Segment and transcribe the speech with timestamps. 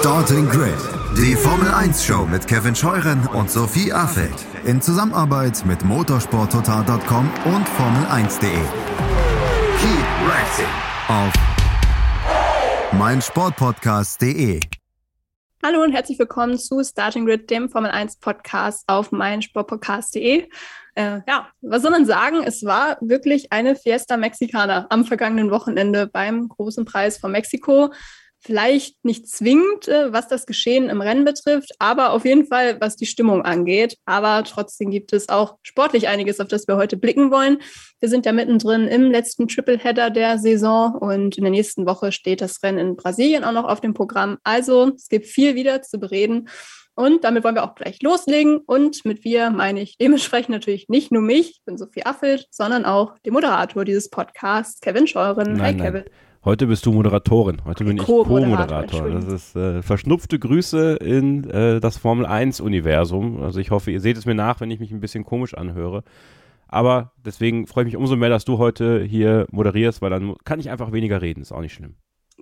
[0.00, 0.78] Starting Grid,
[1.14, 7.68] die Formel 1 Show mit Kevin Scheuren und Sophie Affeld in Zusammenarbeit mit motorsporttotal.com und
[7.68, 8.50] Formel1.de.
[9.78, 10.64] Keep racing
[11.08, 11.32] auf
[12.98, 14.60] meinsportpodcast.de.
[15.62, 20.48] Hallo und herzlich willkommen zu Starting Grid, dem Formel 1 Podcast auf meinsportpodcast.de.
[20.94, 22.42] Äh, ja, was soll man sagen?
[22.42, 27.92] Es war wirklich eine Fiesta Mexicana am vergangenen Wochenende beim Großen Preis von Mexiko.
[28.42, 32.96] Vielleicht nicht zwingend, äh, was das Geschehen im Rennen betrifft, aber auf jeden Fall, was
[32.96, 33.98] die Stimmung angeht.
[34.06, 37.58] Aber trotzdem gibt es auch sportlich einiges, auf das wir heute blicken wollen.
[38.00, 42.40] Wir sind ja mittendrin im letzten Tripleheader der Saison und in der nächsten Woche steht
[42.40, 44.38] das Rennen in Brasilien auch noch auf dem Programm.
[44.42, 46.48] Also es gibt viel wieder zu bereden.
[46.94, 48.58] Und damit wollen wir auch gleich loslegen.
[48.58, 52.84] Und mit wir meine ich dementsprechend natürlich nicht nur mich, ich bin Sophie Affelt, sondern
[52.84, 55.54] auch den Moderator dieses Podcasts, Kevin Scheuren.
[55.54, 56.04] Nein, Hi, nein.
[56.42, 57.62] Heute bist du Moderatorin.
[57.66, 59.10] Heute bin ich Co-Moderator.
[59.10, 63.42] das ist äh, verschnupfte Grüße in äh, das Formel 1-Universum.
[63.42, 66.02] Also ich hoffe, ihr seht es mir nach, wenn ich mich ein bisschen komisch anhöre.
[66.66, 70.60] Aber deswegen freue ich mich umso mehr, dass du heute hier moderierst, weil dann kann
[70.60, 71.42] ich einfach weniger reden.
[71.42, 71.96] Ist auch nicht schlimm.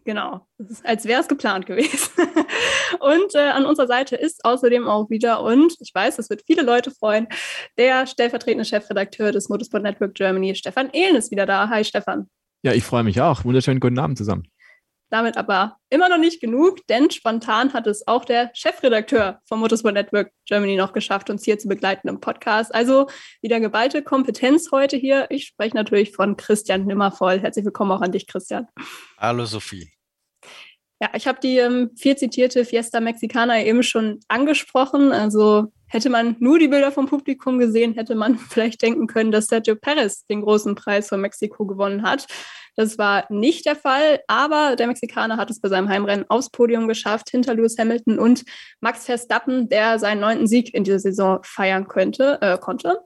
[0.05, 0.47] Genau,
[0.85, 2.09] als wäre es geplant gewesen.
[3.01, 6.63] und äh, an unserer Seite ist außerdem auch wieder, und ich weiß, das wird viele
[6.63, 7.27] Leute freuen,
[7.79, 11.69] der stellvertretende Chefredakteur des Motorsport Network Germany, Stefan Ehlen, ist wieder da.
[11.69, 12.29] Hi, Stefan.
[12.63, 13.45] Ja, ich freue mich auch.
[13.45, 14.49] Wunderschönen guten Abend zusammen.
[15.11, 19.95] Damit aber immer noch nicht genug, denn spontan hat es auch der Chefredakteur vom Motorsport
[19.95, 22.75] Network Germany noch geschafft, uns hier zu begleiten im Podcast.
[22.75, 23.09] Also
[23.41, 25.27] wieder geballte Kompetenz heute hier.
[25.31, 27.39] Ich spreche natürlich von Christian Nimmervoll.
[27.41, 28.67] Herzlich willkommen auch an dich, Christian.
[29.17, 29.91] Hallo, Sophie.
[31.01, 35.13] Ja, ich habe die ähm, viel zitierte Fiesta Mexicana eben schon angesprochen.
[35.13, 39.47] Also Hätte man nur die Bilder vom Publikum gesehen, hätte man vielleicht denken können, dass
[39.47, 42.27] Sergio Perez den großen Preis von Mexiko gewonnen hat.
[42.77, 46.87] Das war nicht der Fall, aber der Mexikaner hat es bei seinem Heimrennen aufs Podium
[46.87, 48.45] geschafft, hinter Lewis Hamilton und
[48.81, 53.01] Max Verstappen, der seinen neunten Sieg in dieser Saison feiern könnte, äh, konnte.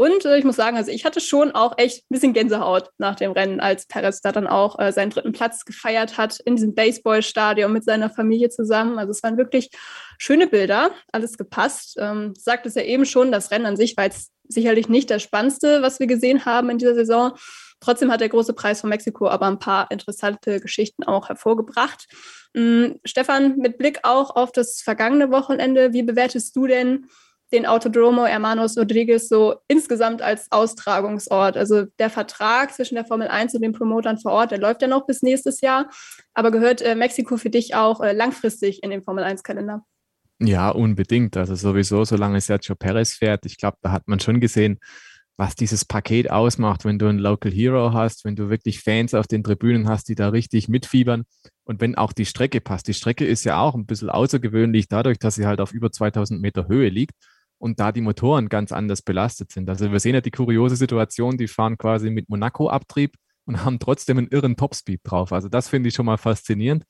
[0.00, 3.16] Und äh, ich muss sagen, also ich hatte schon auch echt ein bisschen Gänsehaut nach
[3.16, 6.74] dem Rennen, als Perez da dann auch äh, seinen dritten Platz gefeiert hat in diesem
[6.74, 8.98] Baseballstadion mit seiner Familie zusammen.
[8.98, 9.68] Also es waren wirklich
[10.16, 11.98] schöne Bilder, alles gepasst.
[12.00, 15.22] Ähm, sagt es ja eben schon, das Rennen an sich war jetzt sicherlich nicht das
[15.22, 17.32] Spannendste, was wir gesehen haben in dieser Saison.
[17.80, 22.06] Trotzdem hat der große Preis von Mexiko aber ein paar interessante Geschichten auch hervorgebracht.
[22.54, 27.10] Ähm, Stefan, mit Blick auch auf das vergangene Wochenende, wie bewertest du denn
[27.52, 31.56] den Autodromo Hermanos Rodriguez so insgesamt als Austragungsort.
[31.56, 34.88] Also der Vertrag zwischen der Formel 1 und den Promotern vor Ort, der läuft ja
[34.88, 35.90] noch bis nächstes Jahr.
[36.34, 39.84] Aber gehört äh, Mexiko für dich auch äh, langfristig in den Formel 1-Kalender?
[40.40, 41.36] Ja, unbedingt.
[41.36, 44.78] Also sowieso, solange Sergio Perez fährt, ich glaube, da hat man schon gesehen,
[45.36, 49.26] was dieses Paket ausmacht, wenn du einen Local Hero hast, wenn du wirklich Fans auf
[49.26, 51.24] den Tribünen hast, die da richtig mitfiebern
[51.64, 52.88] und wenn auch die Strecke passt.
[52.88, 56.42] Die Strecke ist ja auch ein bisschen außergewöhnlich dadurch, dass sie halt auf über 2000
[56.42, 57.14] Meter Höhe liegt
[57.60, 59.68] und da die Motoren ganz anders belastet sind.
[59.68, 64.16] Also wir sehen ja die kuriose Situation, die fahren quasi mit Monaco-Abtrieb und haben trotzdem
[64.16, 65.32] einen irren Topspeed drauf.
[65.32, 66.84] Also das finde ich schon mal faszinierend.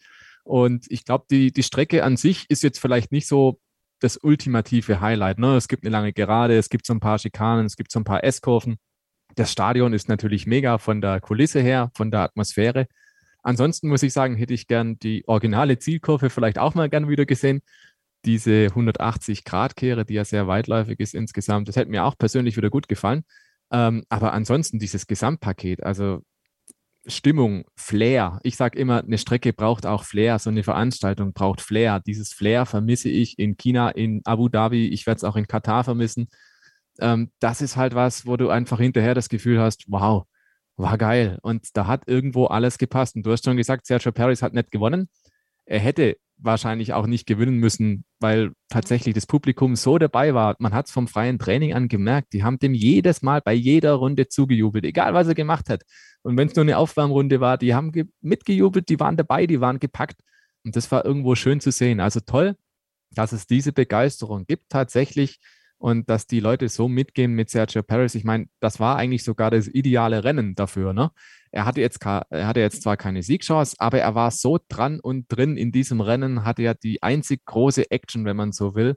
[0.45, 3.59] Und ich glaube, die, die Strecke an sich ist jetzt vielleicht nicht so
[3.99, 5.41] das ultimative Highlight.
[5.41, 5.57] Ne?
[5.57, 8.05] Es gibt eine lange Gerade, es gibt so ein paar Schikanen, es gibt so ein
[8.05, 8.77] paar S-Kurven.
[9.35, 12.87] Das Stadion ist natürlich mega von der Kulisse her, von der Atmosphäre.
[13.43, 17.27] Ansonsten muss ich sagen, hätte ich gern die originale Zielkurve vielleicht auch mal gern wieder
[17.27, 17.63] gesehen
[18.25, 22.89] diese 180-Grad-Kehre, die ja sehr weitläufig ist insgesamt, das hätte mir auch persönlich wieder gut
[22.89, 23.25] gefallen.
[23.73, 26.23] Ähm, aber ansonsten dieses Gesamtpaket, also
[27.07, 28.41] Stimmung, Flair.
[28.43, 32.01] Ich sage immer, eine Strecke braucht auch Flair, so eine Veranstaltung braucht Flair.
[32.01, 35.85] Dieses Flair vermisse ich in China, in Abu Dhabi, ich werde es auch in Katar
[35.85, 36.29] vermissen.
[37.01, 40.25] Ähm, das ist halt was, wo du einfach hinterher das Gefühl hast, wow,
[40.77, 41.39] war geil.
[41.43, 43.17] Und da hat irgendwo alles gepasst.
[43.17, 45.09] Und du hast schon gesagt, Sergio Paris hat nicht gewonnen.
[45.65, 50.57] Er hätte wahrscheinlich auch nicht gewinnen müssen, weil tatsächlich das Publikum so dabei war.
[50.59, 52.33] Man hat es vom freien Training an gemerkt.
[52.33, 55.83] Die haben dem jedes Mal bei jeder Runde zugejubelt, egal was er gemacht hat.
[56.23, 59.79] Und wenn es nur eine Aufwärmrunde war, die haben mitgejubelt, die waren dabei, die waren
[59.79, 60.21] gepackt.
[60.65, 62.01] Und das war irgendwo schön zu sehen.
[62.01, 62.57] Also toll,
[63.13, 65.41] dass es diese Begeisterung gibt tatsächlich
[65.79, 68.15] und dass die Leute so mitgehen mit Sergio Paris.
[68.15, 70.93] Ich meine, das war eigentlich sogar das ideale Rennen dafür.
[70.93, 71.11] Ne?
[71.53, 75.27] Er hatte jetzt, er hatte jetzt zwar keine Siegchance, aber er war so dran und
[75.29, 78.97] drin in diesem Rennen, hatte ja die einzig große Action, wenn man so will,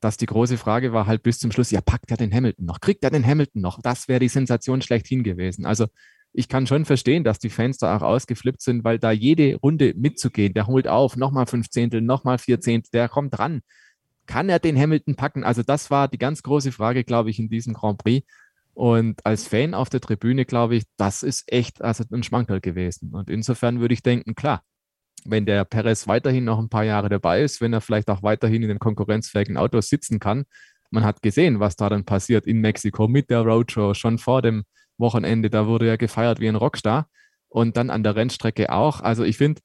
[0.00, 2.80] dass die große Frage war halt bis zum Schluss, ja, packt er den Hamilton noch?
[2.80, 3.80] Kriegt er den Hamilton noch?
[3.82, 5.64] Das wäre die Sensation schlechthin gewesen.
[5.64, 5.86] Also
[6.34, 9.94] ich kann schon verstehen, dass die Fans da auch ausgeflippt sind, weil da jede Runde
[9.96, 13.62] mitzugehen, der holt auf, nochmal fünf Zehntel, nochmal vier Zehntel, der kommt dran.
[14.26, 15.44] Kann er den Hamilton packen?
[15.44, 18.26] Also das war die ganz große Frage, glaube ich, in diesem Grand Prix.
[18.74, 23.14] Und als Fan auf der Tribüne, glaube ich, das ist echt also ein Schmankerl gewesen.
[23.14, 24.62] Und insofern würde ich denken, klar,
[25.24, 28.62] wenn der Perez weiterhin noch ein paar Jahre dabei ist, wenn er vielleicht auch weiterhin
[28.62, 30.44] in den konkurrenzfähigen Autos sitzen kann.
[30.90, 34.64] Man hat gesehen, was da dann passiert in Mexiko mit der Roadshow schon vor dem
[34.98, 35.50] Wochenende.
[35.50, 37.08] Da wurde er gefeiert wie ein Rockstar
[37.48, 39.00] und dann an der Rennstrecke auch.
[39.00, 39.62] Also ich finde,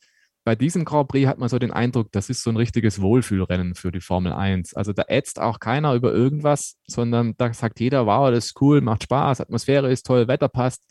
[0.50, 3.76] bei diesem Grand Prix hat man so den Eindruck, das ist so ein richtiges Wohlfühlrennen
[3.76, 4.74] für die Formel 1.
[4.74, 8.82] Also da ätzt auch keiner über irgendwas, sondern da sagt jeder, wow, das ist cool,
[8.82, 10.82] macht Spaß, Atmosphäre ist toll, Wetter passt.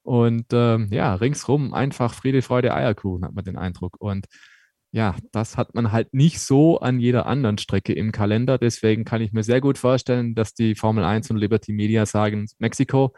[0.00, 3.96] Und ähm, ja, ringsrum einfach Friede, Freude, Eierkuchen, hat man den Eindruck.
[4.00, 4.28] Und
[4.92, 8.56] ja, das hat man halt nicht so an jeder anderen Strecke im Kalender.
[8.56, 12.46] Deswegen kann ich mir sehr gut vorstellen, dass die Formel 1 und Liberty Media sagen,
[12.58, 13.12] Mexiko,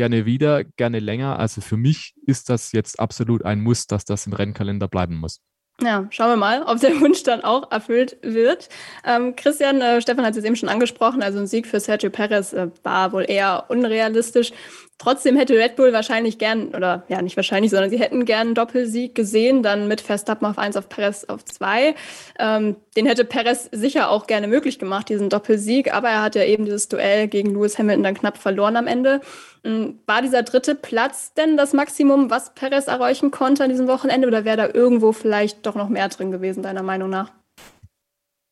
[0.00, 1.38] gerne wieder, gerne länger.
[1.38, 5.42] Also für mich ist das jetzt absolut ein Muss, dass das im Rennkalender bleiben muss.
[5.82, 8.68] Ja, schauen wir mal, ob der Wunsch dann auch erfüllt wird.
[9.04, 12.52] Ähm, Christian, äh, Stefan hat es eben schon angesprochen, also ein Sieg für Sergio Perez
[12.52, 14.52] äh, war wohl eher unrealistisch.
[15.00, 18.54] Trotzdem hätte Red Bull wahrscheinlich gern, oder ja, nicht wahrscheinlich, sondern sie hätten gern einen
[18.54, 21.94] Doppelsieg gesehen, dann mit Verstappen auf 1 auf Perez auf 2.
[22.38, 26.44] Ähm, den hätte Perez sicher auch gerne möglich gemacht, diesen Doppelsieg, aber er hat ja
[26.44, 29.22] eben dieses Duell gegen Lewis Hamilton dann knapp verloren am Ende.
[29.64, 34.28] Ähm, war dieser dritte Platz denn das Maximum, was Perez erreichen konnte an diesem Wochenende,
[34.28, 37.32] oder wäre da irgendwo vielleicht doch noch mehr drin gewesen, deiner Meinung nach?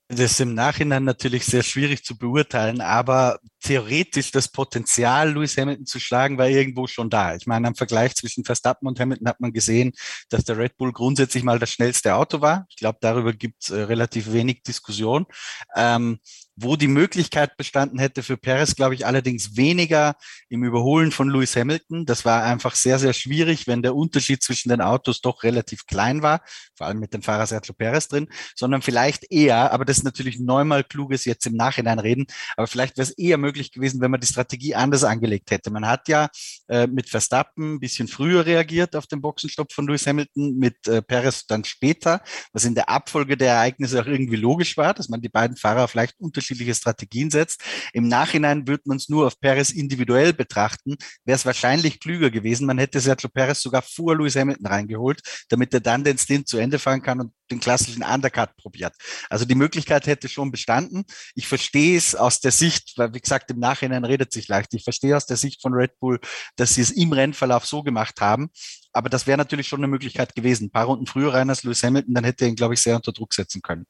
[0.08, 5.86] Das ist im Nachhinein natürlich sehr schwierig zu beurteilen, aber theoretisch das Potenzial, Lewis Hamilton
[5.86, 7.34] zu schlagen, war irgendwo schon da.
[7.34, 9.92] Ich meine, am Vergleich zwischen Verstappen und Hamilton hat man gesehen,
[10.28, 12.66] dass der Red Bull grundsätzlich mal das schnellste Auto war.
[12.70, 15.26] Ich glaube, darüber gibt es äh, relativ wenig Diskussion.
[15.74, 16.18] Ähm,
[16.60, 20.16] wo die Möglichkeit bestanden hätte für Perez, glaube ich, allerdings weniger
[20.48, 22.04] im Überholen von Lewis Hamilton.
[22.04, 26.20] Das war einfach sehr, sehr schwierig, wenn der Unterschied zwischen den Autos doch relativ klein
[26.22, 26.40] war,
[26.74, 30.40] vor allem mit dem Fahrer Sergio Perez drin, sondern vielleicht eher, aber das ist natürlich
[30.40, 32.26] neunmal kluges jetzt im Nachhinein reden,
[32.56, 35.70] aber vielleicht wäre es eher möglich gewesen, wenn man die Strategie anders angelegt hätte.
[35.70, 36.28] Man hat ja
[36.68, 41.02] äh, mit Verstappen ein bisschen früher reagiert auf den Boxenstopp von Lewis Hamilton, mit äh,
[41.02, 42.22] Perez dann später,
[42.52, 45.88] was in der Abfolge der Ereignisse auch irgendwie logisch war, dass man die beiden Fahrer
[45.88, 47.62] vielleicht unterschiedlich unterschiedliche Strategien setzt.
[47.92, 52.66] Im Nachhinein würde man es nur auf Perez individuell betrachten, wäre es wahrscheinlich klüger gewesen.
[52.66, 56.58] Man hätte Sergio Perez sogar vor Lewis Hamilton reingeholt, damit er dann den Stint zu
[56.58, 58.94] Ende fahren kann und den klassischen Undercut probiert.
[59.30, 61.04] Also die Möglichkeit hätte schon bestanden.
[61.34, 64.74] Ich verstehe es aus der Sicht, weil wie gesagt, im Nachhinein redet sich leicht.
[64.74, 66.20] Ich verstehe aus der Sicht von Red Bull,
[66.56, 68.50] dass sie es im Rennverlauf so gemacht haben.
[68.92, 70.66] Aber das wäre natürlich schon eine Möglichkeit gewesen.
[70.66, 72.96] Ein paar Runden früher rein als Lewis Hamilton, dann hätte er ihn, glaube ich, sehr
[72.96, 73.86] unter Druck setzen können.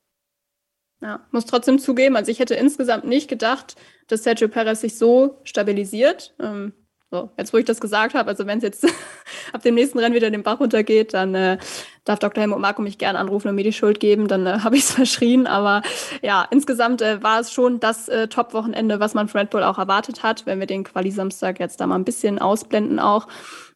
[1.01, 3.77] Ja, muss trotzdem zugeben, also ich hätte insgesamt nicht gedacht,
[4.09, 6.35] dass Sergio Perez sich so stabilisiert.
[6.41, 6.73] Ähm,
[7.11, 8.87] so, jetzt wo ich das gesagt habe, also wenn es jetzt
[9.53, 11.59] ab dem nächsten Rennen wieder den Bach runtergeht, dann äh,
[12.05, 12.43] darf Dr.
[12.43, 14.93] Helmut Marko mich gerne anrufen und mir die Schuld geben, dann äh, habe ich es
[14.93, 15.47] verschrien.
[15.47, 15.83] Aber
[16.21, 19.79] ja, insgesamt äh, war es schon das äh, Top-Wochenende, was man von Red Bull auch
[19.79, 23.27] erwartet hat, wenn wir den Quali-Samstag jetzt da mal ein bisschen ausblenden auch.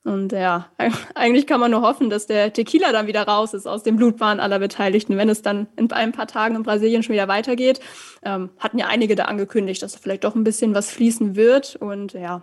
[0.04, 0.66] Und ja,
[1.14, 4.40] eigentlich kann man nur hoffen, dass der Tequila dann wieder raus ist aus dem Blutbahn
[4.40, 7.80] aller Beteiligten, wenn es dann in ein paar Tagen in Brasilien schon wieder weitergeht.
[8.24, 11.76] Ähm, hatten ja einige da angekündigt, dass vielleicht doch ein bisschen was fließen wird.
[11.76, 12.42] Und ja,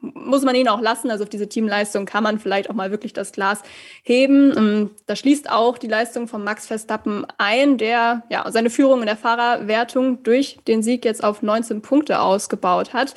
[0.00, 1.10] muss man ihn auch lassen.
[1.10, 3.62] Also auf diese Teamleistung kann man vielleicht auch mal wirklich das Glas
[4.02, 4.56] heben.
[4.56, 9.06] Ähm, da schließt auch die Leistung von Max Verstappen ein, der ja seine Führung in
[9.06, 13.14] der Fahrerwertung durch den Sieg jetzt auf 19 Punkte ausgebaut hat.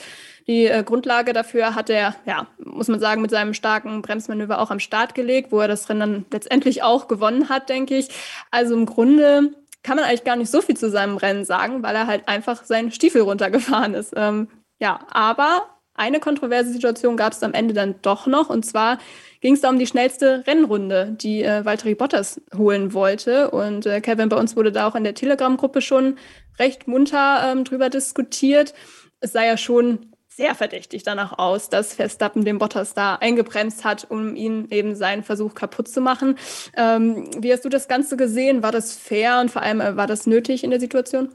[0.48, 4.72] Die äh, Grundlage dafür hat er, ja, muss man sagen, mit seinem starken Bremsmanöver auch
[4.72, 8.10] am Start gelegt, wo er das Rennen dann letztendlich auch gewonnen hat, denke ich.
[8.50, 9.52] Also im Grunde
[9.84, 12.64] kann man eigentlich gar nicht so viel zu seinem Rennen sagen, weil er halt einfach
[12.64, 14.14] seinen Stiefel runtergefahren ist.
[14.16, 14.48] Ähm,
[14.80, 18.50] ja, aber eine kontroverse Situation gab es am Ende dann doch noch.
[18.50, 18.98] Und zwar
[19.42, 23.52] ging es da um die schnellste Rennrunde, die äh, Valtteri Bottas holen wollte.
[23.52, 26.18] Und äh, Kevin, bei uns wurde da auch in der Telegram-Gruppe schon
[26.60, 28.74] recht munter ähm, drüber diskutiert.
[29.20, 34.10] Es sei ja schon sehr verdächtig danach aus, dass Verstappen den Bottas da eingebremst hat,
[34.10, 36.38] um ihn eben seinen Versuch kaputt zu machen.
[36.76, 38.64] Ähm, wie hast du das Ganze gesehen?
[38.64, 41.30] War das fair und vor allem äh, war das nötig in der Situation?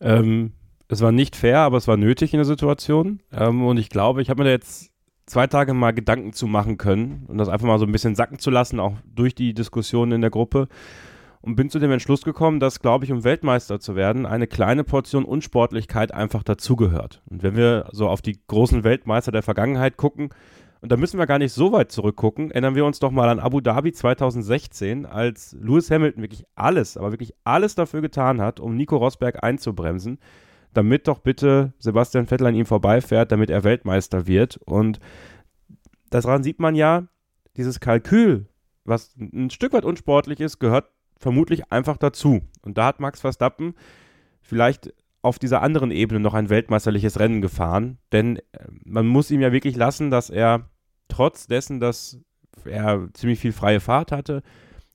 [0.00, 0.52] Ähm,
[0.88, 3.20] es war nicht fair, aber es war nötig in der Situation.
[3.32, 4.90] Ähm, und ich glaube, ich habe mir da jetzt
[5.26, 8.38] zwei Tage mal Gedanken zu machen können und das einfach mal so ein bisschen sacken
[8.38, 10.68] zu lassen, auch durch die Diskussion in der Gruppe
[11.46, 14.82] und bin zu dem Entschluss gekommen, dass, glaube ich, um Weltmeister zu werden, eine kleine
[14.82, 17.22] Portion Unsportlichkeit einfach dazugehört.
[17.30, 20.30] Und wenn wir so auf die großen Weltmeister der Vergangenheit gucken,
[20.80, 23.38] und da müssen wir gar nicht so weit zurückgucken, erinnern wir uns doch mal an
[23.38, 28.76] Abu Dhabi 2016, als Lewis Hamilton wirklich alles, aber wirklich alles dafür getan hat, um
[28.76, 30.18] Nico Rosberg einzubremsen,
[30.76, 34.58] damit doch bitte Sebastian Vettel an ihm vorbeifährt, damit er Weltmeister wird.
[34.58, 35.00] Und
[36.10, 37.08] daran sieht man ja,
[37.56, 38.48] dieses Kalkül,
[38.84, 42.42] was ein Stück weit unsportlich ist, gehört vermutlich einfach dazu.
[42.62, 43.74] Und da hat Max Verstappen
[44.42, 44.92] vielleicht
[45.22, 48.42] auf dieser anderen Ebene noch ein weltmeisterliches Rennen gefahren, denn äh,
[48.84, 50.70] man muss ihm ja wirklich lassen, dass er
[51.08, 52.20] trotz dessen, dass
[52.64, 54.42] er ziemlich viel freie Fahrt hatte,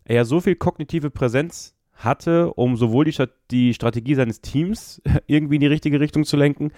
[0.05, 3.15] er so viel kognitive Präsenz hatte, um sowohl die,
[3.50, 6.72] die Strategie seines Teams irgendwie in die richtige Richtung zu lenken,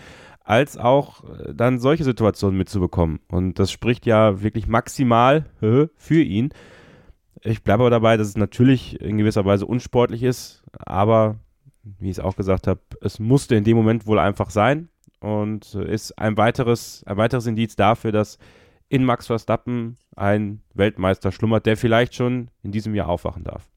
[0.43, 3.19] als auch äh, dann solche Situationen mitzubekommen.
[3.29, 5.45] Und das spricht ja wirklich maximal
[5.95, 6.49] für ihn.
[7.41, 11.37] Ich bleibe aber dabei, dass es natürlich in gewisser Weise unsportlich ist, aber
[11.83, 14.87] wie ich es auch gesagt habe, es musste in dem Moment wohl einfach sein
[15.19, 18.37] und ist ein weiteres, ein weiteres Indiz dafür, dass
[18.89, 23.72] in Max Verstappen ein Weltmeister schlummert, der vielleicht schon in diesem Jahr aufwachen darf.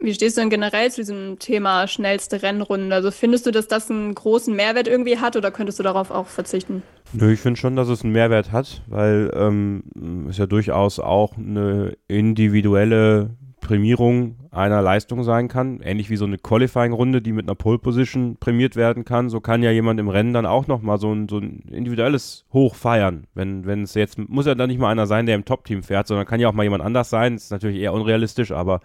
[0.00, 2.94] Wie stehst du denn generell zu diesem Thema schnellste Rennrunde?
[2.94, 6.26] Also findest du, dass das einen großen Mehrwert irgendwie hat oder könntest du darauf auch
[6.26, 6.82] verzichten?
[7.12, 9.84] Nö, ich finde schon, dass es einen Mehrwert hat, weil ähm,
[10.28, 13.30] es ja durchaus auch eine individuelle
[13.66, 15.80] Prämierung einer Leistung sein kann.
[15.82, 19.28] Ähnlich wie so eine Qualifying-Runde, die mit einer Pole-Position prämiert werden kann.
[19.28, 22.74] So kann ja jemand im Rennen dann auch nochmal so ein, so ein individuelles Hoch
[22.74, 23.26] feiern.
[23.34, 26.26] Wenn, es jetzt, muss ja dann nicht mal einer sein, der im Top-Team fährt, sondern
[26.26, 27.34] kann ja auch mal jemand anders sein.
[27.34, 28.80] Ist natürlich eher unrealistisch, aber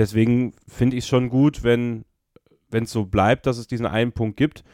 [0.00, 2.04] deswegen finde ich es schon gut, wenn
[2.72, 4.64] es so bleibt, dass es diesen einen Punkt gibt.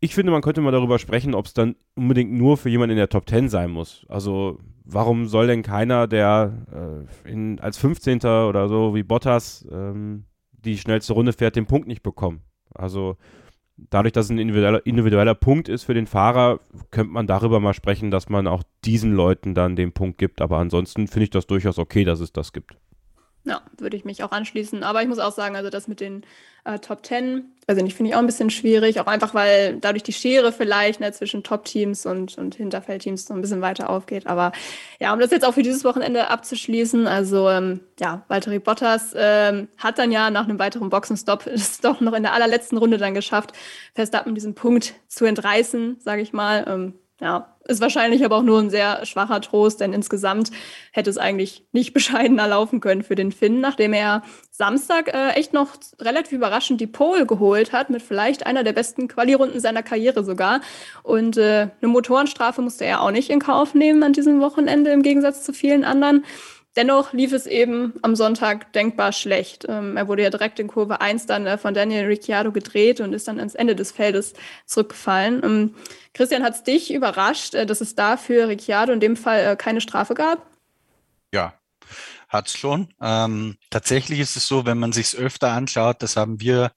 [0.00, 2.98] Ich finde, man könnte mal darüber sprechen, ob es dann unbedingt nur für jemanden in
[2.98, 4.04] der Top 10 sein muss.
[4.08, 8.18] Also, warum soll denn keiner, der äh, in, als 15.
[8.18, 12.42] oder so wie Bottas ähm, die schnellste Runde fährt, den Punkt nicht bekommen?
[12.74, 13.16] Also,
[13.76, 17.74] dadurch, dass es ein individueller, individueller Punkt ist für den Fahrer, könnte man darüber mal
[17.74, 20.40] sprechen, dass man auch diesen Leuten dann den Punkt gibt.
[20.40, 22.76] Aber ansonsten finde ich das durchaus okay, dass es das gibt.
[23.44, 24.84] Ja, würde ich mich auch anschließen.
[24.84, 26.24] Aber ich muss auch sagen, also das mit den
[26.64, 29.00] äh, Top Ten, also nicht, finde ich auch ein bisschen schwierig.
[29.00, 33.40] Auch einfach, weil dadurch die Schere vielleicht ne, zwischen Top-Teams und, und Hinterfeldteams so ein
[33.40, 34.28] bisschen weiter aufgeht.
[34.28, 34.52] Aber
[35.00, 39.68] ja, um das jetzt auch für dieses Wochenende abzuschließen, also ähm, ja, Valtteri Bottas ähm,
[39.76, 43.14] hat dann ja nach einem weiteren Boxenstopp es doch noch in der allerletzten Runde dann
[43.14, 43.52] geschafft,
[43.94, 46.64] Verstappen diesen Punkt zu entreißen, sage ich mal.
[46.68, 50.50] Ähm, ja, ist wahrscheinlich aber auch nur ein sehr schwacher Trost, denn insgesamt
[50.90, 55.52] hätte es eigentlich nicht bescheidener laufen können für den Finn, nachdem er Samstag äh, echt
[55.52, 55.68] noch
[56.00, 60.60] relativ überraschend die Pole geholt hat, mit vielleicht einer der besten Quali-Runden seiner Karriere sogar.
[61.04, 65.02] Und äh, eine Motorenstrafe musste er auch nicht in Kauf nehmen an diesem Wochenende, im
[65.02, 66.24] Gegensatz zu vielen anderen.
[66.74, 69.66] Dennoch lief es eben am Sonntag denkbar schlecht.
[69.68, 73.12] Ähm, er wurde ja direkt in Kurve 1 dann äh, von Daniel Ricciardo gedreht und
[73.12, 74.32] ist dann ans Ende des Feldes
[74.64, 75.42] zurückgefallen.
[75.44, 75.74] Ähm,
[76.14, 79.56] Christian, hat es dich überrascht, äh, dass es da für Ricciardo in dem Fall äh,
[79.56, 80.46] keine Strafe gab?
[81.32, 81.54] Ja,
[82.28, 82.94] hat es schon.
[83.02, 86.72] Ähm, tatsächlich ist es so, wenn man sich es öfter anschaut, das haben wir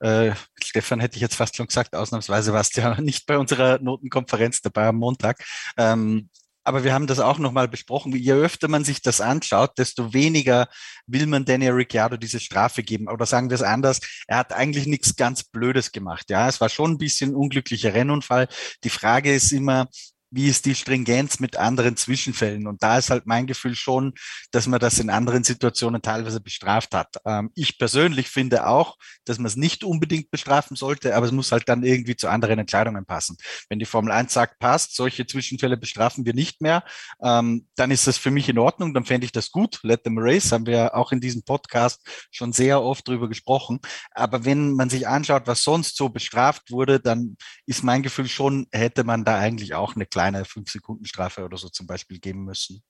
[0.00, 3.78] äh, Stefan hätte ich jetzt fast schon gesagt, ausnahmsweise warst du ja nicht bei unserer
[3.78, 5.44] Notenkonferenz dabei am Montag.
[5.76, 6.28] Ähm,
[6.64, 8.12] aber wir haben das auch nochmal besprochen.
[8.14, 10.68] Je öfter man sich das anschaut, desto weniger
[11.06, 13.08] will man Daniel Ricciardo diese Strafe geben.
[13.08, 16.30] Oder sagen wir es anders, er hat eigentlich nichts ganz Blödes gemacht.
[16.30, 18.48] Ja, es war schon ein bisschen unglücklicher Rennunfall.
[18.84, 19.88] Die Frage ist immer,
[20.32, 22.66] wie ist die Stringenz mit anderen Zwischenfällen?
[22.66, 24.14] Und da ist halt mein Gefühl schon,
[24.50, 27.16] dass man das in anderen Situationen teilweise bestraft hat.
[27.26, 28.96] Ähm, ich persönlich finde auch,
[29.26, 32.58] dass man es nicht unbedingt bestrafen sollte, aber es muss halt dann irgendwie zu anderen
[32.58, 33.36] Entscheidungen passen.
[33.68, 36.82] Wenn die Formel 1 sagt, passt, solche Zwischenfälle bestrafen wir nicht mehr,
[37.22, 39.80] ähm, dann ist das für mich in Ordnung, dann fände ich das gut.
[39.82, 43.80] Let them race, haben wir auch in diesem Podcast schon sehr oft drüber gesprochen.
[44.12, 47.36] Aber wenn man sich anschaut, was sonst so bestraft wurde, dann
[47.66, 51.68] ist mein Gefühl schon, hätte man da eigentlich auch eine kleine kleine 5-Sekunden-Strafe oder so
[51.68, 52.82] zum Beispiel geben müssen.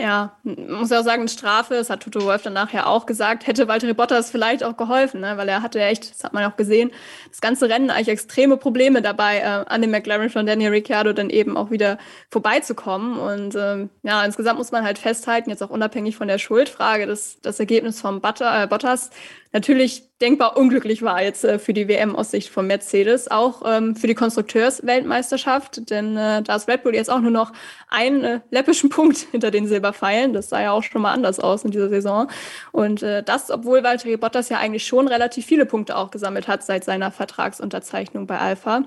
[0.00, 3.66] Ja, muss ja auch sagen, Strafe, das hat Toto Wolf dann nachher auch gesagt, hätte
[3.66, 5.36] Walter Bottas vielleicht auch geholfen, ne?
[5.36, 6.92] weil er hatte echt, das hat man auch gesehen,
[7.28, 11.30] das ganze Rennen eigentlich extreme Probleme dabei, äh, an dem McLaren von Daniel Ricciardo dann
[11.30, 11.98] eben auch wieder
[12.30, 13.18] vorbeizukommen.
[13.18, 17.40] Und ähm, ja, insgesamt muss man halt festhalten, jetzt auch unabhängig von der Schuldfrage, dass
[17.42, 19.10] das Ergebnis von Butter, äh, Bottas
[19.52, 23.94] natürlich denkbar unglücklich war jetzt äh, für die WM aus Sicht von Mercedes, auch ähm,
[23.94, 27.52] für die Konstrukteursweltmeisterschaft, denn äh, da ist Red Bull jetzt auch nur noch
[27.88, 30.32] einen äh, läppischen Punkt hinter den Silberpfeilen.
[30.32, 32.28] Das sah ja auch schon mal anders aus in dieser Saison.
[32.72, 36.62] Und äh, das, obwohl Valtteri Bottas ja eigentlich schon relativ viele Punkte auch gesammelt hat
[36.62, 38.82] seit seiner Vertragsunterzeichnung bei Alpha.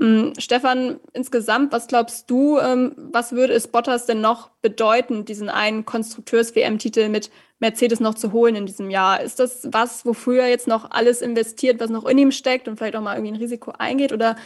[0.00, 5.48] Ähm, Stefan, insgesamt, was glaubst du, ähm, was würde es Bottas denn noch bedeuten, diesen
[5.48, 9.20] einen Konstrukteurs-WM-Titel mit Mercedes noch zu holen in diesem Jahr?
[9.20, 12.76] Ist das was, wofür er jetzt noch alles investiert, was noch in ihm steckt und
[12.76, 14.12] vielleicht auch mal irgendwie ein Risiko eingeht?
[14.12, 14.36] Oder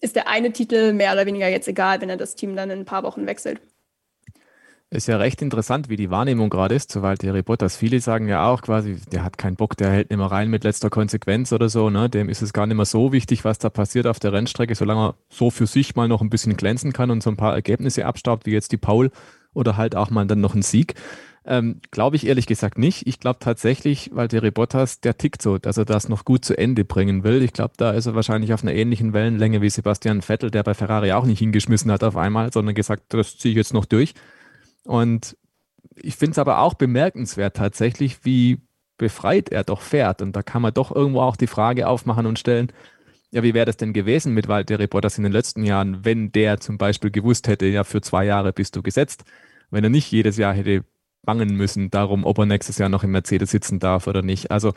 [0.00, 2.80] ist der eine Titel mehr oder weniger jetzt egal, wenn er das Team dann in
[2.80, 3.60] ein paar Wochen wechselt?
[4.90, 7.76] Ist ja recht interessant, wie die Wahrnehmung gerade ist zu Valtteri Bottas.
[7.76, 10.64] Viele sagen ja auch quasi, der hat keinen Bock, der hält nicht mehr rein mit
[10.64, 11.90] letzter Konsequenz oder so.
[11.90, 12.08] Ne?
[12.08, 15.08] Dem ist es gar nicht mehr so wichtig, was da passiert auf der Rennstrecke, solange
[15.08, 18.06] er so für sich mal noch ein bisschen glänzen kann und so ein paar Ergebnisse
[18.06, 19.10] abstaubt, wie jetzt die Paul
[19.52, 20.94] oder halt auch mal dann noch ein Sieg.
[21.50, 23.06] Ähm, glaube ich ehrlich gesagt nicht.
[23.06, 26.84] Ich glaube tatsächlich, Valtteri Bottas, der tickt so, dass er das noch gut zu Ende
[26.84, 27.42] bringen will.
[27.42, 30.74] Ich glaube, da ist er wahrscheinlich auf einer ähnlichen Wellenlänge wie Sebastian Vettel, der bei
[30.74, 34.12] Ferrari auch nicht hingeschmissen hat auf einmal, sondern gesagt, das ziehe ich jetzt noch durch.
[34.84, 35.38] Und
[35.96, 38.60] ich finde es aber auch bemerkenswert tatsächlich, wie
[38.98, 40.20] befreit er doch fährt.
[40.20, 42.70] Und da kann man doch irgendwo auch die Frage aufmachen und stellen,
[43.30, 46.60] ja, wie wäre das denn gewesen mit Walter Bottas in den letzten Jahren, wenn der
[46.60, 49.24] zum Beispiel gewusst hätte, ja, für zwei Jahre bist du gesetzt,
[49.70, 50.84] wenn er nicht jedes Jahr hätte
[51.28, 54.50] bangen müssen darum, ob er nächstes Jahr noch im Mercedes sitzen darf oder nicht.
[54.50, 54.72] Also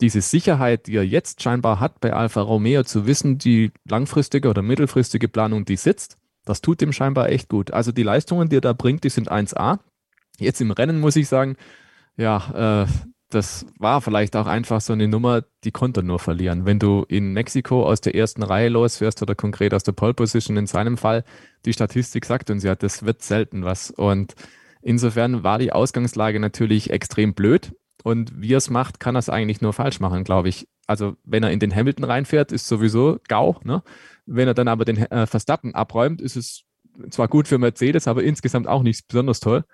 [0.00, 4.62] diese Sicherheit, die er jetzt scheinbar hat bei Alfa Romeo, zu wissen, die langfristige oder
[4.62, 7.72] mittelfristige Planung, die sitzt, das tut ihm scheinbar echt gut.
[7.72, 9.80] Also die Leistungen, die er da bringt, die sind 1A.
[10.38, 11.56] Jetzt im Rennen muss ich sagen,
[12.16, 12.86] ja, äh,
[13.28, 16.64] das war vielleicht auch einfach so eine Nummer, die konnte er nur verlieren.
[16.64, 20.56] Wenn du in Mexiko aus der ersten Reihe losfährst oder konkret aus der Pole Position
[20.56, 21.24] in seinem Fall,
[21.64, 23.90] die Statistik sagt uns ja, das wird selten was.
[23.90, 24.36] Und
[24.88, 27.72] insofern war die Ausgangslage natürlich extrem blöd.
[28.04, 30.66] Und wie er es macht, kann er es eigentlich nur falsch machen, glaube ich.
[30.86, 33.56] Also wenn er in den Hamilton reinfährt, ist sowieso GAU.
[33.64, 33.82] Ne?
[34.24, 36.62] Wenn er dann aber den äh, Verstappen abräumt, ist es
[37.10, 39.64] zwar gut für Mercedes, aber insgesamt auch nicht besonders toll.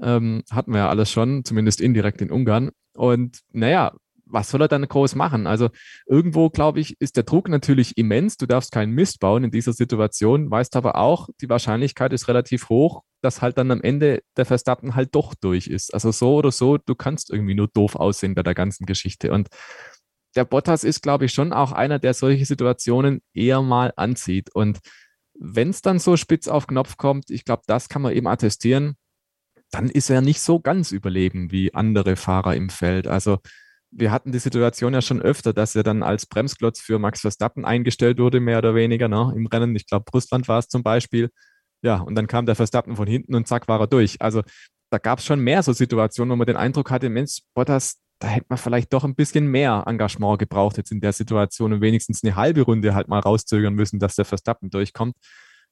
[0.00, 2.70] Ähm, hatten wir ja alles schon, zumindest indirekt in Ungarn.
[2.94, 3.92] Und naja,
[4.26, 5.46] was soll er dann groß machen?
[5.46, 5.70] Also
[6.06, 8.36] irgendwo, glaube ich, ist der Druck natürlich immens.
[8.36, 12.68] Du darfst keinen Mist bauen in dieser Situation, weißt aber auch, die Wahrscheinlichkeit ist relativ
[12.68, 15.94] hoch, dass halt dann am Ende der Verstappen halt doch durch ist.
[15.94, 19.32] Also so oder so, du kannst irgendwie nur doof aussehen bei der ganzen Geschichte.
[19.32, 19.48] Und
[20.34, 24.54] der Bottas ist, glaube ich, schon auch einer, der solche Situationen eher mal anzieht.
[24.54, 24.80] Und
[25.38, 28.96] wenn es dann so spitz auf Knopf kommt, ich glaube, das kann man eben attestieren,
[29.70, 33.06] dann ist er nicht so ganz überlegen wie andere Fahrer im Feld.
[33.06, 33.38] Also
[33.90, 37.64] wir hatten die Situation ja schon öfter, dass er dann als Bremsklotz für Max Verstappen
[37.64, 39.74] eingestellt wurde, mehr oder weniger, ne, im Rennen.
[39.76, 41.30] Ich glaube, Russland war es zum Beispiel.
[41.82, 44.20] Ja, und dann kam der Verstappen von hinten und zack, war er durch.
[44.20, 44.42] Also
[44.90, 48.28] da gab es schon mehr so Situationen, wo man den Eindruck hatte, Mensch, Bottas, da
[48.28, 52.24] hätte man vielleicht doch ein bisschen mehr Engagement gebraucht jetzt in der Situation und wenigstens
[52.24, 55.16] eine halbe Runde halt mal rauszögern müssen, dass der Verstappen durchkommt.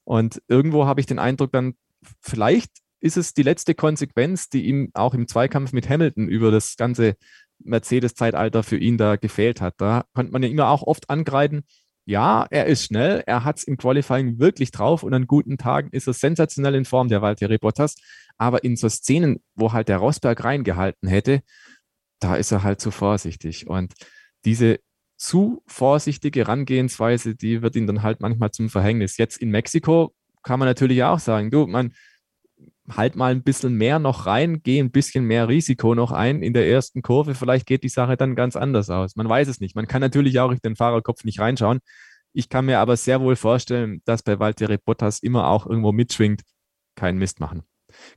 [0.03, 1.73] Und irgendwo habe ich den Eindruck dann,
[2.21, 2.69] vielleicht
[3.01, 7.15] ist es die letzte Konsequenz, die ihm auch im Zweikampf mit Hamilton über das ganze
[7.59, 9.75] Mercedes-Zeitalter für ihn da gefehlt hat.
[9.77, 11.63] Da konnte man ja immer auch oft angreifen,
[12.07, 15.89] ja, er ist schnell, er hat es im Qualifying wirklich drauf und an guten Tagen
[15.91, 17.95] ist er sensationell in Form, der Valtteri Bottas.
[18.37, 21.41] Aber in so Szenen, wo halt der Rosberg reingehalten hätte,
[22.19, 23.67] da ist er halt zu vorsichtig.
[23.67, 23.93] Und
[24.45, 24.79] diese
[25.17, 29.17] zu vorsichtige Herangehensweise, die wird ihn dann halt manchmal zum Verhängnis.
[29.17, 30.13] Jetzt in Mexiko
[30.43, 31.93] kann man natürlich auch sagen, du, man,
[32.89, 36.53] halt mal ein bisschen mehr noch rein, geh ein bisschen mehr Risiko noch ein in
[36.53, 37.33] der ersten Kurve.
[37.33, 39.15] Vielleicht geht die Sache dann ganz anders aus.
[39.15, 39.75] Man weiß es nicht.
[39.75, 41.79] Man kann natürlich auch in den Fahrerkopf nicht reinschauen.
[42.33, 46.41] Ich kann mir aber sehr wohl vorstellen, dass bei Valtteri Bottas immer auch irgendwo mitschwingt,
[46.95, 47.63] keinen Mist machen.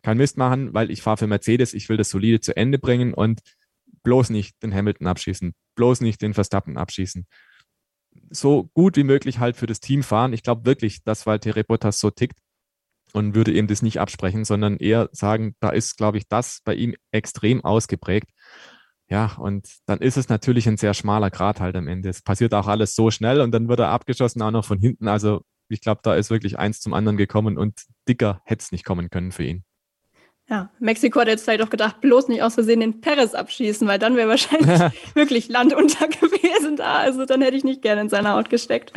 [0.02, 3.14] Kein Mist machen, weil ich fahre für Mercedes, ich will das solide zu Ende bringen
[3.14, 3.40] und
[4.02, 7.26] bloß nicht den Hamilton abschießen, bloß nicht den Verstappen abschießen.
[8.31, 10.33] So gut wie möglich halt für das Team fahren.
[10.33, 12.38] Ich glaube wirklich, dass Valtteri Bottas so tickt
[13.12, 16.75] und würde ihm das nicht absprechen, sondern eher sagen, da ist, glaube ich, das bei
[16.75, 18.31] ihm extrem ausgeprägt.
[19.11, 22.11] Ja, und dann ist es natürlich ein sehr schmaler Grad halt am Ende.
[22.11, 25.09] Es passiert auch alles so schnell und dann wird er abgeschossen, auch noch von hinten.
[25.09, 28.85] Also ich glaube, da ist wirklich eins zum anderen gekommen und dicker hätte es nicht
[28.85, 29.64] kommen können für ihn.
[30.50, 33.98] Ja, Mexiko hat jetzt vielleicht auch gedacht, bloß nicht aus Versehen den Perez abschießen, weil
[33.98, 34.80] dann wäre wahrscheinlich
[35.14, 36.96] wirklich Land unter gewesen da.
[36.96, 38.94] Also dann hätte ich nicht gerne in seiner Haut gesteckt.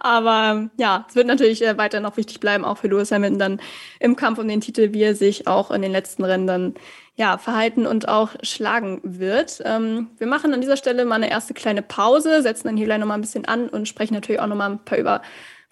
[0.00, 3.60] Aber ja, es wird natürlich äh, weiter noch wichtig bleiben, auch für Lewis Hamilton dann
[4.00, 6.74] im Kampf um den Titel, wie er sich auch in den letzten Rennen dann
[7.16, 9.60] ja, verhalten und auch schlagen wird.
[9.64, 12.98] Ähm, wir machen an dieser Stelle mal eine erste kleine Pause, setzen dann hier gleich
[12.98, 15.22] nochmal ein bisschen an und sprechen natürlich auch nochmal ein paar über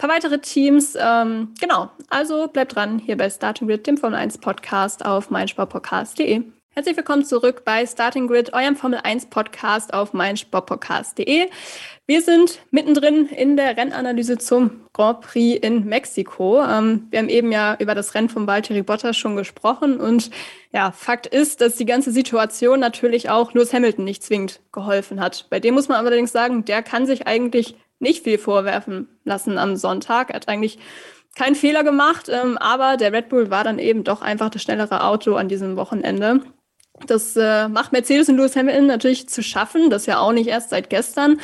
[0.03, 0.97] paar weitere Teams.
[0.99, 6.43] Ähm, genau, also bleibt dran hier bei Starting Grid, dem Formel 1 Podcast auf meinsportpodcast.de.
[6.71, 11.47] Herzlich willkommen zurück bei Starting Grid, eurem Formel 1 Podcast auf meinsportpodcast.de.
[12.07, 16.61] Wir sind mittendrin in der Rennanalyse zum Grand Prix in Mexiko.
[16.65, 20.33] Ähm, wir haben eben ja über das Rennen von Valtteri Bottas schon gesprochen und
[20.73, 25.47] ja, Fakt ist, dass die ganze Situation natürlich auch Lewis Hamilton nicht zwingend geholfen hat.
[25.49, 29.77] Bei dem muss man allerdings sagen, der kann sich eigentlich nicht viel vorwerfen lassen am
[29.77, 30.31] Sonntag.
[30.31, 30.79] Er hat eigentlich
[31.35, 35.05] keinen Fehler gemacht, ähm, aber der Red Bull war dann eben doch einfach das schnellere
[35.05, 36.41] Auto an diesem Wochenende.
[37.07, 40.71] Das äh, macht Mercedes und Lewis Hamilton natürlich zu schaffen, das ja auch nicht erst
[40.71, 41.41] seit gestern.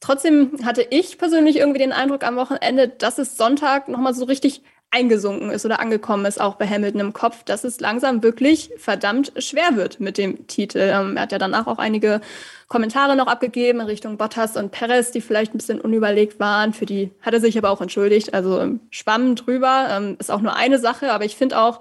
[0.00, 4.62] Trotzdem hatte ich persönlich irgendwie den Eindruck am Wochenende, dass es Sonntag nochmal so richtig
[4.92, 9.32] eingesunken ist oder angekommen ist, auch bei Hamilton im Kopf, dass es langsam wirklich verdammt
[9.38, 10.78] schwer wird mit dem Titel.
[10.78, 12.20] Ähm, er hat ja danach auch einige
[12.68, 16.74] Kommentare noch abgegeben in Richtung Bottas und Perez, die vielleicht ein bisschen unüberlegt waren.
[16.74, 18.34] Für die hat er sich aber auch entschuldigt.
[18.34, 21.80] Also ähm, schwamm drüber ähm, ist auch nur eine Sache, aber ich finde auch,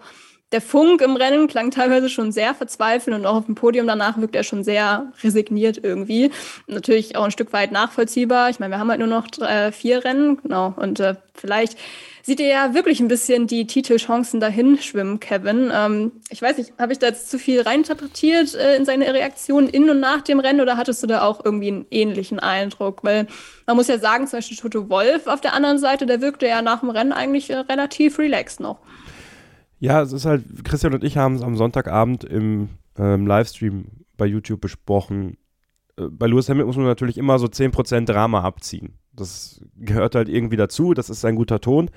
[0.51, 4.17] der Funk im Rennen klang teilweise schon sehr verzweifelt und auch auf dem Podium danach
[4.17, 6.31] wirkt er schon sehr resigniert irgendwie.
[6.67, 8.49] Natürlich auch ein Stück weit nachvollziehbar.
[8.49, 10.73] Ich meine, wir haben halt nur noch drei, vier Rennen, genau.
[10.75, 11.77] Und äh, vielleicht
[12.23, 15.71] sieht ihr ja wirklich ein bisschen die Titelchancen dahin schwimmen, Kevin.
[15.73, 19.67] Ähm, ich weiß nicht, habe ich da jetzt zu viel reinterpretiert äh, in seine Reaktion
[19.67, 23.03] in und nach dem Rennen oder hattest du da auch irgendwie einen ähnlichen Eindruck?
[23.03, 23.27] Weil
[23.65, 26.61] man muss ja sagen, zum Beispiel Toto Wolf auf der anderen Seite, der wirkte ja
[26.61, 28.79] nach dem Rennen eigentlich äh, relativ relaxed noch.
[29.81, 34.27] Ja, es ist halt, Christian und ich haben es am Sonntagabend im ähm, Livestream bei
[34.27, 35.37] YouTube besprochen.
[35.97, 38.93] Äh, bei Lewis Hamilton muss man natürlich immer so 10% Drama abziehen.
[39.11, 41.89] Das gehört halt irgendwie dazu, das ist ein guter Ton.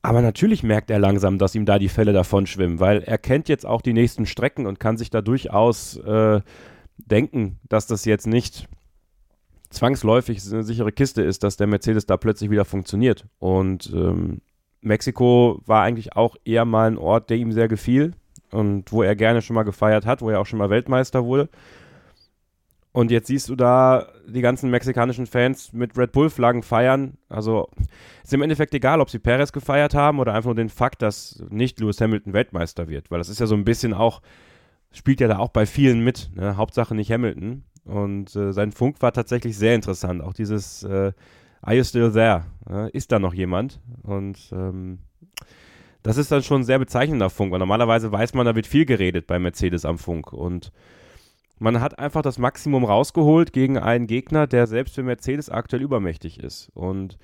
[0.00, 3.50] Aber natürlich merkt er langsam, dass ihm da die Fälle davon schwimmen, weil er kennt
[3.50, 6.40] jetzt auch die nächsten Strecken und kann sich da durchaus äh,
[6.96, 8.66] denken, dass das jetzt nicht
[9.68, 13.26] zwangsläufig eine sichere Kiste ist, dass der Mercedes da plötzlich wieder funktioniert.
[13.38, 14.40] Und ähm,
[14.84, 18.12] Mexiko war eigentlich auch eher mal ein Ort, der ihm sehr gefiel
[18.50, 21.48] und wo er gerne schon mal gefeiert hat, wo er auch schon mal Weltmeister wurde.
[22.92, 27.18] Und jetzt siehst du da die ganzen mexikanischen Fans mit Red Bull-Flaggen feiern.
[27.28, 27.68] Also
[28.22, 31.42] ist im Endeffekt egal, ob sie Perez gefeiert haben oder einfach nur den Fakt, dass
[31.50, 33.10] nicht Lewis Hamilton Weltmeister wird.
[33.10, 34.22] Weil das ist ja so ein bisschen auch,
[34.92, 36.30] spielt ja da auch bei vielen mit.
[36.36, 36.56] Ne?
[36.56, 37.64] Hauptsache nicht Hamilton.
[37.84, 40.22] Und äh, sein Funk war tatsächlich sehr interessant.
[40.22, 41.10] Auch dieses äh,
[41.64, 42.44] Are you still there?
[42.92, 43.80] Ist da noch jemand?
[44.02, 44.98] Und ähm,
[46.02, 47.52] das ist dann schon ein sehr bezeichnender Funk.
[47.52, 50.32] weil normalerweise weiß man, da wird viel geredet bei Mercedes am Funk.
[50.32, 50.72] Und
[51.58, 56.38] man hat einfach das Maximum rausgeholt gegen einen Gegner, der selbst für Mercedes aktuell übermächtig
[56.38, 56.70] ist.
[56.74, 57.16] Und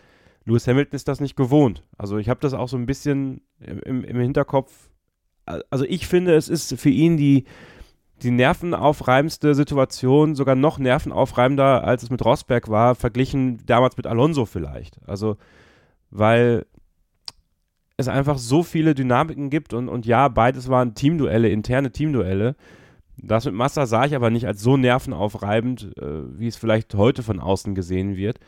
[0.47, 1.85] Lewis Hamilton ist das nicht gewohnt.
[1.99, 4.89] Also ich habe das auch so ein bisschen im, im Hinterkopf.
[5.45, 7.45] Also ich finde, es ist für ihn die,
[8.23, 14.47] die nervenaufreibendste Situation, sogar noch nervenaufreibender, als es mit Rosberg war, verglichen damals mit Alonso
[14.47, 14.99] vielleicht.
[15.07, 15.37] Also,
[16.11, 16.67] weil
[17.97, 22.57] es einfach so viele Dynamiken gibt und, und ja, beides waren Teamduelle, interne Teamduelle.
[23.17, 27.23] Das mit Massa sah ich aber nicht als so nervenaufreibend, äh, wie es vielleicht heute
[27.23, 28.39] von außen gesehen wird.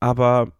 [0.00, 0.52] Aber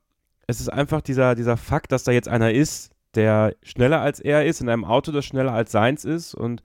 [0.46, 4.46] es ist einfach dieser, dieser Fakt, dass da jetzt einer ist, der schneller als er
[4.46, 6.34] ist, in einem Auto, das schneller als seins ist.
[6.34, 6.62] Und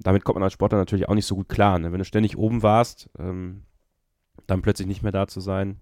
[0.00, 1.78] damit kommt man als Sportler natürlich auch nicht so gut klar.
[1.78, 1.92] Ne?
[1.92, 3.62] Wenn du ständig oben warst, ähm,
[4.46, 5.80] dann plötzlich nicht mehr da zu sein.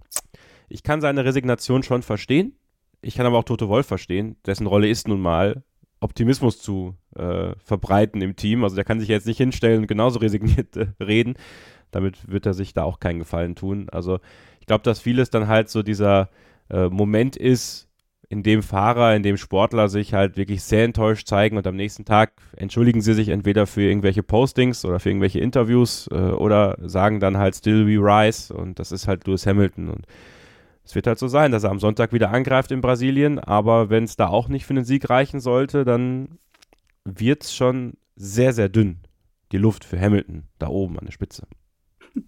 [0.69, 2.57] Ich kann seine Resignation schon verstehen.
[3.03, 4.37] Ich kann aber auch Toto Wolf verstehen.
[4.47, 5.63] Dessen Rolle ist nun mal,
[6.01, 8.65] Optimismus zu äh, verbreiten im Team.
[8.65, 11.35] Also der kann sich jetzt nicht hinstellen und genauso resigniert äh, reden.
[11.91, 13.89] Damit wird er sich da auch keinen Gefallen tun.
[13.91, 14.21] Also
[14.61, 16.31] ich glaube, dass vieles dann halt so dieser
[16.71, 17.89] äh, Moment ist,
[18.29, 22.05] in dem Fahrer, in dem Sportler sich halt wirklich sehr enttäuscht zeigen und am nächsten
[22.05, 27.21] Tag entschuldigen sie sich entweder für irgendwelche Postings oder für irgendwelche Interviews äh, oder sagen
[27.21, 28.55] dann halt Still We Rise.
[28.55, 29.89] Und das ist halt Lewis Hamilton.
[29.89, 30.07] Und
[30.85, 34.05] es wird halt so sein, dass er am Sonntag wieder angreift in Brasilien, aber wenn
[34.05, 36.39] es da auch nicht für einen Sieg reichen sollte, dann
[37.05, 38.99] wird es schon sehr, sehr dünn,
[39.53, 41.47] die Luft für Hamilton da oben an der Spitze.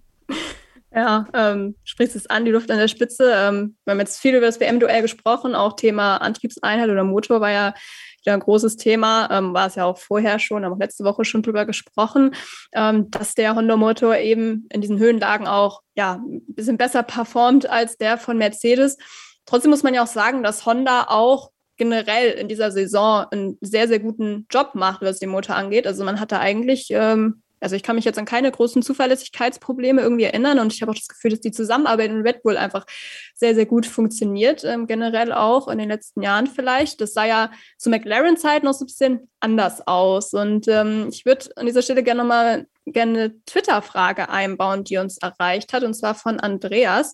[0.96, 3.30] Ja, ähm, sprichst es an, die Luft an der Spitze.
[3.30, 7.50] Ähm, wir haben jetzt viel über das WM-Duell gesprochen, auch Thema Antriebseinheit oder Motor war
[7.50, 7.74] ja
[8.22, 11.26] wieder ein großes Thema, ähm, war es ja auch vorher schon, haben auch letzte Woche
[11.26, 12.34] schon drüber gesprochen,
[12.72, 17.98] ähm, dass der Honda-Motor eben in diesen Höhenlagen auch ja, ein bisschen besser performt als
[17.98, 18.96] der von Mercedes.
[19.44, 23.86] Trotzdem muss man ja auch sagen, dass Honda auch generell in dieser Saison einen sehr,
[23.86, 25.86] sehr guten Job macht, was den Motor angeht.
[25.86, 30.24] Also man hatte eigentlich ähm, also ich kann mich jetzt an keine großen Zuverlässigkeitsprobleme irgendwie
[30.24, 32.86] erinnern und ich habe auch das Gefühl, dass die Zusammenarbeit in Red Bull einfach
[33.34, 37.00] sehr, sehr gut funktioniert, ähm, generell auch in den letzten Jahren vielleicht.
[37.00, 40.34] Das sah ja zu McLaren-Zeit noch so ein bisschen anders aus.
[40.34, 45.18] Und ähm, ich würde an dieser Stelle gerne nochmal gerne eine Twitter-Frage einbauen, die uns
[45.18, 47.12] erreicht hat, und zwar von Andreas.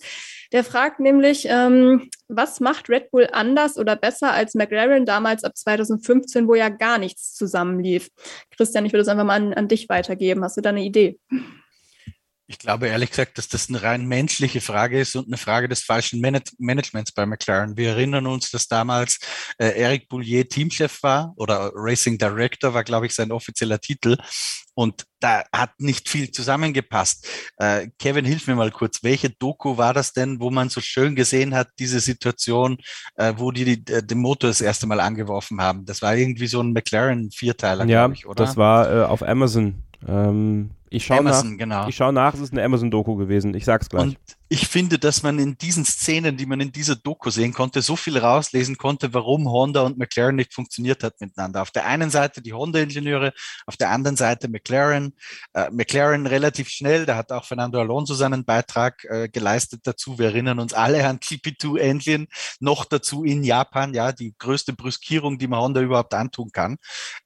[0.52, 5.56] Der fragt nämlich, ähm, was macht Red Bull anders oder besser als McLaren damals ab
[5.56, 8.08] 2015, wo ja gar nichts zusammenlief?
[8.50, 10.44] Christian, ich würde es einfach mal an, an dich weitergeben.
[10.44, 11.18] Hast du da eine Idee?
[12.52, 15.82] Ich glaube ehrlich gesagt, dass das eine rein menschliche Frage ist und eine Frage des
[15.82, 17.78] falschen Manage Managements bei McLaren.
[17.78, 19.18] Wir erinnern uns, dass damals
[19.56, 24.18] äh, Eric Boulier Teamchef war oder Racing Director war, glaube ich, sein offizieller Titel.
[24.74, 27.26] Und da hat nicht viel zusammengepasst.
[27.56, 29.02] Äh, Kevin, hilf mir mal kurz.
[29.02, 32.76] Welche Doku war das denn, wo man so schön gesehen hat, diese Situation,
[33.14, 35.86] äh, wo die, die äh, den Motor das erste Mal angeworfen haben?
[35.86, 38.44] Das war irgendwie so ein McLaren-Vierteiler, ja, glaube ich, oder?
[38.44, 39.84] Das war äh, auf Amazon.
[40.06, 41.88] Ähm, ich schaue nach, genau.
[41.88, 43.54] Ich schaue nach, es ist eine Amazon-Doku gewesen.
[43.54, 44.02] Ich sag's gleich.
[44.02, 44.16] Und
[44.52, 47.96] ich finde, dass man in diesen Szenen, die man in dieser Doku sehen konnte, so
[47.96, 51.62] viel rauslesen konnte, warum Honda und McLaren nicht funktioniert hat miteinander.
[51.62, 53.32] Auf der einen Seite die Honda-Ingenieure,
[53.64, 55.14] auf der anderen Seite McLaren.
[55.54, 60.18] Äh, McLaren relativ schnell, da hat auch Fernando Alonso seinen Beitrag äh, geleistet dazu.
[60.18, 62.26] Wir erinnern uns alle an GP2 Engine,
[62.60, 66.76] noch dazu in Japan, ja, die größte Brüskierung, die man Honda überhaupt antun kann.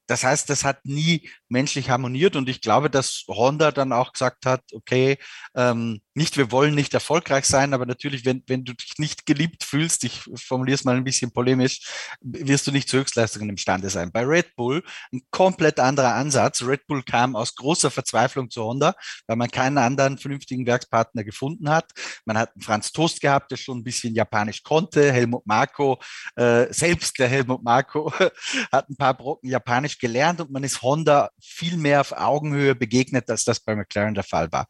[0.06, 4.46] Das heißt, das hat nie menschlich harmoniert und ich glaube, dass Honda dann auch gesagt
[4.46, 5.18] hat, okay,
[5.56, 9.64] ähm, nicht, wir wollen nicht erfolgreich sein, aber natürlich, wenn, wenn du dich nicht geliebt
[9.64, 11.80] fühlst, ich formuliere es mal ein bisschen polemisch,
[12.22, 14.10] wirst du nicht zu Höchstleistungen imstande sein.
[14.10, 16.62] Bei Red Bull ein komplett anderer Ansatz.
[16.62, 18.94] Red Bull kam aus großer Verzweiflung zu Honda,
[19.26, 21.92] weil man keinen anderen vernünftigen Werkspartner gefunden hat.
[22.24, 25.12] Man hat einen Franz Toast gehabt, der schon ein bisschen Japanisch konnte.
[25.12, 26.00] Helmut Marko,
[26.36, 28.10] äh, selbst der Helmut Marko
[28.72, 33.28] hat ein paar Brocken Japanisch gelernt und man ist Honda viel mehr auf Augenhöhe begegnet,
[33.28, 34.66] als das bei McLaren der Fall war.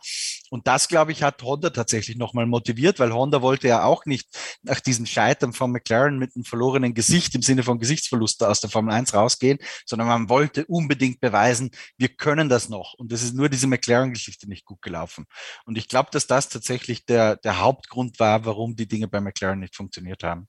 [0.50, 4.28] Und das, glaube ich, hat Honda tatsächlich nochmal motiviert, weil Honda wollte ja auch nicht
[4.62, 8.70] nach diesem Scheitern von McLaren mit einem verlorenen Gesicht im Sinne von Gesichtsverlust aus der
[8.70, 12.94] Formel 1 rausgehen, sondern man wollte unbedingt beweisen, wir können das noch.
[12.94, 15.26] Und das ist nur diese McLaren-Geschichte nicht gut gelaufen.
[15.64, 19.60] Und ich glaube, dass das tatsächlich der, der Hauptgrund war, warum die Dinge bei McLaren
[19.60, 20.48] nicht funktioniert haben.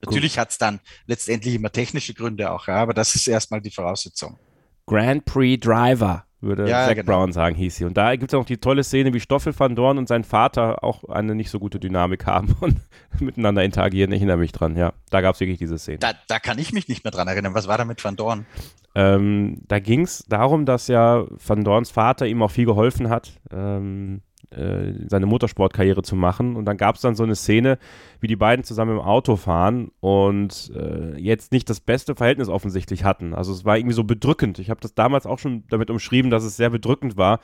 [0.00, 3.70] Natürlich hat es dann letztendlich immer technische Gründe auch, ja, aber das ist erstmal die
[3.70, 4.38] Voraussetzung.
[4.86, 7.12] Grand Prix Driver würde ja, Zach genau.
[7.12, 7.84] Brown sagen, hieß sie.
[7.84, 10.82] Und da gibt es auch die tolle Szene, wie Stoffel van Dorn und sein Vater
[10.82, 12.80] auch eine nicht so gute Dynamik haben und
[13.20, 14.12] miteinander interagieren.
[14.12, 14.92] Ich erinnere mich dran, ja.
[15.10, 15.98] Da gab es wirklich diese Szene.
[15.98, 17.54] Da, da, kann ich mich nicht mehr dran erinnern.
[17.54, 18.46] Was war da mit van Dorn?
[18.94, 23.32] Ähm, da ging es darum, dass ja van Dorns Vater ihm auch viel geholfen hat.
[23.50, 26.56] Ähm, äh, seine Motorsportkarriere zu machen.
[26.56, 27.78] Und dann gab es dann so eine Szene,
[28.20, 33.04] wie die beiden zusammen im Auto fahren und äh, jetzt nicht das beste Verhältnis offensichtlich
[33.04, 33.34] hatten.
[33.34, 34.58] Also es war irgendwie so bedrückend.
[34.58, 37.40] Ich habe das damals auch schon damit umschrieben, dass es sehr bedrückend war,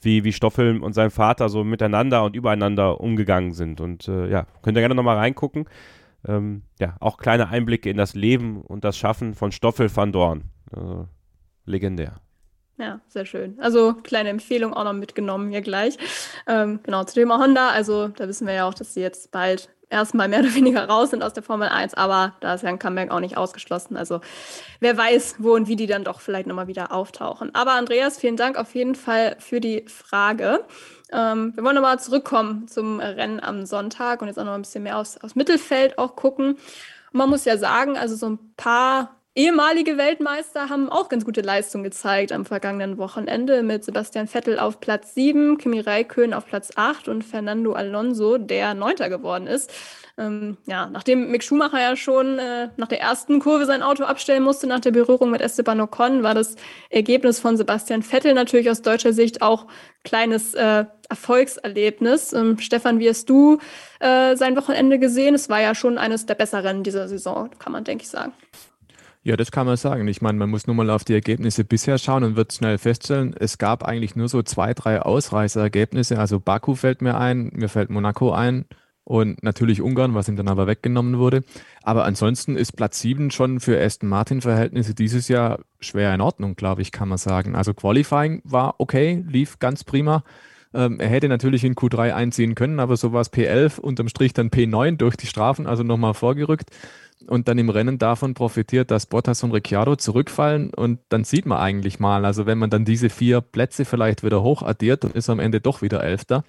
[0.00, 3.80] wie, wie Stoffel und sein Vater so miteinander und übereinander umgegangen sind.
[3.80, 5.66] Und äh, ja, könnt ihr gerne nochmal reingucken.
[6.26, 10.50] Ähm, ja, auch kleine Einblicke in das Leben und das Schaffen von Stoffel van Dorn.
[10.74, 11.04] Äh,
[11.64, 12.20] legendär.
[12.78, 13.58] Ja, sehr schön.
[13.58, 15.96] Also kleine Empfehlung auch noch mitgenommen hier gleich.
[16.46, 17.70] Ähm, genau, zu Thema Honda.
[17.70, 21.10] Also da wissen wir ja auch, dass sie jetzt bald erstmal mehr oder weniger raus
[21.10, 23.96] sind aus der Formel 1, aber da ist ja ein Comeback auch nicht ausgeschlossen.
[23.96, 24.20] Also
[24.80, 27.54] wer weiß, wo und wie die dann doch vielleicht nochmal wieder auftauchen.
[27.54, 30.64] Aber Andreas, vielen Dank auf jeden Fall für die Frage.
[31.12, 34.82] Ähm, wir wollen nochmal zurückkommen zum Rennen am Sonntag und jetzt auch noch ein bisschen
[34.82, 36.58] mehr aus, aus Mittelfeld auch gucken.
[37.12, 41.82] Man muss ja sagen, also so ein paar ehemalige Weltmeister haben auch ganz gute Leistung
[41.84, 47.06] gezeigt am vergangenen Wochenende mit Sebastian Vettel auf Platz 7, Kimi Räikkönen auf Platz 8
[47.06, 49.70] und Fernando Alonso, der Neunter geworden ist.
[50.18, 54.42] Ähm, ja, nachdem Mick Schumacher ja schon äh, nach der ersten Kurve sein Auto abstellen
[54.42, 56.56] musste, nach der Berührung mit Esteban Ocon, war das
[56.88, 59.66] Ergebnis von Sebastian Vettel natürlich aus deutscher Sicht auch
[60.04, 62.32] kleines äh, Erfolgserlebnis.
[62.32, 63.58] Ähm, Stefan, wie hast du
[64.00, 65.34] äh, sein Wochenende gesehen?
[65.34, 68.32] Es war ja schon eines der besseren dieser Saison, kann man, denke ich, sagen.
[69.26, 70.06] Ja, das kann man sagen.
[70.06, 73.34] Ich meine, man muss nur mal auf die Ergebnisse bisher schauen und wird schnell feststellen,
[73.36, 76.16] es gab eigentlich nur so zwei, drei Ausreißerergebnisse.
[76.16, 78.66] Also Baku fällt mir ein, mir fällt Monaco ein
[79.02, 81.42] und natürlich Ungarn, was ihm dann aber weggenommen wurde.
[81.82, 86.82] Aber ansonsten ist Platz 7 schon für Aston Martin-Verhältnisse dieses Jahr schwer in Ordnung, glaube
[86.82, 87.56] ich, kann man sagen.
[87.56, 90.22] Also Qualifying war okay, lief ganz prima.
[90.72, 94.34] Ähm, er hätte natürlich in Q3 einziehen können, aber so war es P11, unterm Strich
[94.34, 96.70] dann P9 durch die Strafen, also nochmal vorgerückt
[97.26, 101.58] und dann im Rennen davon profitiert, dass Bottas und Ricciardo zurückfallen und dann sieht man
[101.58, 105.30] eigentlich mal, also wenn man dann diese vier Plätze vielleicht wieder hoch addiert, dann ist
[105.30, 106.44] am Ende doch wieder Elfter.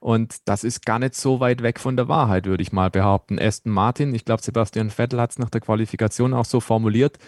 [0.00, 3.38] Und das ist gar nicht so weit weg von der Wahrheit, würde ich mal behaupten.
[3.38, 7.18] Aston Martin, ich glaube, Sebastian Vettel hat es nach der Qualifikation auch so formuliert,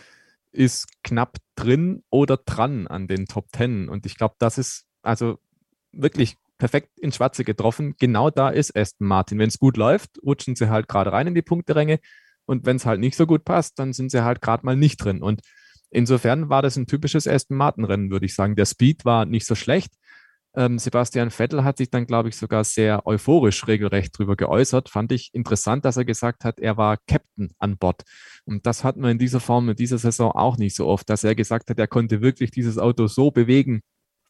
[0.53, 3.91] ist knapp drin oder dran an den Top Ten.
[3.91, 5.39] Und ich glaube, das ist also
[5.93, 7.95] wirklich perfekt ins Schwarze getroffen.
[7.99, 9.39] Genau da ist Aston Martin.
[9.39, 11.99] Wenn es gut läuft, rutschen sie halt gerade rein in die Punkteränge.
[12.47, 14.97] Und wenn es halt nicht so gut passt, dann sind sie halt gerade mal nicht
[15.03, 15.23] drin.
[15.23, 15.41] Und
[15.91, 18.57] insofern war das ein typisches Aston Martin-Rennen, würde ich sagen.
[18.57, 19.93] Der Speed war nicht so schlecht.
[20.55, 24.91] Ähm, Sebastian Vettel hat sich dann, glaube ich, sogar sehr euphorisch regelrecht darüber geäußert.
[24.91, 28.03] Fand ich interessant, dass er gesagt hat, er war Captain an Bord.
[28.45, 31.25] Und das hat man in dieser Form in dieser Saison auch nicht so oft, dass
[31.25, 33.81] er gesagt hat, er konnte wirklich dieses Auto so bewegen,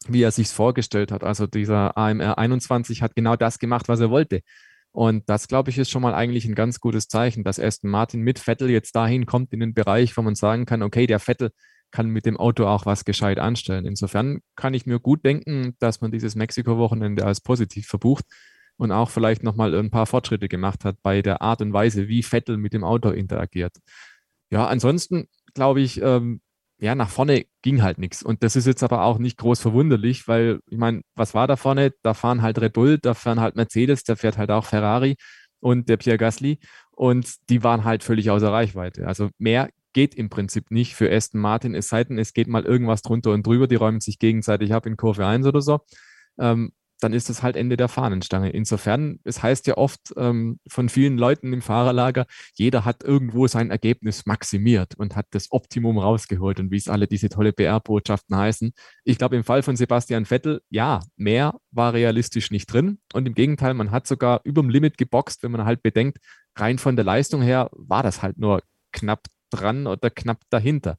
[0.07, 1.25] wie er sich vorgestellt hat.
[1.25, 4.42] Also dieser AMR 21 hat genau das gemacht, was er wollte.
[4.92, 8.20] Und das, glaube ich, ist schon mal eigentlich ein ganz gutes Zeichen, dass Aston Martin
[8.20, 11.50] mit Vettel jetzt dahin kommt in den Bereich, wo man sagen kann, okay, der Vettel
[11.90, 13.87] kann mit dem Auto auch was gescheit anstellen.
[13.87, 18.24] Insofern kann ich mir gut denken, dass man dieses Mexiko-Wochenende als positiv verbucht
[18.76, 22.22] und auch vielleicht nochmal ein paar Fortschritte gemacht hat bei der Art und Weise, wie
[22.22, 23.76] Vettel mit dem Auto interagiert.
[24.50, 26.41] Ja, ansonsten glaube ich, ähm,
[26.83, 28.25] ja, nach vorne ging halt nichts.
[28.25, 31.55] Und das ist jetzt aber auch nicht groß verwunderlich, weil, ich meine, was war da
[31.55, 31.95] vorne?
[32.03, 35.14] Da fahren halt Red Bull, da fahren halt Mercedes, da fährt halt auch Ferrari
[35.61, 36.59] und der Pierre Gasly.
[36.90, 39.07] Und die waren halt völlig außer Reichweite.
[39.07, 42.64] Also mehr geht im Prinzip nicht für Aston Martin, es sei denn, es geht mal
[42.64, 45.81] irgendwas drunter und drüber, die räumen sich gegenseitig ab in Kurve 1 oder so.
[46.37, 48.51] Ähm, dann ist das halt Ende der Fahnenstange.
[48.51, 53.71] Insofern, es heißt ja oft ähm, von vielen Leuten im Fahrerlager, jeder hat irgendwo sein
[53.71, 58.73] Ergebnis maximiert und hat das Optimum rausgeholt und wie es alle diese tolle PR-Botschaften heißen.
[59.05, 63.35] Ich glaube, im Fall von Sebastian Vettel, ja, mehr war realistisch nicht drin und im
[63.35, 66.19] Gegenteil, man hat sogar überm Limit geboxt, wenn man halt bedenkt,
[66.57, 68.62] rein von der Leistung her war das halt nur
[68.93, 70.99] knapp dran oder knapp dahinter.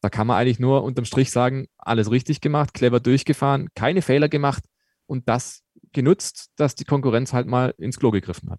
[0.00, 4.28] Da kann man eigentlich nur unterm Strich sagen, alles richtig gemacht, clever durchgefahren, keine Fehler
[4.28, 4.64] gemacht
[5.12, 8.58] und das genutzt, dass die Konkurrenz halt mal ins Klo gegriffen hat.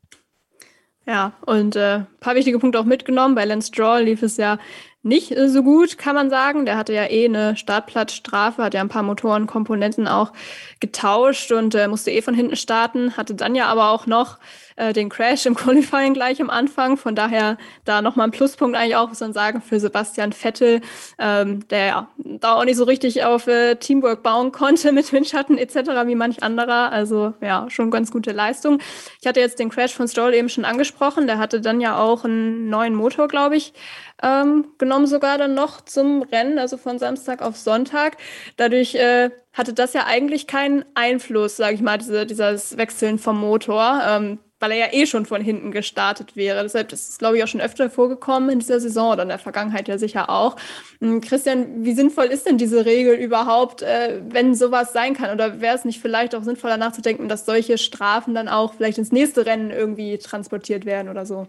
[1.05, 3.35] Ja, und äh, ein paar wichtige Punkte auch mitgenommen.
[3.35, 4.57] Bei Lance Stroll lief es ja
[5.01, 6.65] nicht äh, so gut, kann man sagen.
[6.65, 10.31] Der hatte ja eh eine Startplatzstrafe, hat ja ein paar Motorenkomponenten auch
[10.79, 14.37] getauscht und äh, musste eh von hinten starten, hatte dann ja aber auch noch
[14.75, 16.97] äh, den Crash im Qualifying gleich am Anfang.
[16.97, 20.81] Von daher da nochmal ein Pluspunkt eigentlich auch, muss man sagen, für Sebastian Vettel,
[21.19, 25.57] ähm, der ja da auch nicht so richtig auf äh, Teamwork bauen konnte mit Windschatten
[25.57, 25.75] etc.
[26.05, 26.91] wie manch anderer.
[26.91, 28.79] Also ja, schon ganz gute Leistung.
[29.21, 31.27] Ich hatte jetzt den Crash von Stroll eben schon angesprochen.
[31.27, 33.73] Der hatte dann ja auch einen neuen Motor, glaube ich,
[34.21, 38.17] ähm, genommen sogar dann noch zum Rennen, also von Samstag auf Sonntag.
[38.57, 43.39] Dadurch äh, hatte das ja eigentlich keinen Einfluss, sage ich mal, diese, dieses Wechseln vom
[43.39, 44.01] Motor.
[44.05, 46.63] Ähm, weil er ja eh schon von hinten gestartet wäre.
[46.63, 49.89] Deshalb ist glaube ich, auch schon öfter vorgekommen in dieser Saison oder in der Vergangenheit
[49.89, 50.55] ja sicher auch.
[51.01, 55.31] Hm, Christian, wie sinnvoll ist denn diese Regel überhaupt, äh, wenn sowas sein kann?
[55.31, 59.11] Oder wäre es nicht vielleicht auch sinnvoller nachzudenken, dass solche Strafen dann auch vielleicht ins
[59.11, 61.45] nächste Rennen irgendwie transportiert werden oder so?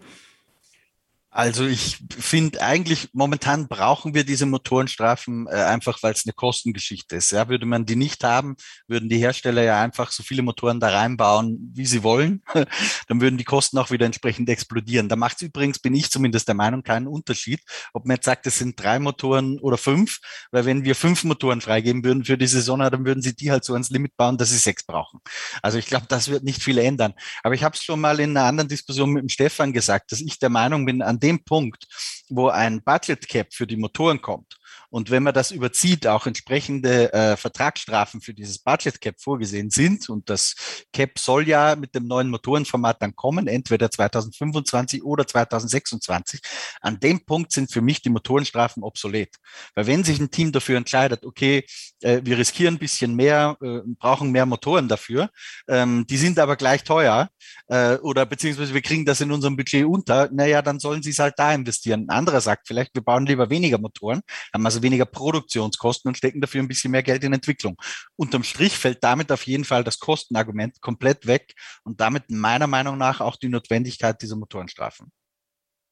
[1.35, 7.17] Also ich finde eigentlich momentan brauchen wir diese Motorenstrafen äh, einfach, weil es eine Kostengeschichte
[7.17, 7.31] ist.
[7.31, 8.55] Ja, würde man die nicht haben,
[8.87, 12.41] würden die Hersteller ja einfach so viele Motoren da reinbauen, wie sie wollen.
[13.09, 15.09] Dann würden die Kosten auch wieder entsprechend explodieren.
[15.09, 17.59] Da macht es übrigens, bin ich zumindest der Meinung, keinen Unterschied,
[17.91, 20.19] ob man jetzt sagt, es sind drei Motoren oder fünf,
[20.51, 23.65] weil wenn wir fünf Motoren freigeben würden für die Saison, dann würden sie die halt
[23.65, 25.19] so ans Limit bauen, dass sie sechs brauchen.
[25.61, 27.13] Also ich glaube, das wird nicht viel ändern.
[27.43, 30.21] Aber ich habe es schon mal in einer anderen Diskussion mit dem Stefan gesagt, dass
[30.21, 31.87] ich der Meinung bin, an dem Punkt,
[32.29, 34.57] wo ein Budget Cap für die Motoren kommt,
[34.95, 40.07] und wenn man das überzieht, auch entsprechende äh, Vertragsstrafen für dieses Budget Cap vorgesehen sind.
[40.07, 40.55] Und das
[40.93, 46.39] Cap soll ja mit dem neuen Motorenformat dann kommen, entweder 2025 oder 2026.
[46.79, 49.35] An dem Punkt sind für mich die Motorenstrafen obsolet.
[49.73, 51.65] Weil wenn sich ein Team dafür entscheidet, okay,
[52.01, 55.29] äh, wir riskieren ein bisschen mehr, äh, brauchen mehr Motoren dafür,
[55.67, 57.27] ähm, die sind aber gleich teuer
[57.67, 61.19] äh, oder beziehungsweise wir kriegen das in unserem Budget unter, naja, dann sollen sie es
[61.19, 62.05] halt da investieren.
[62.07, 64.21] Ein anderer sagt vielleicht, wir bauen lieber weniger Motoren,
[64.53, 67.75] haben also weniger Produktionskosten und stecken dafür ein bisschen mehr Geld in Entwicklung.
[68.15, 72.97] Unterm Strich fällt damit auf jeden Fall das Kostenargument komplett weg und damit meiner Meinung
[72.97, 75.11] nach auch die Notwendigkeit dieser Motorenstrafen.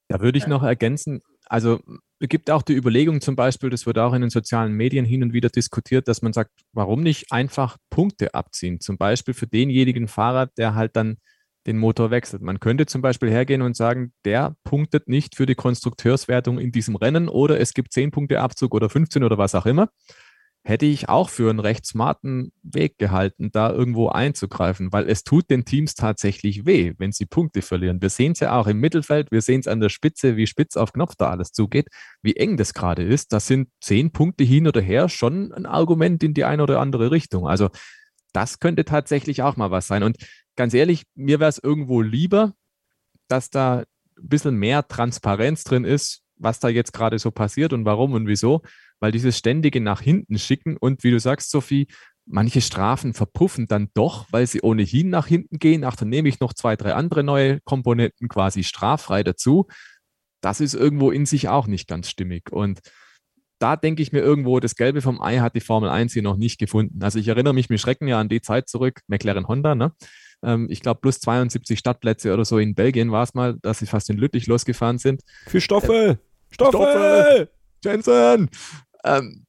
[0.07, 1.81] Da würde ich noch ergänzen, also
[2.19, 5.23] es gibt auch die Überlegung zum Beispiel, das wird auch in den sozialen Medien hin
[5.23, 8.79] und wieder diskutiert, dass man sagt, warum nicht einfach Punkte abziehen?
[8.79, 11.17] Zum Beispiel für denjenigen Fahrer, der halt dann
[11.67, 12.41] den Motor wechselt.
[12.41, 16.95] Man könnte zum Beispiel hergehen und sagen, der punktet nicht für die Konstrukteurswertung in diesem
[16.95, 19.89] Rennen oder es gibt 10 Punkte Abzug oder 15 oder was auch immer.
[20.65, 25.49] Hätte ich auch für einen recht smarten Weg gehalten, da irgendwo einzugreifen, weil es tut
[25.49, 28.01] den Teams tatsächlich weh, wenn sie Punkte verlieren.
[28.01, 30.77] Wir sehen es ja auch im Mittelfeld, wir sehen es an der Spitze, wie spitz
[30.77, 31.89] auf Knopf da alles zugeht,
[32.21, 33.33] wie eng das gerade ist.
[33.33, 37.11] Das sind zehn Punkte hin oder her schon ein Argument in die eine oder andere
[37.11, 37.45] Richtung.
[37.45, 37.69] Also
[38.31, 40.03] das könnte tatsächlich auch mal was sein.
[40.03, 40.17] Und
[40.55, 42.53] ganz ehrlich, mir wäre es irgendwo lieber,
[43.27, 43.79] dass da
[44.17, 48.27] ein bisschen mehr Transparenz drin ist, was da jetzt gerade so passiert und warum und
[48.27, 48.61] wieso,
[48.99, 51.87] weil dieses ständige nach hinten schicken und wie du sagst, Sophie,
[52.25, 55.83] manche Strafen verpuffen dann doch, weil sie ohnehin nach hinten gehen.
[55.83, 59.67] Ach, dann nehme ich noch zwei, drei andere neue Komponenten quasi straffrei dazu.
[60.41, 62.51] Das ist irgendwo in sich auch nicht ganz stimmig.
[62.51, 62.79] Und
[63.59, 66.37] da denke ich mir irgendwo, das Gelbe vom Ei hat die Formel 1 hier noch
[66.37, 67.01] nicht gefunden.
[67.01, 69.93] Also ich erinnere mich mit Schrecken ja an die Zeit zurück, McLaren Honda, ne?
[70.43, 73.85] Ähm, ich glaube, plus 72 Stadtplätze oder so in Belgien war es mal, dass sie
[73.85, 75.21] fast in Lüttich losgefahren sind.
[75.47, 76.19] Für Stoffe!
[76.19, 76.69] Äh, Stoffe!
[76.71, 77.49] Stoffe!
[77.83, 78.49] Jensen!
[79.03, 79.45] Ähm,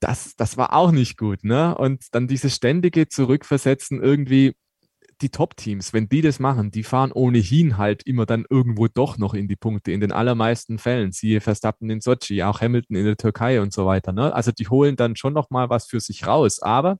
[0.00, 1.76] das, das war auch nicht gut, ne?
[1.76, 4.54] Und dann dieses ständige Zurückversetzen irgendwie,
[5.22, 9.34] die Top-Teams, wenn die das machen, die fahren ohnehin halt immer dann irgendwo doch noch
[9.34, 11.12] in die Punkte, in den allermeisten Fällen.
[11.12, 14.12] Siehe Verstappen in Sochi, auch Hamilton in der Türkei und so weiter.
[14.12, 14.34] Ne?
[14.34, 16.60] Also die holen dann schon noch mal was für sich raus.
[16.60, 16.98] Aber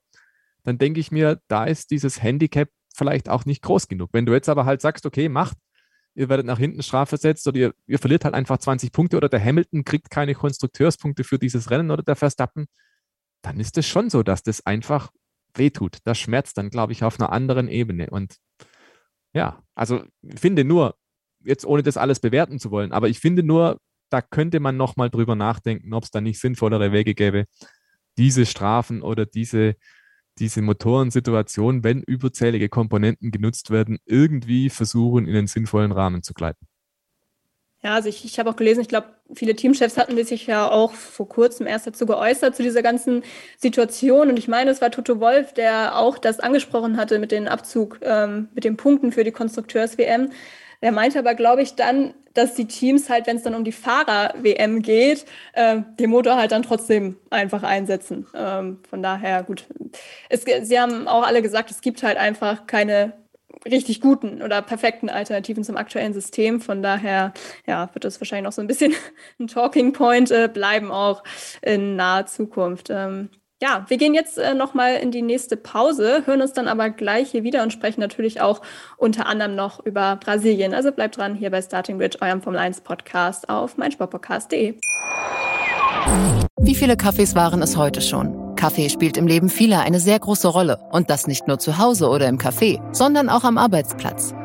[0.63, 4.11] dann denke ich mir, da ist dieses Handicap vielleicht auch nicht groß genug.
[4.13, 5.57] Wenn du jetzt aber halt sagst, okay, macht
[6.15, 9.43] ihr werdet nach hinten strafversetzt oder ihr, ihr verliert halt einfach 20 Punkte oder der
[9.43, 12.67] Hamilton kriegt keine Konstrukteurspunkte für dieses Rennen oder der Verstappen,
[13.43, 15.11] dann ist es schon so, dass das einfach
[15.55, 15.99] wehtut.
[16.05, 18.11] Das schmerzt dann, glaube ich, auf einer anderen Ebene.
[18.11, 18.37] Und
[19.33, 20.97] ja, also ich finde nur,
[21.45, 23.81] jetzt ohne das alles bewerten zu wollen, aber ich finde nur,
[24.11, 27.47] da könnte man nochmal drüber nachdenken, ob es da nicht sinnvollere Wege gäbe,
[28.19, 29.75] diese Strafen oder diese,
[30.39, 36.67] diese Motorensituation, wenn überzählige Komponenten genutzt werden, irgendwie versuchen, in einen sinnvollen Rahmen zu gleiten.
[37.85, 40.93] Ja, also ich, ich habe auch gelesen, ich glaube, viele Teamchefs hatten sich ja auch
[40.93, 43.25] vor kurzem erst dazu geäußert, zu dieser ganzen
[43.59, 44.29] Situation.
[44.29, 47.99] Und ich meine, es war Toto Wolf, der auch das angesprochen hatte mit dem Abzug,
[48.03, 50.31] ähm, mit den Punkten für die Konstrukteurs-WM.
[50.83, 53.73] Der meinte aber, glaube ich, dann, dass die Teams halt, wenn es dann um die
[53.73, 55.25] Fahrer-WM geht,
[55.55, 58.27] äh, den Motor halt dann trotzdem einfach einsetzen.
[58.35, 59.67] Ähm, von daher, gut.
[60.29, 63.15] Es, sie haben auch alle gesagt, es gibt halt einfach keine
[63.65, 66.61] richtig guten oder perfekten Alternativen zum aktuellen System.
[66.61, 67.33] Von daher
[67.67, 68.95] ja, wird das wahrscheinlich noch so ein bisschen
[69.39, 71.23] ein Talking Point äh, bleiben, auch
[71.63, 72.89] in naher Zukunft.
[72.91, 73.31] Ähm,
[73.63, 77.31] ja, wir gehen jetzt äh, nochmal in die nächste Pause, hören uns dann aber gleich
[77.31, 78.61] hier wieder und sprechen natürlich auch
[78.97, 80.75] unter anderem noch über Brasilien.
[80.75, 84.75] Also bleibt dran hier bei Starting Bridge, eurem Formel 1 Podcast auf meinsportpodcast.de.
[86.61, 88.57] Wie viele Kaffees waren es heute schon?
[88.57, 90.81] Kaffee spielt im Leben vieler eine sehr große Rolle.
[90.91, 94.35] Und das nicht nur zu Hause oder im Café, sondern auch am Arbeitsplatz.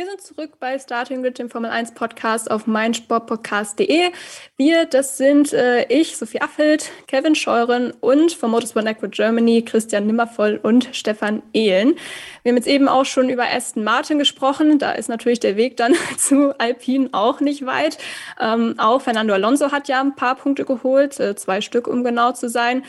[0.00, 4.12] Wir sind zurück bei Starting Grid, dem Formel 1 Podcast auf meinsportpodcast.de.
[4.56, 10.06] Wir, das sind äh, ich, Sophie Affelt, Kevin Scheuren und vom Motorsport Network Germany Christian
[10.06, 11.96] Nimmervoll und Stefan Ehlen.
[12.42, 14.78] Wir haben jetzt eben auch schon über Aston Martin gesprochen.
[14.78, 17.98] Da ist natürlich der Weg dann zu Alpine auch nicht weit.
[18.40, 22.32] Ähm, auch Fernando Alonso hat ja ein paar Punkte geholt, äh, zwei Stück, um genau
[22.32, 22.82] zu sein.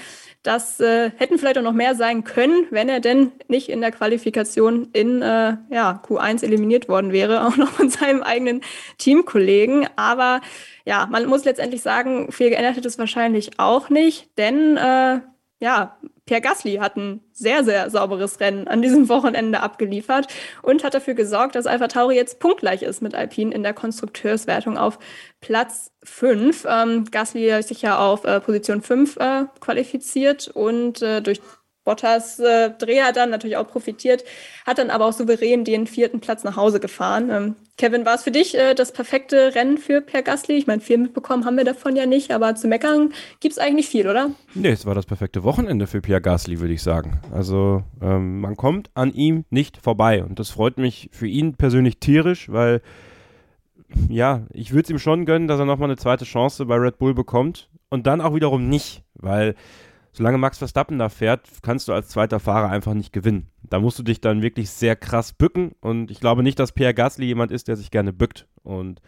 [0.44, 3.92] Das äh, hätten vielleicht auch noch mehr sein können, wenn er denn nicht in der
[3.92, 8.62] Qualifikation in äh, ja, Q1 eliminiert worden wäre, auch noch von seinem eigenen
[8.98, 9.88] Teamkollegen.
[9.98, 10.42] Aber
[10.86, 15.20] ja, man muss letztendlich sagen, viel geändert hat es wahrscheinlich auch nicht, denn äh,
[15.62, 15.96] ja,
[16.26, 20.28] Pierre Gasly hat ein sehr, sehr sauberes Rennen an diesem Wochenende abgeliefert
[20.64, 24.78] und hat dafür gesorgt, dass Alpha Tauri jetzt punktgleich ist mit Alpine in der Konstrukteurswertung
[24.78, 24.98] auf
[25.40, 26.66] Platz 5.
[26.68, 31.42] Ähm, Gasly hat sich ja auf äh, Position 5 äh, qualifiziert und äh, durch
[31.84, 34.24] Bottas äh, Dreher dann natürlich auch profitiert,
[34.66, 37.30] hat dann aber auch souverän den vierten Platz nach Hause gefahren.
[37.32, 40.56] Ähm, Kevin, war es für dich äh, das perfekte Rennen für Per Gasly?
[40.56, 43.88] Ich meine, viel mitbekommen haben wir davon ja nicht, aber zu meckern gibt es eigentlich
[43.88, 44.30] viel, oder?
[44.54, 47.20] Nee, es war das perfekte Wochenende für Pierre Gasly, würde ich sagen.
[47.34, 51.98] Also ähm, man kommt an ihm nicht vorbei und das freut mich für ihn persönlich
[51.98, 52.82] tierisch, weil
[54.08, 56.98] ja, ich würde es ihm schon gönnen, dass er nochmal eine zweite Chance bei Red
[57.00, 59.56] Bull bekommt und dann auch wiederum nicht, weil
[60.12, 63.48] solange Max Verstappen da fährt, kannst du als zweiter Fahrer einfach nicht gewinnen.
[63.64, 66.94] Da musst du dich dann wirklich sehr krass bücken und ich glaube nicht, dass Pierre
[66.94, 69.02] Gasly jemand ist, der sich gerne bückt und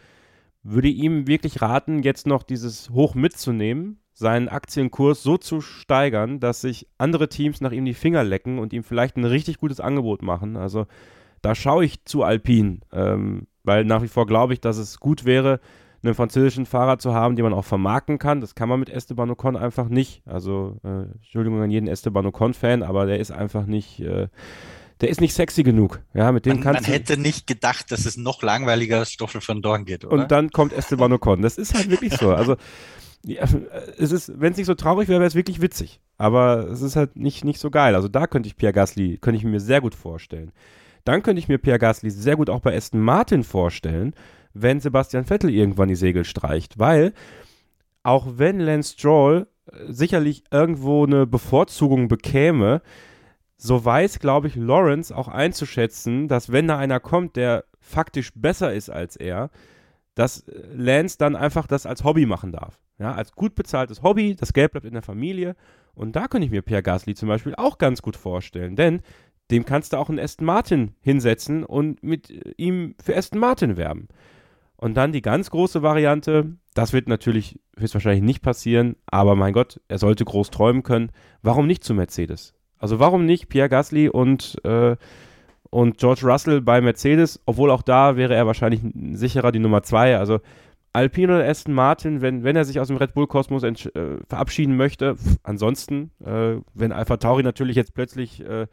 [0.63, 6.61] würde ihm wirklich raten, jetzt noch dieses Hoch mitzunehmen, seinen Aktienkurs so zu steigern, dass
[6.61, 10.21] sich andere Teams nach ihm die Finger lecken und ihm vielleicht ein richtig gutes Angebot
[10.21, 10.55] machen.
[10.55, 10.85] Also
[11.41, 15.25] da schaue ich zu Alpine, ähm, weil nach wie vor glaube ich, dass es gut
[15.25, 15.59] wäre,
[16.03, 18.41] einen französischen Fahrer zu haben, den man auch vermarkten kann.
[18.41, 20.21] Das kann man mit Esteban Ocon einfach nicht.
[20.25, 24.27] Also, äh, Entschuldigung an jeden Esteban Ocon-Fan, aber der ist einfach nicht, äh,
[25.01, 26.01] der ist nicht sexy genug.
[26.13, 29.61] Ja, mit dem man, kannst man hätte nicht gedacht, dass es noch langweiliger Stoffel von
[29.61, 30.13] Dorn geht, oder?
[30.13, 31.41] Und dann kommt Esteban Ocon.
[31.41, 32.33] Das ist halt wirklich so.
[32.33, 32.55] Also,
[33.25, 33.43] ja,
[33.97, 36.01] es ist, wenn es nicht so traurig wäre, wäre es wirklich witzig.
[36.17, 37.95] Aber es ist halt nicht, nicht so geil.
[37.95, 40.51] Also da könnte ich Pierre Gasly, könnte ich mir sehr gut vorstellen.
[41.05, 44.13] Dann könnte ich mir Pierre Gasly sehr gut auch bei Aston Martin vorstellen,
[44.53, 46.79] wenn Sebastian Vettel irgendwann die Segel streicht.
[46.79, 47.13] Weil,
[48.03, 52.81] auch wenn Lance Stroll äh, sicherlich irgendwo eine Bevorzugung bekäme,
[53.57, 58.73] so weiß, glaube ich, Lawrence auch einzuschätzen, dass wenn da einer kommt, der faktisch besser
[58.73, 59.49] ist als er,
[60.15, 62.79] dass Lance dann einfach das als Hobby machen darf.
[62.99, 65.55] Ja, als gut bezahltes Hobby, das Geld bleibt in der Familie.
[65.95, 69.01] Und da könnte ich mir Pierre Gasly zum Beispiel auch ganz gut vorstellen, denn
[69.51, 74.07] dem kannst du auch einen Aston Martin hinsetzen und mit ihm für Aston Martin werben.
[74.83, 79.79] Und dann die ganz große Variante, das wird natürlich höchstwahrscheinlich nicht passieren, aber mein Gott,
[79.87, 81.09] er sollte groß träumen können.
[81.41, 82.53] Warum nicht zu Mercedes?
[82.79, 84.97] Also warum nicht Pierre Gasly und, äh,
[85.69, 88.81] und George Russell bei Mercedes, obwohl auch da wäre er wahrscheinlich
[89.13, 90.17] sicherer die Nummer zwei.
[90.17, 90.41] Also
[90.91, 95.15] Alpine oder Aston Martin, wenn, wenn er sich aus dem Red Bull-Kosmos äh, verabschieden möchte.
[95.15, 98.67] Pff, ansonsten, äh, wenn Alpha Tauri natürlich jetzt plötzlich, äh,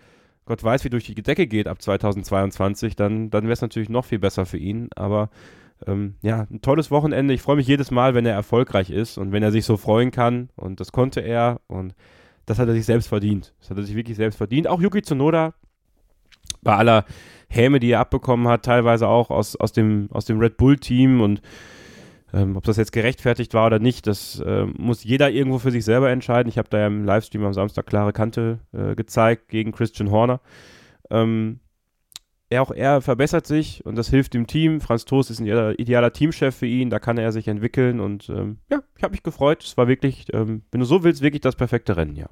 [0.45, 4.07] Gott weiß, wie durch die Decke geht ab 2022, dann, dann wäre es natürlich noch
[4.07, 4.89] viel besser für ihn.
[4.97, 5.31] Aber
[5.87, 7.35] ähm, ja, ein tolles Wochenende.
[7.35, 10.11] Ich freue mich jedes Mal, wenn er erfolgreich ist und wenn er sich so freuen
[10.11, 10.51] kann.
[10.57, 11.61] Und das konnte er.
[11.67, 11.95] Und
[12.47, 13.55] das hat er sich selbst verdient.
[13.61, 14.67] Das hat er sich wirklich selbst verdient.
[14.67, 15.55] Auch Yuki Tsunoda,
[16.63, 17.05] bei aller
[17.49, 21.41] Häme, die er abbekommen hat, teilweise auch aus, aus, dem, aus dem Red Bull-Team und
[22.33, 25.85] ähm, ob das jetzt gerechtfertigt war oder nicht, das äh, muss jeder irgendwo für sich
[25.85, 26.49] selber entscheiden.
[26.49, 30.41] Ich habe da ja im Livestream am Samstag klare Kante äh, gezeigt gegen Christian Horner.
[31.11, 31.59] Ähm,
[32.51, 34.81] er, auch er verbessert sich und das hilft dem Team.
[34.81, 38.59] Franz Toast ist ein idealer Teamchef für ihn, da kann er sich entwickeln und ähm,
[38.71, 39.65] ja, ich habe mich gefreut.
[39.65, 42.27] Es war wirklich, ähm, wenn du so willst, wirklich das perfekte Rennen, ja.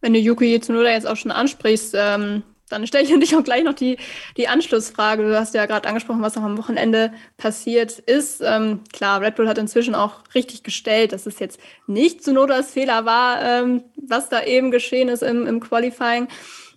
[0.00, 3.62] Wenn du Yuki Tsunoda jetzt auch schon ansprichst, ähm, dann stelle ich natürlich auch gleich
[3.62, 3.98] noch die,
[4.38, 5.22] die Anschlussfrage.
[5.22, 8.40] Du hast ja gerade angesprochen, was noch am Wochenende passiert ist.
[8.42, 13.04] Ähm, klar, Red Bull hat inzwischen auch richtig gestellt, dass es jetzt nicht Tsunodas Fehler
[13.04, 16.28] war, ähm, was da eben geschehen ist im, im Qualifying.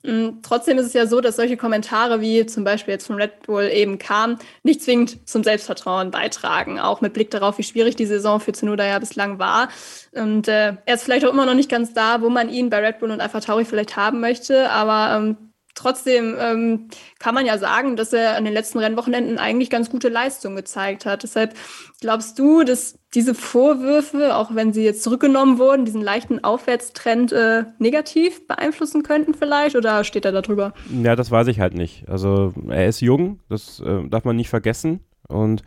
[0.04, 3.44] Mm, trotzdem ist es ja so, dass solche Kommentare wie zum Beispiel jetzt von Red
[3.44, 6.80] Bull eben kamen, nicht zwingend zum Selbstvertrauen beitragen.
[6.80, 9.70] Auch mit Blick darauf, wie schwierig die Saison für Tsunoda ja bislang war.
[10.12, 12.80] Und äh, er ist vielleicht auch immer noch nicht ganz da, wo man ihn bei
[12.86, 14.70] Red Bull und Alpha Tauri vielleicht haben möchte.
[14.70, 15.38] Aber ähm,
[15.76, 16.90] trotzdem ähm,
[17.20, 21.06] kann man ja sagen, dass er an den letzten Rennwochenenden eigentlich ganz gute Leistung gezeigt
[21.06, 21.24] hat.
[21.24, 21.56] Deshalb
[22.00, 27.64] glaubst du, dass diese Vorwürfe, auch wenn sie jetzt zurückgenommen wurden, diesen leichten Aufwärtstrend äh,
[27.80, 29.76] negativ beeinflussen könnten vielleicht?
[29.76, 30.74] Oder steht er da drüber?
[31.04, 32.08] Ja, das weiß ich halt nicht.
[32.08, 35.00] Also er ist jung, das äh, darf man nicht vergessen.
[35.28, 35.64] Und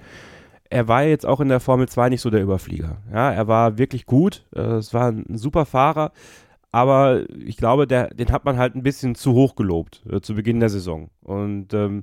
[0.70, 2.98] er war jetzt auch in der Formel 2 nicht so der Überflieger.
[3.12, 4.44] Ja, er war wirklich gut.
[4.54, 6.12] Äh, es war ein super Fahrer
[6.72, 10.34] aber ich glaube, der, den hat man halt ein bisschen zu hoch gelobt äh, zu
[10.34, 11.10] Beginn der Saison.
[11.22, 12.02] Und ähm,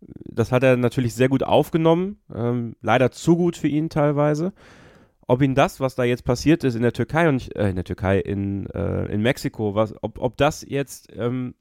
[0.00, 4.52] das hat er natürlich sehr gut aufgenommen, ähm, leider zu gut für ihn teilweise.
[5.28, 7.84] Ob ihn das, was da jetzt passiert ist in der Türkei und äh, in der
[7.84, 11.54] Türkei, in, äh, in Mexiko, was, ob, ob das jetzt ähm,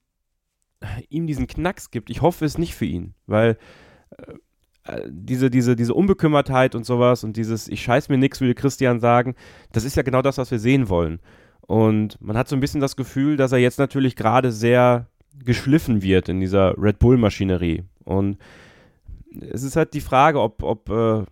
[1.09, 3.57] ihm diesen Knacks gibt, ich hoffe es nicht für ihn, weil
[4.17, 4.33] äh,
[4.83, 8.99] äh diese, diese, diese Unbekümmertheit und sowas und dieses Ich scheiß mir nix, will Christian
[8.99, 9.35] sagen,
[9.71, 11.19] das ist ja genau das, was wir sehen wollen.
[11.61, 15.07] Und man hat so ein bisschen das Gefühl, dass er jetzt natürlich gerade sehr
[15.43, 17.83] geschliffen wird in dieser Red Bull-Maschinerie.
[18.05, 18.37] Und
[19.51, 21.23] es ist halt die Frage, ob, ob, äh,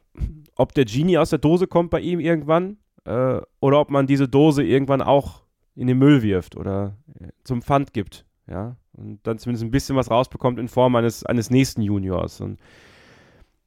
[0.55, 4.27] ob der Genie aus der Dose kommt bei ihm irgendwann äh, oder ob man diese
[4.27, 5.43] Dose irgendwann auch
[5.75, 8.25] in den Müll wirft oder äh, zum Pfand gibt.
[8.47, 12.41] Ja, und dann zumindest ein bisschen was rausbekommt in Form eines, eines nächsten Juniors.
[12.41, 12.59] Und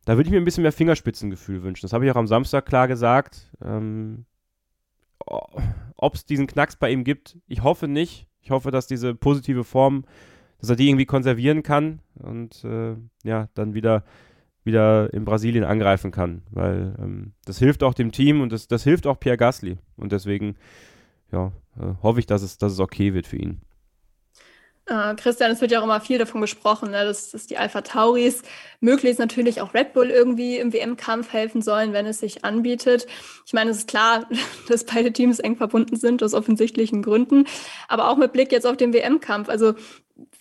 [0.05, 1.83] da würde ich mir ein bisschen mehr Fingerspitzengefühl wünschen.
[1.83, 3.51] Das habe ich auch am Samstag klar gesagt.
[3.65, 4.27] Ähm,
[5.97, 7.39] ob es diesen Knacks bei ihm gibt.
[7.49, 8.29] Ich hoffe nicht.
[8.41, 10.05] Ich hoffe, dass diese positive Form,
[10.61, 14.05] dass er die irgendwie konservieren kann und äh, ja, dann wieder,
[14.65, 16.43] wieder in Brasilien angreifen kann.
[16.51, 19.79] Weil ähm, das hilft auch dem Team und das, das hilft auch Pierre Gasly.
[19.97, 20.57] Und deswegen
[21.33, 23.61] ja, äh, hoffe ich, dass es, dass es okay wird für ihn.
[24.89, 27.81] Äh, Christian, es wird ja auch immer viel davon gesprochen, ne, dass, dass die Alpha
[27.81, 28.43] Tauris
[28.79, 33.09] möglichst natürlich auch Red Bull irgendwie im WM-Kampf helfen sollen, wenn es sich anbietet.
[33.45, 34.29] Ich meine, es ist klar,
[34.69, 37.47] dass beide Teams eng verbunden sind, aus offensichtlichen Gründen,
[37.89, 39.49] aber auch mit Blick jetzt auf den WM-Kampf.
[39.49, 39.75] Also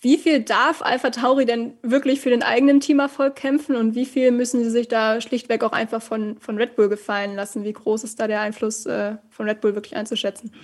[0.06, 4.30] wie viel darf Alpha Tauri denn wirklich für den eigenen Teamerfolg kämpfen und wie viel
[4.30, 7.64] müssen sie sich da schlichtweg auch einfach von, von Red Bull gefallen lassen?
[7.64, 10.54] Wie groß ist da der Einfluss äh, von Red Bull wirklich einzuschätzen?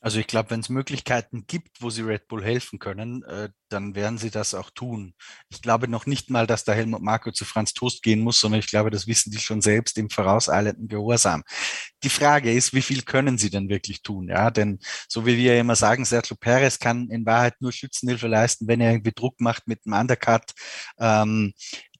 [0.00, 3.94] Also ich glaube, wenn es Möglichkeiten gibt, wo sie Red Bull helfen können, äh, dann
[3.94, 5.14] werden sie das auch tun.
[5.48, 8.60] Ich glaube noch nicht mal, dass der Helmut Marko zu Franz Toast gehen muss, sondern
[8.60, 11.42] ich glaube, das wissen die schon selbst im vorauseilenden Gehorsam.
[12.02, 14.28] Die Frage ist, wie viel können sie denn wirklich tun?
[14.28, 18.66] Ja, denn so wie wir immer sagen, Sergio Perez kann in Wahrheit nur Schützenhilfe leisten,
[18.68, 20.52] wenn er irgendwie Druck macht mit dem Undercut.
[20.98, 21.52] Ähm,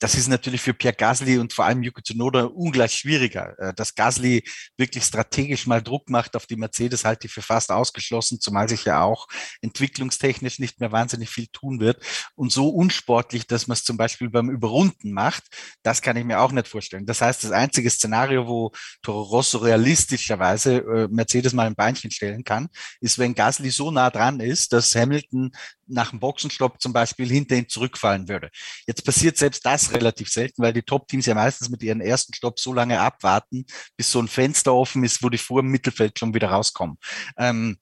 [0.02, 3.56] das ist natürlich für Pierre Gasly und vor allem Yuki Tsunoda ungleich schwieriger.
[3.58, 4.42] Äh, dass Gasly
[4.76, 8.84] wirklich strategisch mal Druck macht auf die Mercedes, halte ich für fast ausgeschlossen, zumal sich
[8.84, 9.28] ja auch
[9.60, 12.02] entwicklungstechnisch nicht mehr wahnsinnig viel tun wird.
[12.34, 15.44] Und so unsportlich, dass man es zum Beispiel beim Überrunden macht,
[15.82, 17.06] das kann ich mir auch nicht vorstellen.
[17.06, 22.44] Das heißt, das einzige Szenario, wo Toro Rosso realistischerweise äh, Mercedes mal ein Beinchen stellen
[22.44, 22.68] kann,
[23.00, 25.52] ist, wenn Gasly so nah dran ist, dass Hamilton
[25.86, 28.50] nach dem Boxenstopp zum Beispiel hinter ihm zurückfallen würde.
[28.86, 32.58] Jetzt passiert selbst das relativ selten, weil die Top-Teams ja meistens mit ihren ersten Stopp
[32.58, 36.34] so lange abwarten, bis so ein Fenster offen ist, wo die vor dem Mittelfeld schon
[36.34, 36.96] wieder rauskommen.
[37.36, 37.76] Ähm,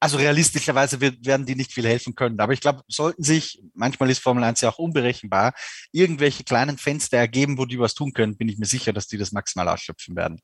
[0.00, 2.38] also realistischerweise wird, werden die nicht viel helfen können.
[2.40, 5.54] Aber ich glaube, sollten sich, manchmal ist Formel 1 ja auch unberechenbar,
[5.92, 9.18] irgendwelche kleinen Fenster ergeben, wo die was tun können, bin ich mir sicher, dass die
[9.18, 10.40] das maximal ausschöpfen werden.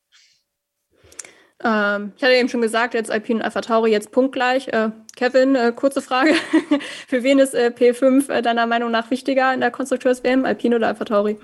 [1.63, 4.69] Ähm, ich hatte eben schon gesagt, jetzt Alpine und Alpha Tauri jetzt punktgleich.
[4.69, 6.35] Äh, Kevin, äh, kurze Frage.
[7.09, 10.89] Für wen ist äh, P5 äh, deiner Meinung nach wichtiger in der Konstrukteurs-WM, Alpine oder
[10.89, 11.39] Alpha Tauri?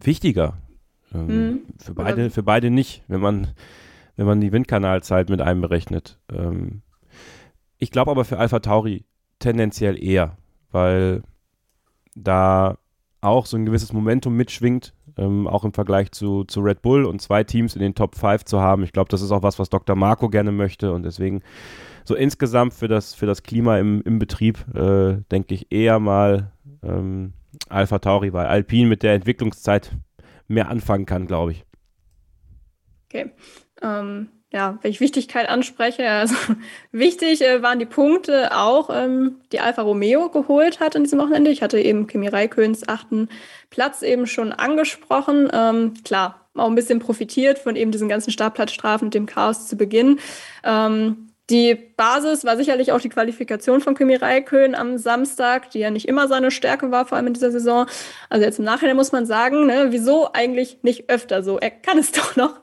[0.00, 0.58] Wichtiger.
[1.14, 1.62] Ähm, mhm.
[1.78, 3.54] Für beide, für beide nicht, wenn man,
[4.16, 6.18] wenn man die Windkanalzeit mit einem berechnet.
[6.30, 6.82] Ähm,
[7.78, 9.04] ich glaube aber für Alpha Tauri
[9.38, 10.36] tendenziell eher,
[10.70, 11.22] weil
[12.14, 12.78] da
[13.20, 17.20] auch so ein gewisses Momentum mitschwingt, ähm, auch im Vergleich zu, zu Red Bull und
[17.20, 18.84] zwei Teams in den Top 5 zu haben.
[18.84, 19.96] Ich glaube, das ist auch was, was Dr.
[19.96, 21.42] Marco gerne möchte und deswegen
[22.04, 26.52] so insgesamt für das, für das Klima im, im Betrieb äh, denke ich eher mal
[26.82, 27.32] ähm,
[27.68, 29.96] Alpha Tauri, weil Alpine mit der Entwicklungszeit
[30.46, 31.64] mehr anfangen kann, glaube ich.
[33.06, 33.32] Okay.
[33.82, 36.34] Ähm, ja, ich Wichtigkeit anspreche, also
[36.92, 41.50] wichtig äh, waren die Punkte auch, ähm, die Alfa Romeo geholt hat in diesem Wochenende.
[41.50, 43.28] Ich hatte eben Kimi Räikköns achten
[43.68, 45.50] Platz eben schon angesprochen.
[45.52, 49.76] Ähm, klar, auch ein bisschen profitiert von eben diesen ganzen Startplatzstrafen und dem Chaos zu
[49.76, 50.18] Beginn.
[50.64, 55.90] Ähm, die Basis war sicherlich auch die Qualifikation von Kimi Räikkönen am Samstag, die ja
[55.90, 57.86] nicht immer seine Stärke war, vor allem in dieser Saison.
[58.28, 61.58] Also jetzt im Nachhinein muss man sagen, ne, wieso eigentlich nicht öfter so?
[61.58, 62.60] Er kann es doch noch.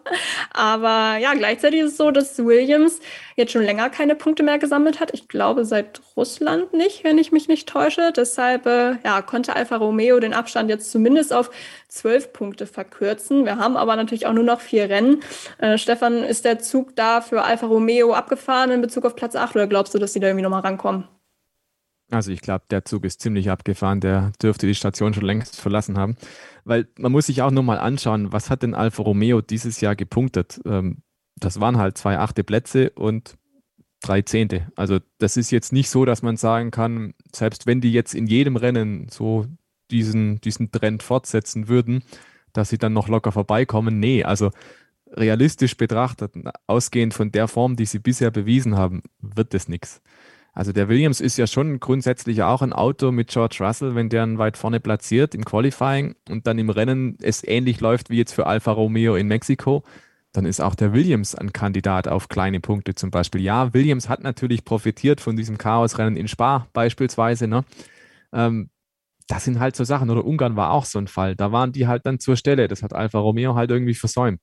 [0.53, 2.99] Aber ja, gleichzeitig ist es so, dass Williams
[3.35, 5.13] jetzt schon länger keine Punkte mehr gesammelt hat.
[5.13, 8.13] Ich glaube seit Russland nicht, wenn ich mich nicht täusche.
[8.15, 11.49] Deshalb äh, ja, konnte Alfa Romeo den Abstand jetzt zumindest auf
[11.89, 13.45] zwölf Punkte verkürzen.
[13.45, 15.21] Wir haben aber natürlich auch nur noch vier Rennen.
[15.57, 19.55] Äh, Stefan, ist der Zug da für Alfa Romeo abgefahren in Bezug auf Platz 8
[19.55, 21.05] oder glaubst du, dass sie da irgendwie nochmal rankommen?
[22.11, 23.99] Also ich glaube, der Zug ist ziemlich abgefahren.
[23.99, 26.15] Der dürfte die Station schon längst verlassen haben.
[26.63, 29.95] Weil man muss sich auch nur mal anschauen, was hat denn Alfa Romeo dieses Jahr
[29.95, 30.61] gepunktet?
[30.65, 30.97] Ähm,
[31.35, 33.37] das waren halt zwei achte Plätze und
[34.01, 34.67] drei Zehnte.
[34.75, 38.27] Also das ist jetzt nicht so, dass man sagen kann, selbst wenn die jetzt in
[38.27, 39.47] jedem Rennen so
[39.91, 42.03] diesen, diesen Trend fortsetzen würden,
[42.53, 43.99] dass sie dann noch locker vorbeikommen.
[43.99, 44.51] Nee, also
[45.15, 46.33] realistisch betrachtet,
[46.67, 50.01] ausgehend von der Form, die sie bisher bewiesen haben, wird das nichts.
[50.53, 54.23] Also der Williams ist ja schon grundsätzlich auch ein Auto mit George Russell, wenn der
[54.23, 58.33] ihn weit vorne platziert im Qualifying und dann im Rennen es ähnlich läuft wie jetzt
[58.33, 59.83] für Alfa Romeo in Mexiko,
[60.31, 63.41] dann ist auch der Williams ein Kandidat auf kleine Punkte zum Beispiel.
[63.41, 67.47] Ja, Williams hat natürlich profitiert von diesem Chaosrennen in Spa beispielsweise.
[67.47, 67.65] Ne?
[68.31, 68.69] Ähm,
[69.27, 70.09] das sind halt so Sachen.
[70.09, 71.35] Oder Ungarn war auch so ein Fall.
[71.35, 72.67] Da waren die halt dann zur Stelle.
[72.67, 74.39] Das hat Alfa Romeo halt irgendwie versäumt.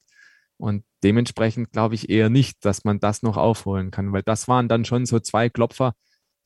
[0.62, 4.68] Und dementsprechend glaube ich eher nicht, dass man das noch aufholen kann, weil das waren
[4.68, 5.94] dann schon so zwei Klopfer,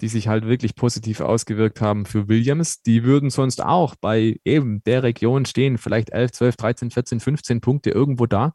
[0.00, 2.80] die sich halt wirklich positiv ausgewirkt haben für Williams.
[2.80, 7.60] Die würden sonst auch bei eben der Region stehen, vielleicht 11, 12, 13, 14, 15
[7.60, 8.54] Punkte irgendwo da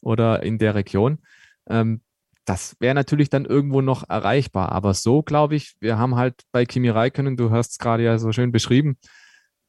[0.00, 1.18] oder in der Region.
[1.68, 2.00] Ähm,
[2.44, 4.70] das wäre natürlich dann irgendwo noch erreichbar.
[4.70, 8.16] Aber so glaube ich, wir haben halt bei Kimi Räikkönen, du hast es gerade ja
[8.18, 8.98] so schön beschrieben,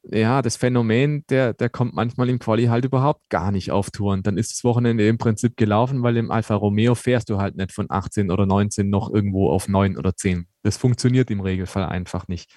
[0.08, 4.22] ja, das Phänomen, der, der kommt manchmal im Quali halt überhaupt gar nicht auf Touren.
[4.22, 7.72] Dann ist das Wochenende im Prinzip gelaufen, weil im Alfa Romeo fährst du halt nicht
[7.72, 10.46] von 18 oder 19 noch irgendwo auf 9 oder 10.
[10.62, 12.52] Das funktioniert im Regelfall einfach nicht.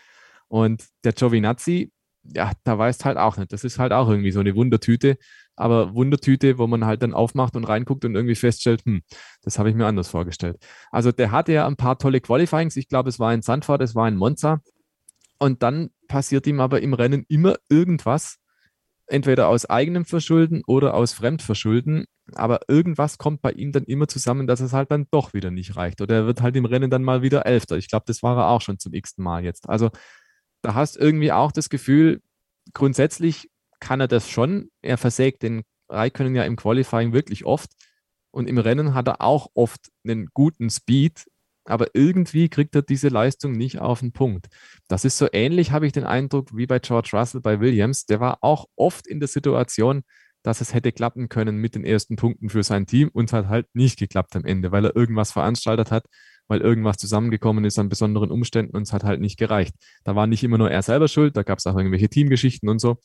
[0.48, 1.92] Und der Giovinazzi,
[2.24, 3.52] ja, da weißt halt auch nicht.
[3.52, 5.18] Das ist halt auch irgendwie so eine Wundertüte.
[5.56, 9.02] Aber Wundertüte, wo man halt dann aufmacht und reinguckt und irgendwie feststellt, hm,
[9.42, 10.58] das habe ich mir anders vorgestellt.
[10.92, 12.76] Also der hatte ja ein paar tolle Qualifyings.
[12.78, 14.62] Ich glaube, es war in Sandford, es war in Monza.
[15.40, 18.38] Und dann passiert ihm aber im Rennen immer irgendwas,
[19.08, 22.06] entweder aus eigenem Verschulden oder aus Fremdverschulden.
[22.36, 25.76] Aber irgendwas kommt bei ihm dann immer zusammen, dass es halt dann doch wieder nicht
[25.76, 26.02] reicht.
[26.02, 27.78] Oder er wird halt im Rennen dann mal wieder Elfter.
[27.78, 29.68] Ich glaube, das war er auch schon zum x-ten Mal jetzt.
[29.68, 29.90] Also
[30.62, 32.22] da hast irgendwie auch das Gefühl,
[32.74, 34.70] grundsätzlich kann er das schon.
[34.82, 37.72] Er versägt den Raikönnen ja im Qualifying wirklich oft.
[38.32, 41.26] Und im Rennen hat er auch oft einen guten Speed,
[41.70, 44.48] aber irgendwie kriegt er diese Leistung nicht auf den Punkt.
[44.88, 48.06] Das ist so ähnlich, habe ich den Eindruck, wie bei George Russell bei Williams.
[48.06, 50.04] Der war auch oft in der Situation,
[50.44, 53.68] dass es hätte klappen können mit den ersten Punkten für sein Team und hat halt
[53.74, 56.06] nicht geklappt am Ende, weil er irgendwas veranstaltet hat,
[56.48, 59.76] weil irgendwas zusammengekommen ist an besonderen Umständen und es hat halt nicht gereicht.
[60.04, 62.80] Da war nicht immer nur er selber schuld, da gab es auch irgendwelche Teamgeschichten und
[62.80, 62.98] so.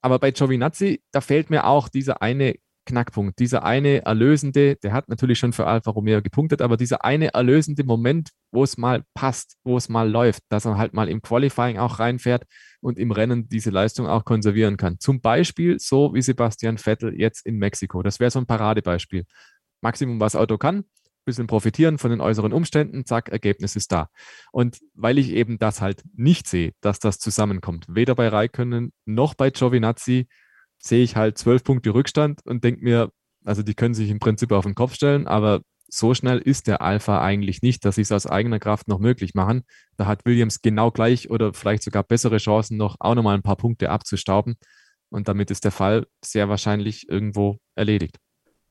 [0.00, 2.54] Aber bei Giovinazzi, da fehlt mir auch dieser eine
[2.88, 3.38] Knackpunkt.
[3.38, 7.84] Dieser eine erlösende, der hat natürlich schon für Alfa Romeo gepunktet, aber dieser eine erlösende
[7.84, 11.78] Moment, wo es mal passt, wo es mal läuft, dass er halt mal im Qualifying
[11.78, 12.44] auch reinfährt
[12.80, 14.98] und im Rennen diese Leistung auch konservieren kann.
[14.98, 18.02] Zum Beispiel so wie Sebastian Vettel jetzt in Mexiko.
[18.02, 19.24] Das wäre so ein Paradebeispiel.
[19.80, 20.84] Maximum, was Auto kann,
[21.28, 24.08] bisschen profitieren von den äußeren Umständen, zack, Ergebnis ist da.
[24.50, 29.34] Und weil ich eben das halt nicht sehe, dass das zusammenkommt, weder bei Raikönnen noch
[29.34, 30.26] bei Giovinazzi,
[30.88, 33.10] sehe ich halt zwölf Punkte Rückstand und denke mir,
[33.44, 36.82] also die können sich im Prinzip auf den Kopf stellen, aber so schnell ist der
[36.82, 39.62] Alpha eigentlich nicht, dass sie es aus eigener Kraft noch möglich machen.
[39.96, 43.56] Da hat Williams genau gleich oder vielleicht sogar bessere Chancen, noch auch nochmal ein paar
[43.56, 44.56] Punkte abzustauben.
[45.10, 48.18] Und damit ist der Fall sehr wahrscheinlich irgendwo erledigt.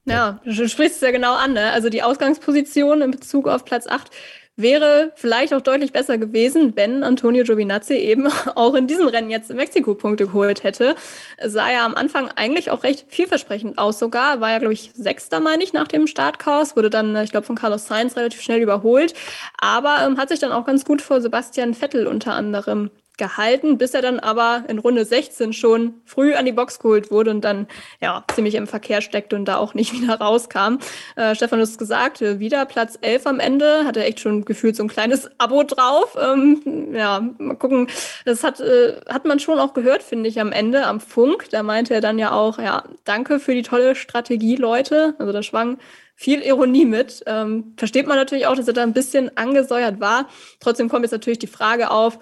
[0.05, 1.53] Ja, du sprichst es ja genau an.
[1.53, 1.71] Ne?
[1.71, 4.09] Also die Ausgangsposition in Bezug auf Platz 8
[4.57, 9.51] wäre vielleicht auch deutlich besser gewesen, wenn Antonio Giovinazzi eben auch in diesem Rennen jetzt
[9.51, 10.95] in Mexiko Punkte geholt hätte.
[11.41, 14.41] Sah ja am Anfang eigentlich auch recht vielversprechend aus sogar.
[14.41, 16.75] War ja, glaube ich, Sechster, meine ich, nach dem Startchaos.
[16.75, 19.13] Wurde dann, ich glaube, von Carlos Sainz relativ schnell überholt.
[19.59, 23.93] Aber ähm, hat sich dann auch ganz gut vor Sebastian Vettel unter anderem gehalten, bis
[23.93, 27.67] er dann aber in Runde 16 schon früh an die Box geholt wurde und dann
[27.99, 30.77] ja ziemlich im Verkehr steckte und da auch nicht wieder rauskam.
[31.15, 34.45] Äh, Stefan, du hast gesagt, äh, wieder Platz 11 am Ende, hat er echt schon
[34.45, 36.15] gefühlt so ein kleines Abo drauf.
[36.21, 37.87] Ähm, ja, mal gucken.
[38.25, 41.49] Das hat, äh, hat man schon auch gehört, finde ich, am Ende am Funk.
[41.49, 45.15] Da meinte er dann ja auch, ja, danke für die tolle Strategie, Leute.
[45.17, 45.77] Also da schwang
[46.15, 47.23] viel Ironie mit.
[47.27, 50.27] Ähm, versteht man natürlich auch, dass er da ein bisschen angesäuert war.
[50.59, 52.17] Trotzdem kommt jetzt natürlich die Frage auf,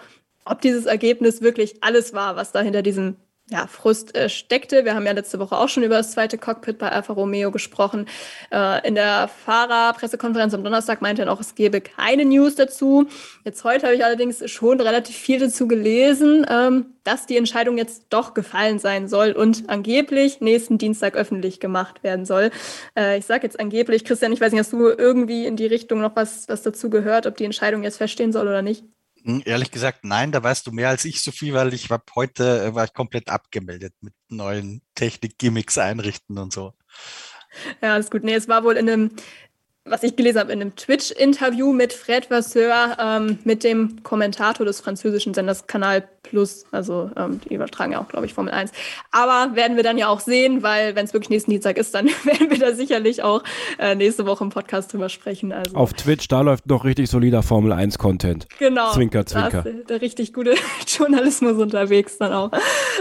[0.45, 3.17] ob dieses Ergebnis wirklich alles war, was da hinter diesem
[3.47, 4.85] ja, Frust äh, steckte.
[4.85, 8.07] Wir haben ja letzte Woche auch schon über das zweite Cockpit bei Alfa Romeo gesprochen.
[8.51, 13.05] Äh, in der Fahrerpressekonferenz am Donnerstag meinte er auch, es gebe keine News dazu.
[13.43, 18.05] Jetzt heute habe ich allerdings schon relativ viel dazu gelesen, ähm, dass die Entscheidung jetzt
[18.09, 22.49] doch gefallen sein soll und angeblich nächsten Dienstag öffentlich gemacht werden soll.
[22.97, 26.01] Äh, ich sage jetzt angeblich, Christian, ich weiß nicht, hast du irgendwie in die Richtung
[26.01, 28.83] noch was, was dazu gehört, ob die Entscheidung jetzt feststehen soll oder nicht?
[29.25, 32.63] Hm, ehrlich gesagt, nein, da weißt du mehr als ich, Sophie, weil ich war heute
[32.63, 36.73] äh, war ich komplett abgemeldet mit neuen Technik-Gimmicks einrichten und so.
[37.81, 38.23] Ja, alles gut.
[38.23, 39.11] Nee, es war wohl in einem
[39.87, 44.81] was ich gelesen habe, in einem Twitch-Interview mit Fred Vasseur, ähm, mit dem Kommentator des
[44.81, 46.65] französischen Senders Kanal Plus.
[46.71, 48.71] Also ähm, die übertragen ja auch, glaube ich, Formel 1.
[49.11, 52.07] Aber werden wir dann ja auch sehen, weil wenn es wirklich nächsten Dienstag ist, dann
[52.23, 53.43] werden wir da sicherlich auch
[53.77, 55.51] äh, nächste Woche im Podcast drüber sprechen.
[55.51, 55.75] Also.
[55.75, 58.47] Auf Twitch, da läuft noch richtig solider Formel 1-Content.
[58.57, 58.91] Genau.
[58.91, 59.61] Zwinker, zwinker.
[59.61, 60.55] Da ist der richtig gute
[60.87, 62.51] Journalismus unterwegs dann auch.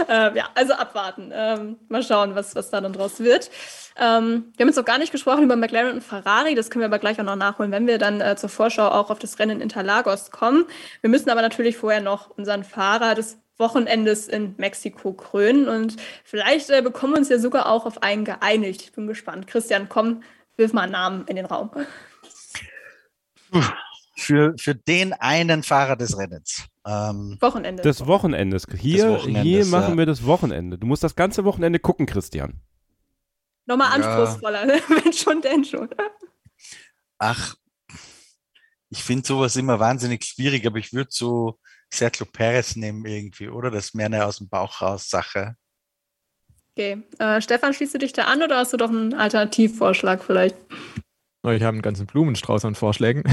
[0.07, 1.31] Äh, ja, also abwarten.
[1.33, 3.49] Ähm, mal schauen, was, was da dann draus wird.
[3.97, 6.53] Ähm, wir haben jetzt noch gar nicht gesprochen über McLaren und Ferrari.
[6.55, 9.09] Das können wir aber gleich auch noch nachholen, wenn wir dann äh, zur Vorschau auch
[9.09, 10.65] auf das Rennen in Interlagos kommen.
[11.01, 16.69] Wir müssen aber natürlich vorher noch unseren Fahrer des Wochenendes in Mexiko krönen und vielleicht
[16.69, 18.81] äh, bekommen wir uns ja sogar auch auf einen geeinigt.
[18.81, 19.47] Ich bin gespannt.
[19.47, 20.23] Christian, komm,
[20.57, 21.71] wirf mal einen Namen in den Raum.
[24.17, 26.65] Für, für den einen Fahrer des Rennens.
[26.85, 27.81] Ähm, Wochenende.
[27.81, 28.67] Des Wochenendes.
[28.77, 29.97] Hier, des Wochenendes, hier machen ja.
[29.99, 30.77] wir das Wochenende.
[30.77, 32.59] Du musst das ganze Wochenende gucken, Christian.
[33.65, 34.81] Nochmal anspruchsvoller, ja.
[34.89, 35.89] wenn schon, denn schon.
[37.17, 37.55] Ach,
[38.89, 41.59] ich finde sowas immer wahnsinnig schwierig, aber ich würde so
[41.91, 43.71] Sergio Perez nehmen irgendwie, oder?
[43.71, 45.55] Das ist mehr eine aus dem Bauch raus Sache.
[46.71, 47.03] Okay.
[47.19, 50.57] Äh, Stefan, schließt du dich da an oder hast du doch einen Alternativvorschlag vielleicht?
[51.43, 53.23] Ich habe einen ganzen Blumenstrauß an Vorschlägen.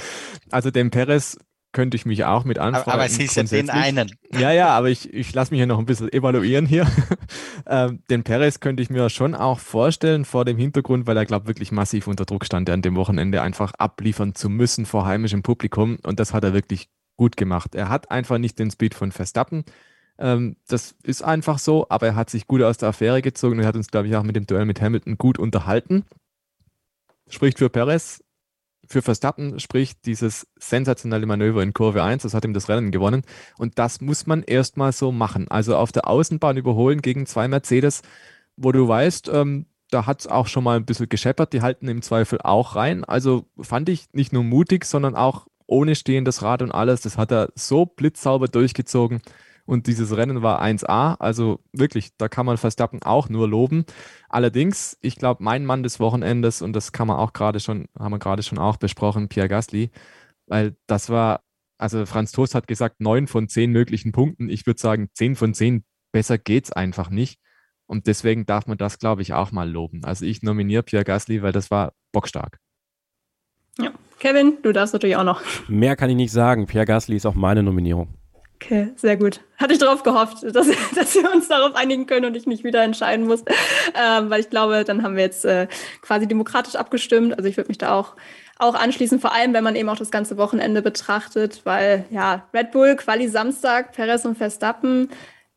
[0.50, 1.36] also dem Perez
[1.76, 2.88] könnte ich mich auch mit anfragen.
[2.90, 4.10] Aber, aber es hieß ja den einen.
[4.32, 6.90] Ja, ja, aber ich, ich lasse mich ja noch ein bisschen evaluieren hier.
[7.66, 11.48] ähm, den Perez könnte ich mir schon auch vorstellen vor dem Hintergrund, weil er, glaube
[11.48, 15.98] wirklich massiv unter Druck stand, an dem Wochenende einfach abliefern zu müssen vor heimischem Publikum.
[16.02, 17.74] Und das hat er wirklich gut gemacht.
[17.74, 19.66] Er hat einfach nicht den Speed von Verstappen.
[20.18, 23.66] Ähm, das ist einfach so, aber er hat sich gut aus der Affäre gezogen und
[23.66, 26.06] hat uns, glaube ich, auch mit dem Duell mit Hamilton gut unterhalten.
[27.28, 28.24] Spricht für Perez
[28.88, 33.22] für Verstappen spricht dieses sensationelle Manöver in Kurve 1, das hat ihm das Rennen gewonnen.
[33.58, 35.48] Und das muss man erstmal so machen.
[35.48, 38.02] Also auf der Außenbahn überholen gegen zwei Mercedes,
[38.56, 41.88] wo du weißt, ähm, da hat es auch schon mal ein bisschen gescheppert, die halten
[41.88, 43.04] im Zweifel auch rein.
[43.04, 47.02] Also fand ich nicht nur mutig, sondern auch ohne stehendes Rad und alles.
[47.02, 49.20] Das hat er so blitzsauber durchgezogen.
[49.66, 51.16] Und dieses Rennen war 1A.
[51.18, 53.84] Also wirklich, da kann man Verstappen auch nur loben.
[54.28, 58.12] Allerdings, ich glaube, mein Mann des Wochenendes, und das kann man auch gerade schon, haben
[58.12, 59.90] wir gerade schon auch besprochen, Pierre Gasly,
[60.46, 61.42] weil das war,
[61.78, 64.48] also Franz Toast hat gesagt, neun von zehn möglichen Punkten.
[64.48, 67.40] Ich würde sagen, zehn von zehn, besser geht's einfach nicht.
[67.86, 70.04] Und deswegen darf man das, glaube ich, auch mal loben.
[70.04, 72.58] Also ich nominiere Pierre Gasly, weil das war bockstark.
[73.78, 75.42] Ja, Kevin, du darfst natürlich auch noch.
[75.68, 76.66] Mehr kann ich nicht sagen.
[76.66, 78.14] Pierre Gasly ist auch meine Nominierung.
[78.56, 79.40] Okay, sehr gut.
[79.58, 82.82] Hatte ich darauf gehofft, dass, dass wir uns darauf einigen können und ich mich wieder
[82.82, 83.42] entscheiden muss.
[83.94, 85.68] Ähm, weil ich glaube, dann haben wir jetzt äh,
[86.00, 87.36] quasi demokratisch abgestimmt.
[87.36, 88.16] Also ich würde mich da auch,
[88.58, 92.72] auch anschließen, vor allem wenn man eben auch das ganze Wochenende betrachtet, weil ja, Red
[92.72, 95.10] Bull, Quali Samstag, Perez und Verstappen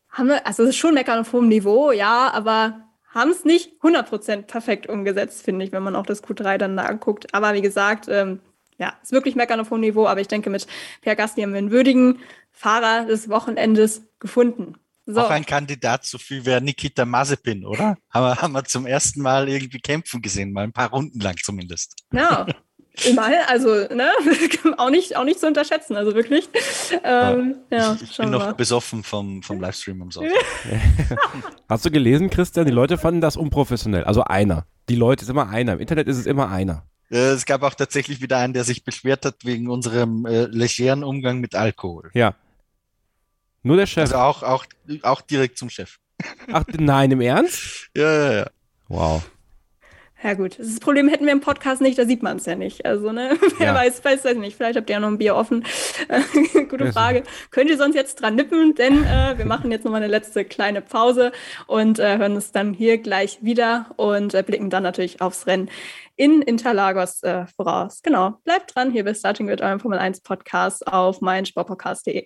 [0.10, 2.82] haben wir, also es ist schon meckern auf hohem Niveau, ja, aber
[3.14, 6.84] haben es nicht 100% perfekt umgesetzt, finde ich, wenn man auch das Q3 dann da
[6.84, 7.34] anguckt.
[7.34, 8.40] Aber wie gesagt, ähm,
[8.80, 10.66] ja, ist wirklich meckern auf hohem Niveau, aber ich denke, mit
[11.02, 12.20] Pierre Gasly haben wir einen würdigen
[12.52, 14.76] Fahrer des Wochenendes gefunden.
[15.06, 15.22] So.
[15.22, 17.98] Auch ein Kandidat so viel wäre Nikita Mazepin, oder?
[18.10, 21.36] haben, wir, haben wir zum ersten Mal irgendwie kämpfen gesehen, mal ein paar Runden lang
[21.38, 21.96] zumindest.
[22.14, 22.46] Ja,
[23.06, 24.12] Immerhin, also ne,
[24.78, 26.50] auch nicht, auch nicht zu unterschätzen, also wirklich.
[27.04, 30.34] Ähm, ja, ich, ich bin noch besoffen vom, vom Livestream am Sonntag.
[31.70, 32.66] Hast du gelesen, Christian?
[32.66, 34.04] Die Leute fanden das unprofessionell.
[34.04, 34.66] Also einer.
[34.90, 35.74] Die Leute ist immer einer.
[35.74, 36.89] Im Internet ist es immer einer.
[37.10, 41.40] Es gab auch tatsächlich wieder einen, der sich beschwert hat wegen unserem äh, legeren Umgang
[41.40, 42.12] mit Alkohol.
[42.14, 42.36] Ja.
[43.64, 44.02] Nur der Chef.
[44.02, 44.66] Also auch, auch,
[45.02, 45.98] auch direkt zum Chef.
[46.52, 47.90] Ach nein, im Ernst?
[47.96, 48.50] Ja, ja, ja.
[48.88, 49.24] Wow.
[50.22, 52.86] Ja gut, das Problem hätten wir im Podcast nicht, da sieht man es ja nicht.
[52.86, 53.74] Also, ne, wer ja.
[53.74, 54.58] weiß, weiß das nicht.
[54.58, 55.64] Vielleicht habt ihr ja noch ein Bier offen.
[56.70, 57.24] Gute Frage.
[57.52, 60.82] Könnt ihr sonst jetzt dran nippen, denn äh, wir machen jetzt nochmal eine letzte kleine
[60.82, 61.32] Pause
[61.68, 65.70] und äh, hören uns dann hier gleich wieder und äh, blicken dann natürlich aufs Rennen
[66.18, 68.02] in Interlagos äh, voraus.
[68.04, 72.26] Genau, bleibt dran hier bei Starting with eurem Formel 1 Podcast auf meinsportpodcast.de.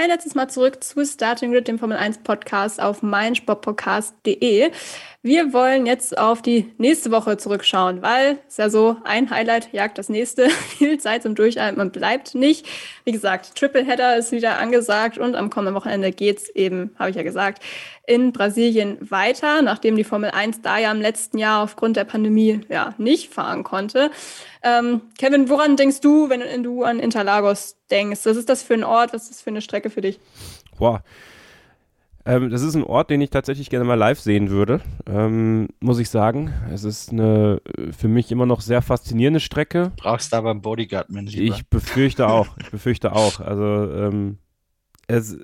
[0.00, 4.70] Ein letztes Mal zurück zu Starting Grid, dem Formel 1 Podcast auf meinsportpodcast.de.
[5.22, 9.98] Wir wollen jetzt auf die nächste Woche zurückschauen, weil es ja so, ein Highlight jagt
[9.98, 10.48] das nächste.
[10.78, 12.66] Viel Zeit zum Durchatmen bleibt nicht.
[13.10, 17.16] Wie gesagt, Triple Header ist wieder angesagt und am kommenden Wochenende geht's eben, habe ich
[17.16, 17.60] ja gesagt,
[18.06, 22.60] in Brasilien weiter, nachdem die Formel 1 da ja im letzten Jahr aufgrund der Pandemie
[22.68, 24.12] ja nicht fahren konnte.
[24.62, 28.20] Ähm, Kevin, woran denkst du, wenn du an Interlagos denkst?
[28.22, 29.12] Was ist das für ein Ort?
[29.12, 30.20] Was ist das für eine Strecke für dich?
[30.78, 31.02] Boah.
[32.26, 35.98] Ähm, das ist ein Ort, den ich tatsächlich gerne mal live sehen würde, ähm, muss
[35.98, 36.52] ich sagen.
[36.72, 37.62] Es ist eine
[37.96, 39.92] für mich immer noch sehr faszinierende Strecke.
[39.96, 41.54] Brauchst du aber einen Bodyguard, mein Lieber.
[41.54, 42.48] Ich befürchte auch.
[42.60, 43.40] Ich befürchte auch.
[43.40, 44.38] Also, ähm,
[45.06, 45.36] es,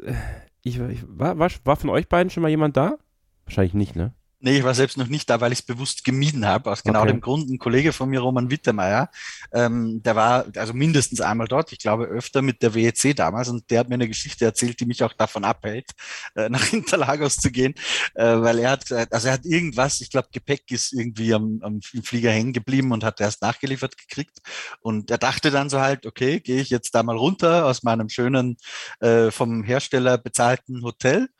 [0.62, 2.98] ich, ich war, war, war von euch beiden schon mal jemand da?
[3.46, 4.12] Wahrscheinlich nicht, ne?
[4.46, 6.70] Nee, ich war selbst noch nicht da, weil ich es bewusst gemieden habe.
[6.70, 7.10] Aus genau okay.
[7.10, 9.10] dem Grund, ein Kollege von mir, Roman Wittemeier,
[9.52, 13.68] ähm, der war also mindestens einmal dort, ich glaube öfter mit der WEC damals und
[13.72, 15.90] der hat mir eine Geschichte erzählt, die mich auch davon abhält,
[16.36, 17.74] äh, nach Interlagos zu gehen,
[18.14, 21.80] äh, weil er hat, also er hat irgendwas, ich glaube Gepäck ist irgendwie am, am
[21.82, 24.38] Flieger hängen geblieben und hat erst nachgeliefert gekriegt
[24.78, 28.08] und er dachte dann so halt, okay, gehe ich jetzt da mal runter aus meinem
[28.08, 28.58] schönen,
[29.00, 31.30] äh, vom Hersteller bezahlten Hotel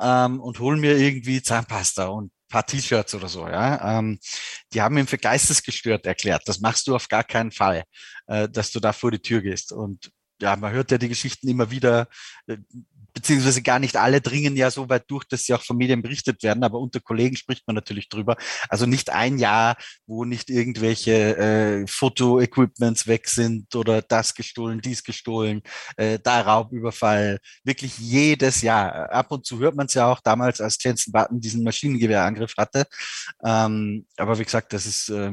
[0.00, 3.98] ähm, und hol mir irgendwie Zahnpasta und paar T-Shirts oder so, ja.
[3.98, 4.18] Ähm,
[4.72, 6.42] die haben ihn für geistesgestört erklärt.
[6.46, 7.84] Das machst du auf gar keinen Fall,
[8.26, 9.72] äh, dass du da vor die Tür gehst.
[9.72, 12.08] Und ja, man hört ja die Geschichten immer wieder,
[12.46, 12.58] äh,
[13.16, 16.42] beziehungsweise gar nicht alle dringen ja so weit durch, dass sie auch von Medien berichtet
[16.42, 18.36] werden, aber unter Kollegen spricht man natürlich drüber.
[18.68, 25.02] Also nicht ein Jahr, wo nicht irgendwelche äh, Foto-Equipments weg sind oder das gestohlen, dies
[25.02, 25.62] gestohlen,
[25.96, 27.38] äh, da Raubüberfall.
[27.64, 29.10] Wirklich jedes Jahr.
[29.10, 32.84] Ab und zu hört man es ja auch damals, als Jensen Button diesen Maschinengewehrangriff hatte.
[33.42, 35.32] Ähm, aber wie gesagt, das ist äh,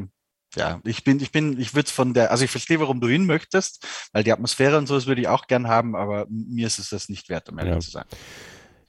[0.55, 3.25] ja, ich bin, ich bin, ich würde von der, also ich verstehe, warum du hin
[3.25, 6.79] möchtest, weil die Atmosphäre und so, das würde ich auch gern haben, aber mir ist
[6.79, 7.79] es das nicht wert, um ehrlich ja.
[7.79, 8.05] zu sein.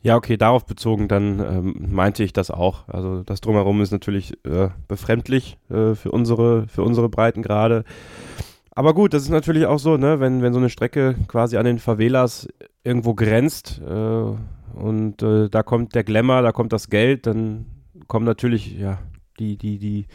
[0.02, 2.86] Ja, okay, darauf bezogen, dann ähm, meinte ich das auch.
[2.88, 7.84] Also das drumherum ist natürlich äh, befremdlich äh, für unsere, für unsere Breitengrade.
[8.72, 11.64] Aber gut, das ist natürlich auch so, ne, wenn, wenn so eine Strecke quasi an
[11.64, 12.48] den Favelas
[12.82, 14.24] irgendwo grenzt äh,
[14.78, 17.64] und äh, da kommt der Glamour, da kommt das Geld, dann
[18.06, 18.98] kommen natürlich, ja,
[19.38, 20.06] die, die, die,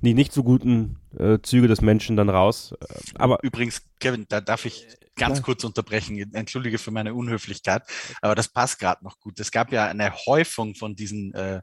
[0.00, 2.74] die nicht so guten äh, Züge des Menschen dann raus.
[2.80, 4.86] Äh, aber übrigens, Kevin, da darf ich
[5.16, 6.32] ganz kurz unterbrechen.
[6.34, 7.82] Entschuldige für meine Unhöflichkeit,
[8.20, 9.40] aber das passt gerade noch gut.
[9.40, 11.60] Es gab ja eine Häufung von diesen äh,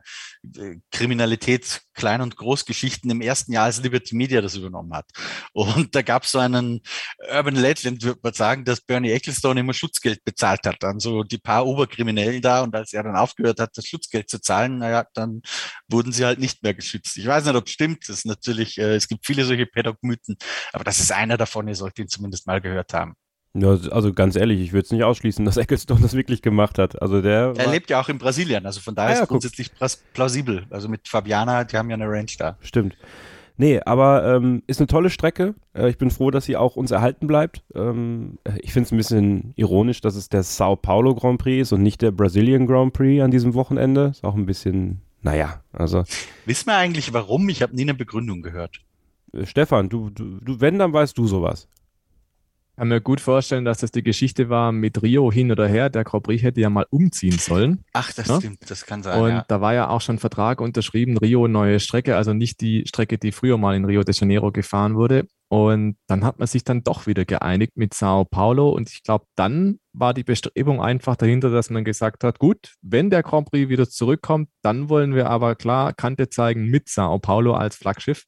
[0.92, 5.10] Kriminalitäts-, Klein- und Großgeschichten im ersten Jahr, als Liberty Media das übernommen hat.
[5.54, 6.82] Und da gab es so einen
[7.32, 11.38] Urban Legend, würde man sagen, dass Bernie Ecclestone immer Schutzgeld bezahlt hat an so die
[11.38, 12.62] paar Oberkriminellen da.
[12.62, 15.42] Und als er dann aufgehört hat, das Schutzgeld zu zahlen, naja, dann
[15.88, 17.18] wurden sie halt nicht mehr geschützt.
[17.18, 18.10] Ich weiß nicht, ob es stimmt.
[18.10, 20.38] Das ist natürlich, äh, es gibt viele solche Pädagogmythen,
[20.72, 21.68] aber das ist einer davon.
[21.68, 23.16] Ihr sollt ihn zumindest mal gehört haben.
[23.56, 27.02] Ja, also ganz ehrlich, ich würde es nicht ausschließen, dass Ecclestone das wirklich gemacht hat.
[27.02, 27.54] Also der.
[27.56, 29.72] Er lebt ja auch in Brasilien, also von daher ah, ja, ist grundsätzlich
[30.14, 30.66] plausibel.
[30.70, 32.58] Also mit Fabiana, die haben ja eine Range da.
[32.62, 32.98] Stimmt.
[33.56, 35.54] Nee, aber ähm, ist eine tolle Strecke.
[35.76, 37.64] Äh, ich bin froh, dass sie auch uns erhalten bleibt.
[37.76, 41.72] Ähm, ich finde es ein bisschen ironisch, dass es der Sao Paulo Grand Prix ist
[41.72, 44.10] und nicht der Brazilian Grand Prix an diesem Wochenende.
[44.12, 46.04] Ist auch ein bisschen, naja, also.
[46.46, 47.48] Wissen wir eigentlich warum?
[47.50, 48.82] Ich habe nie eine Begründung gehört.
[49.34, 51.68] Äh, Stefan, du, du, du, wenn, dann weißt du sowas
[52.76, 55.90] kann mir gut vorstellen, dass das die Geschichte war mit Rio hin oder her.
[55.90, 57.84] Der Grand Prix hätte ja mal umziehen sollen.
[57.94, 58.40] Ach, das ja?
[58.40, 59.22] stimmt, das kann sein.
[59.22, 59.46] Und ja.
[59.48, 63.32] da war ja auch schon Vertrag unterschrieben, Rio neue Strecke, also nicht die Strecke, die
[63.32, 65.28] früher mal in Rio de Janeiro gefahren wurde.
[65.50, 68.70] Und dann hat man sich dann doch wieder geeinigt mit Sao Paulo.
[68.72, 73.12] Und ich glaube, dann war die Bestrebung einfach dahinter, dass man gesagt hat, gut, wenn
[73.12, 77.54] der Grand Prix wieder zurückkommt, dann wollen wir aber klar Kante zeigen mit Sao Paulo
[77.54, 78.24] als Flaggschiff.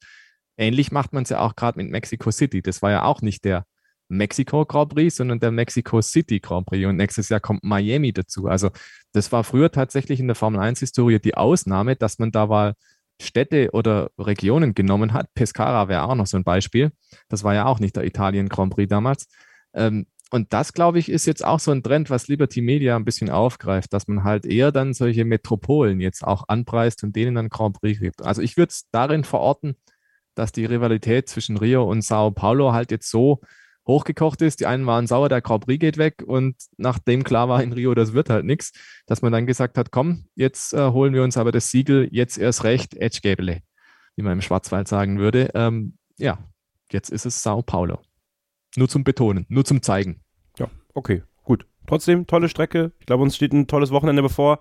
[0.55, 2.61] Ähnlich macht man es ja auch gerade mit Mexico City.
[2.61, 3.65] Das war ja auch nicht der
[4.07, 6.85] Mexiko Grand Prix, sondern der Mexico City Grand Prix.
[6.85, 8.47] Und nächstes Jahr kommt Miami dazu.
[8.47, 8.69] Also
[9.13, 12.73] das war früher tatsächlich in der Formel 1-Historie die Ausnahme, dass man da mal
[13.21, 15.33] Städte oder Regionen genommen hat.
[15.33, 16.91] Pescara wäre auch noch so ein Beispiel.
[17.29, 19.27] Das war ja auch nicht der Italien Grand Prix damals.
[19.73, 23.05] Ähm, und das, glaube ich, ist jetzt auch so ein Trend, was Liberty Media ein
[23.05, 27.49] bisschen aufgreift, dass man halt eher dann solche Metropolen jetzt auch anpreist und denen dann
[27.49, 28.23] Grand Prix gibt.
[28.23, 29.75] Also ich würde es darin verorten,
[30.33, 33.39] dass die Rivalität zwischen Rio und Sao Paulo halt jetzt so
[33.87, 34.59] hochgekocht ist.
[34.59, 37.93] Die einen waren sauer, der Grand Prix geht weg und nachdem klar war in Rio,
[37.93, 38.71] das wird halt nichts,
[39.05, 42.37] dass man dann gesagt hat, komm, jetzt äh, holen wir uns aber das Siegel, jetzt
[42.37, 43.61] erst recht, Edgebele,
[44.15, 45.51] wie man im Schwarzwald sagen würde.
[45.53, 46.39] Ähm, ja,
[46.91, 47.99] jetzt ist es Sao Paulo.
[48.75, 50.21] Nur zum Betonen, nur zum Zeigen.
[50.57, 51.65] Ja, okay, gut.
[51.87, 52.91] Trotzdem tolle Strecke.
[52.99, 54.59] Ich glaube, uns steht ein tolles Wochenende bevor.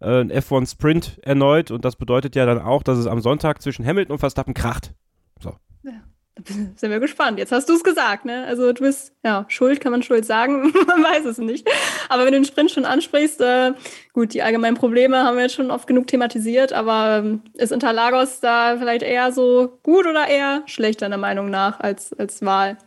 [0.00, 3.62] Äh, ein F1 Sprint erneut und das bedeutet ja dann auch, dass es am Sonntag
[3.62, 4.94] zwischen Hamilton und Verstappen kracht.
[5.40, 5.56] So.
[5.82, 6.02] Ja.
[6.76, 7.38] Sind wir gespannt.
[7.38, 8.44] Jetzt hast du es gesagt, ne?
[8.46, 11.68] Also du bist, ja, schuld, kann man schuld sagen, man weiß es nicht.
[12.08, 13.72] Aber wenn du den Sprint schon ansprichst, äh,
[14.12, 18.40] gut, die allgemeinen Probleme haben wir jetzt schon oft genug thematisiert, aber ähm, ist Interlagos
[18.40, 22.78] da vielleicht eher so gut oder eher schlecht deiner Meinung nach als, als Wahl?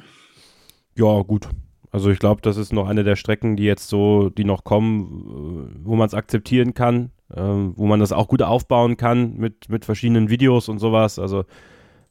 [0.95, 1.47] Ja, gut.
[1.91, 5.71] Also ich glaube, das ist noch eine der Strecken, die jetzt so, die noch kommen,
[5.71, 9.69] äh, wo man es akzeptieren kann, äh, wo man das auch gut aufbauen kann mit,
[9.69, 11.19] mit verschiedenen Videos und sowas.
[11.19, 11.45] Also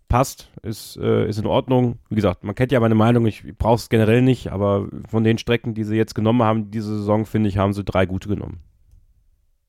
[0.08, 1.98] passt, ist, äh, ist in Ordnung.
[2.08, 5.38] Wie gesagt, man kennt ja meine Meinung, ich brauche es generell nicht, aber von den
[5.38, 8.60] Strecken, die sie jetzt genommen haben, diese Saison, finde ich, haben sie drei gute genommen.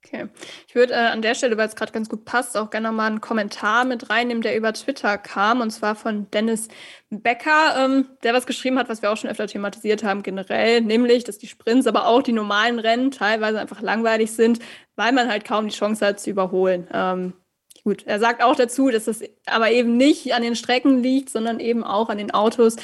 [0.06, 0.28] Okay.
[0.68, 3.08] Ich würde äh, an der Stelle, weil es gerade ganz gut passt, auch gerne mal
[3.08, 6.68] einen Kommentar mit reinnehmen, der über Twitter kam, und zwar von Dennis
[7.10, 11.24] Becker, ähm, der was geschrieben hat, was wir auch schon öfter thematisiert haben, generell, nämlich,
[11.24, 14.60] dass die Sprints, aber auch die normalen Rennen teilweise einfach langweilig sind,
[14.96, 16.88] weil man halt kaum die Chance hat zu überholen.
[16.94, 17.34] Ähm,
[17.86, 21.60] Gut, er sagt auch dazu, dass es aber eben nicht an den Strecken liegt, sondern
[21.60, 22.78] eben auch an den Autos,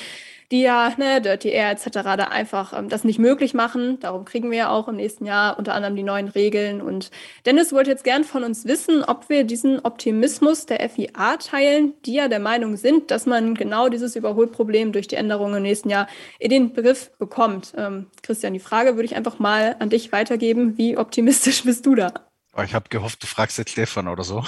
[0.51, 1.89] die ja, ne, Dirty Air etc.
[1.91, 3.99] da einfach ähm, das nicht möglich machen.
[3.99, 6.81] Darum kriegen wir ja auch im nächsten Jahr unter anderem die neuen Regeln.
[6.81, 7.09] Und
[7.47, 12.13] Dennis wollte jetzt gern von uns wissen, ob wir diesen Optimismus der FIA teilen, die
[12.13, 16.07] ja der Meinung sind, dass man genau dieses Überholproblem durch die Änderungen im nächsten Jahr
[16.37, 17.73] in den Begriff bekommt.
[17.75, 20.77] Ähm, Christian, die Frage würde ich einfach mal an dich weitergeben.
[20.77, 22.30] Wie optimistisch bist du da?
[22.53, 24.43] Oh, ich habe gehofft, du fragst jetzt Stefan oder so,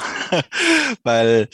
[1.04, 1.48] weil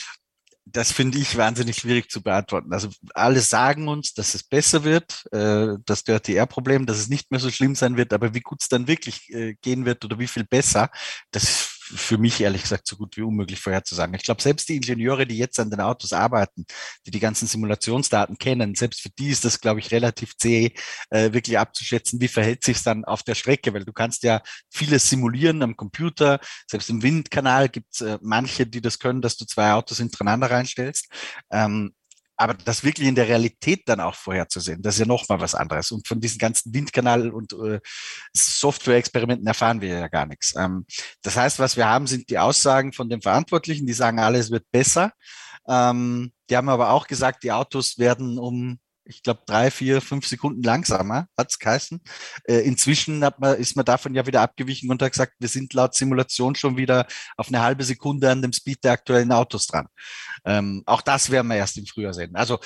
[0.66, 2.74] das finde ich wahnsinnig schwierig zu beantworten.
[2.74, 7.10] Also alle sagen uns, dass es besser wird, äh, das Dirty Air Problem, dass es
[7.10, 10.04] nicht mehr so schlimm sein wird, aber wie gut es dann wirklich äh, gehen wird
[10.06, 10.90] oder wie viel besser,
[11.32, 14.14] das für mich ehrlich gesagt so gut wie unmöglich vorherzusagen.
[14.16, 16.66] Ich glaube, selbst die Ingenieure, die jetzt an den Autos arbeiten,
[17.06, 20.74] die die ganzen Simulationsdaten kennen, selbst für die ist das, glaube ich, relativ zäh,
[21.10, 25.10] äh, wirklich abzuschätzen, wie verhält sich dann auf der Strecke, weil du kannst ja vieles
[25.10, 26.40] simulieren am Computer.
[26.68, 30.52] Selbst im Windkanal gibt es äh, manche, die das können, dass du zwei Autos hintereinander
[30.52, 31.08] reinstellst.
[31.52, 31.94] Ähm,
[32.40, 35.92] aber das wirklich in der Realität dann auch vorherzusehen, das ist ja nochmal was anderes.
[35.92, 37.82] Und von diesen ganzen Windkanal- und äh,
[38.34, 40.56] Software-Experimenten erfahren wir ja gar nichts.
[40.58, 40.86] Ähm,
[41.22, 44.64] das heißt, was wir haben, sind die Aussagen von den Verantwortlichen, die sagen, alles wird
[44.72, 45.12] besser.
[45.68, 48.80] Ähm, die haben aber auch gesagt, die Autos werden um
[49.10, 52.02] ich glaube, drei, vier, fünf Sekunden langsamer, hat es geheißen.
[52.46, 55.74] Äh, inzwischen hat man, ist man davon ja wieder abgewichen und hat gesagt, wir sind
[55.74, 59.88] laut Simulation schon wieder auf eine halbe Sekunde an dem Speed der aktuellen Autos dran.
[60.46, 62.36] Ähm, auch das werden wir erst im Frühjahr sehen.
[62.36, 62.60] Also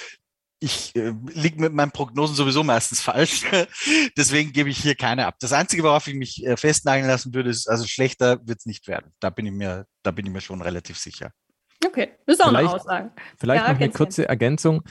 [0.60, 3.44] ich äh, liege mit meinen Prognosen sowieso meistens falsch.
[4.18, 5.36] Deswegen gebe ich hier keine ab.
[5.40, 8.88] Das Einzige, worauf ich mich äh, festnageln lassen würde, ist, also schlechter wird es nicht
[8.88, 9.12] werden.
[9.20, 11.32] Da bin ich mir, da bin ich mir schon relativ sicher.
[11.86, 13.12] Okay, das ist auch vielleicht, eine Aussage.
[13.38, 14.84] Vielleicht ja, noch eine kurze Ergänzung.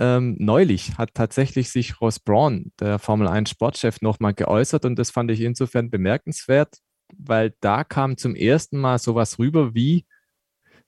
[0.00, 5.10] Ähm, neulich hat tatsächlich sich Ross Braun, der Formel 1 Sportchef, nochmal geäußert und das
[5.10, 6.78] fand ich insofern bemerkenswert,
[7.18, 10.06] weil da kam zum ersten Mal sowas rüber wie,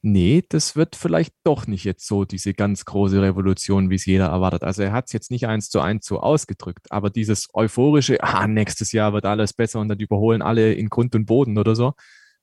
[0.00, 4.28] nee, das wird vielleicht doch nicht jetzt so diese ganz große Revolution, wie es jeder
[4.28, 4.62] erwartet.
[4.64, 8.46] Also er hat es jetzt nicht eins zu eins so ausgedrückt, aber dieses euphorische, ah,
[8.46, 11.92] nächstes Jahr wird alles besser und dann überholen alle in Grund und Boden oder so,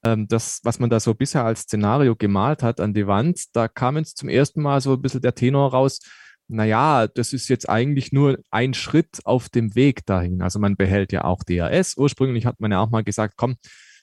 [0.03, 3.67] ähm, das, was man da so bisher als Szenario gemalt hat an die Wand, da
[3.67, 5.99] kam jetzt zum ersten Mal so ein bisschen der Tenor raus,
[6.49, 10.41] naja, das ist jetzt eigentlich nur ein Schritt auf dem Weg dahin.
[10.41, 11.95] Also man behält ja auch DRS.
[11.95, 13.55] Ursprünglich hat man ja auch mal gesagt, komm,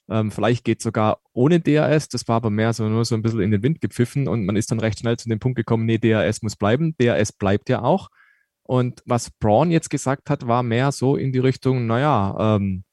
[0.09, 2.07] ähm, vielleicht geht sogar ohne DRS.
[2.07, 4.55] Das war aber mehr so nur so ein bisschen in den Wind gepfiffen und man
[4.55, 6.95] ist dann recht schnell zu dem Punkt gekommen, nee, DRS muss bleiben.
[6.97, 8.09] DRS bleibt ja auch.
[8.63, 12.83] Und was Braun jetzt gesagt hat, war mehr so in die Richtung, naja, ähm,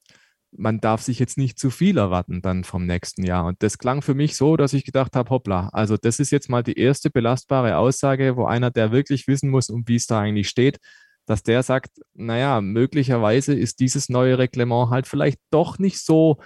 [0.56, 3.46] man darf sich jetzt nicht zu viel erwarten dann vom nächsten Jahr.
[3.46, 6.48] Und das klang für mich so, dass ich gedacht habe, hoppla, also das ist jetzt
[6.48, 10.20] mal die erste belastbare Aussage, wo einer, der wirklich wissen muss, um wie es da
[10.20, 10.78] eigentlich steht,
[11.26, 16.38] dass der sagt, naja, möglicherweise ist dieses neue Reglement halt vielleicht doch nicht so,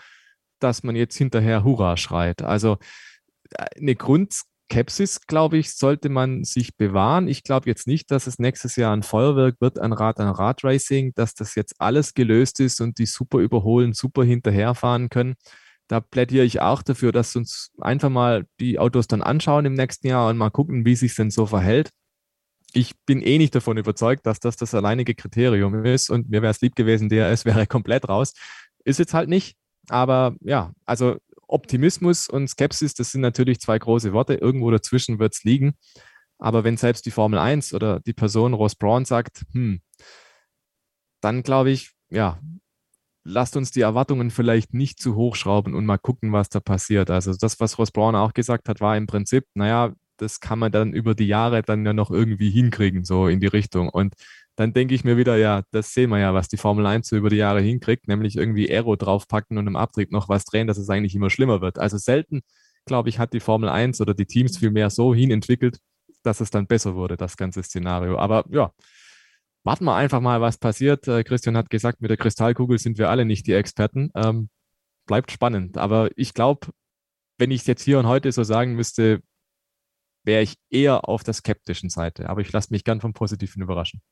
[0.61, 2.43] dass man jetzt hinterher Hurra schreit.
[2.43, 2.79] Also
[3.51, 4.41] äh, eine Grund,
[4.71, 7.27] Skepsis, glaube ich, sollte man sich bewahren.
[7.27, 11.14] Ich glaube jetzt nicht, dass es nächstes Jahr ein Feuerwerk wird, ein Rad, ein Radracing,
[11.14, 15.37] dass das jetzt alles gelöst ist und die super überholen, super hinterherfahren können.
[15.89, 20.07] Da plädiere ich auch dafür, dass uns einfach mal die Autos dann anschauen im nächsten
[20.07, 21.91] Jahr und mal gucken, wie sich denn so verhält.
[22.75, 26.51] Ich bin eh nicht davon überzeugt, dass das das alleinige Kriterium ist und mir wäre
[26.51, 28.35] es lieb gewesen, DRS wäre komplett raus.
[28.85, 29.57] Ist jetzt halt nicht.
[29.89, 31.16] Aber ja, also
[31.49, 34.35] Optimismus und Skepsis, das sind natürlich zwei große Worte.
[34.35, 35.75] Irgendwo dazwischen wird es liegen.
[36.39, 39.81] Aber wenn selbst die Formel 1 oder die Person Ross Braun sagt, hm,
[41.21, 42.39] dann glaube ich, ja,
[43.25, 47.11] lasst uns die Erwartungen vielleicht nicht zu hoch schrauben und mal gucken, was da passiert.
[47.11, 50.73] Also das, was Ross Braun auch gesagt hat, war im Prinzip, naja, das kann man
[50.73, 53.89] dann über die Jahre dann ja noch irgendwie hinkriegen, so in die Richtung.
[53.89, 54.15] Und
[54.59, 57.17] dann denke ich mir wieder, ja, das sehen wir ja, was die Formel 1 so
[57.17, 60.79] über die Jahre hinkriegt, nämlich irgendwie Aero draufpacken und im Abtrieb noch was drehen, dass
[60.79, 61.79] es eigentlich immer schlimmer wird.
[61.79, 62.41] Also selten,
[62.85, 65.79] glaube ich, hat die Formel 1 oder die Teams viel mehr so hinentwickelt,
[66.25, 68.19] dass es dann besser wurde, das ganze Szenario.
[68.19, 68.73] Aber ja,
[69.63, 71.07] warten wir einfach mal, was passiert.
[71.07, 74.11] Äh, Christian hat gesagt, mit der Kristallkugel sind wir alle nicht die Experten.
[74.17, 74.51] Ähm,
[75.07, 75.79] bleibt spannend.
[75.79, 76.67] Aber ich glaube,
[77.39, 79.23] wenn ich es jetzt hier und heute so sagen müsste,
[80.25, 82.29] wäre ich eher auf der skeptischen Seite.
[82.29, 84.03] Aber ich lasse mich gern vom Positiven überraschen.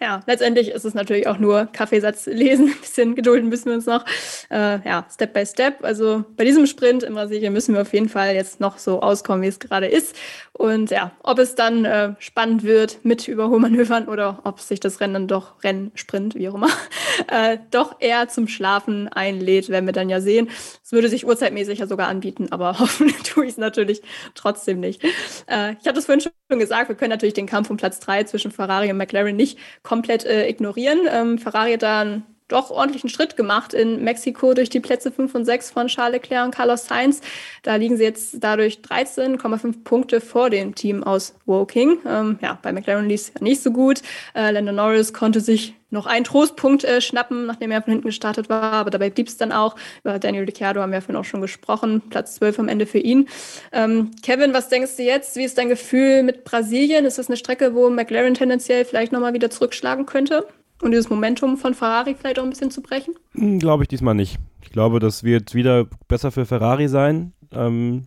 [0.00, 2.66] Ja, letztendlich ist es natürlich auch nur Kaffeesatz lesen.
[2.74, 4.04] Ein bisschen gedulden müssen wir uns noch.
[4.50, 5.84] Äh, ja, Step by Step.
[5.84, 9.42] Also bei diesem Sprint in Brasilien müssen wir auf jeden Fall jetzt noch so auskommen,
[9.42, 10.16] wie es gerade ist.
[10.52, 15.14] Und ja, ob es dann äh, spannend wird mit Überholmanövern oder ob sich das Rennen
[15.14, 16.68] dann doch, Rennen, Sprint, wie auch immer,
[17.28, 20.50] äh, doch eher zum Schlafen einlädt, werden wir dann ja sehen.
[20.84, 24.02] Es würde sich urzeitmäßig ja sogar anbieten, aber hoffen tue ich es natürlich
[24.34, 25.02] trotzdem nicht.
[25.46, 28.24] Äh, ich habe das vorhin schon gesagt, wir können natürlich den Kampf um Platz drei
[28.24, 31.00] zwischen Ferrari und McLaren nicht komplett äh, ignorieren.
[31.10, 35.34] Ähm, Ferrari hat da einen doch ordentlichen Schritt gemacht in Mexiko durch die Plätze 5
[35.34, 37.20] und 6 von Charles Leclerc und Carlos Sainz.
[37.62, 41.98] Da liegen sie jetzt dadurch 13,5 Punkte vor dem Team aus Woking.
[42.06, 44.02] Ähm, ja, bei McLaren lief es ja nicht so gut.
[44.34, 48.48] Äh, Lando Norris konnte sich noch einen Trostpunkt äh, schnappen, nachdem er von hinten gestartet
[48.48, 49.76] war, aber dabei blieb es dann auch.
[50.02, 52.02] Über Daniel Ricciardo haben wir vorhin auch schon gesprochen.
[52.08, 53.28] Platz 12 am Ende für ihn.
[53.72, 55.36] Ähm, Kevin, was denkst du jetzt?
[55.36, 57.04] Wie ist dein Gefühl mit Brasilien?
[57.04, 60.46] Ist das eine Strecke, wo McLaren tendenziell vielleicht nochmal wieder zurückschlagen könnte?
[60.82, 63.14] Und dieses Momentum von Ferrari vielleicht auch ein bisschen zu brechen?
[63.32, 64.38] Hm, glaube ich diesmal nicht.
[64.62, 67.32] Ich glaube, das wird wieder besser für Ferrari sein.
[67.52, 68.06] Ähm,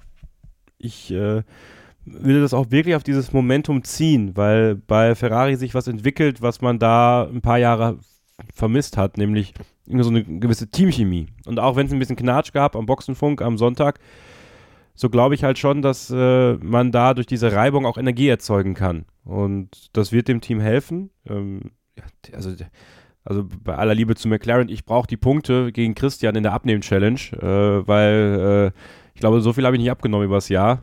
[0.77, 1.41] ich äh,
[2.05, 6.61] würde das auch wirklich auf dieses Momentum ziehen, weil bei Ferrari sich was entwickelt, was
[6.61, 7.97] man da ein paar Jahre
[8.53, 9.53] vermisst hat, nämlich
[9.87, 11.27] so eine gewisse Teamchemie.
[11.45, 13.99] Und auch wenn es ein bisschen Knatsch gab am Boxenfunk am Sonntag,
[14.95, 18.73] so glaube ich halt schon, dass äh, man da durch diese Reibung auch Energie erzeugen
[18.73, 19.05] kann.
[19.23, 21.09] Und das wird dem Team helfen.
[21.27, 21.71] Ähm,
[22.33, 22.55] also,
[23.23, 27.19] also bei aller Liebe zu McLaren, ich brauche die Punkte gegen Christian in der Abnehmen-Challenge,
[27.33, 28.79] äh, weil äh,
[29.15, 30.81] ich glaube, so viel habe ich nicht abgenommen übers Jahr.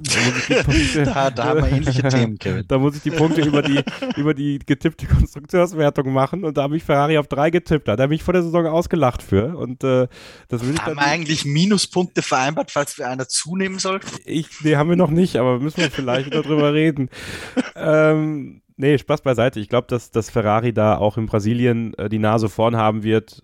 [0.49, 2.65] Da, Punkte, da, da haben wir ähnliche Themen, Kevin.
[2.67, 3.85] Da muss ich die Punkte über die,
[4.17, 7.89] über die getippte Konstrukteurswertung machen und da habe ich Ferrari auf drei getippt.
[7.89, 9.55] Da hat er mich vor der Saison ausgelacht für.
[9.59, 10.09] Und äh,
[10.49, 14.09] das will ich Haben wir eigentlich Minuspunkte vereinbart, falls wir einer zunehmen sollten?
[14.25, 17.11] Ich, nee, haben wir noch nicht, aber müssen wir vielleicht darüber reden.
[17.77, 19.61] ähm, Nee, Spaß beiseite.
[19.61, 23.43] Ich glaube, dass, dass Ferrari da auch in Brasilien äh, die Nase vorn haben wird.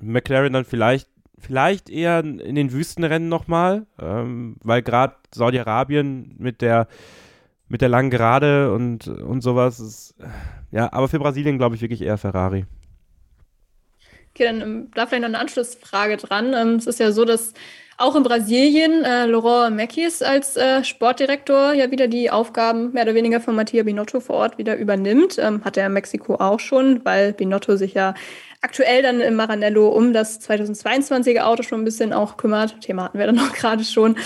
[0.00, 1.08] McLaren dann vielleicht,
[1.38, 6.88] vielleicht eher in den Wüstenrennen nochmal, ähm, weil gerade Saudi-Arabien mit der,
[7.68, 10.14] mit der langen Gerade und, und sowas ist,
[10.70, 12.66] ja, aber für Brasilien glaube ich wirklich eher Ferrari.
[14.34, 16.54] Okay, dann ähm, da vielleicht noch eine Anschlussfrage dran.
[16.54, 17.52] Ähm, es ist ja so, dass
[18.02, 23.14] auch in Brasilien äh, Laurent Mekis als äh, Sportdirektor ja wieder die Aufgaben mehr oder
[23.14, 25.38] weniger von Mattia Binotto vor Ort wieder übernimmt.
[25.38, 28.14] Ähm, hat er in Mexiko auch schon, weil Binotto sich ja
[28.60, 32.80] aktuell dann im Maranello um das 2022er Auto schon ein bisschen auch kümmert.
[32.80, 34.16] Thema hatten wir dann noch gerade schon.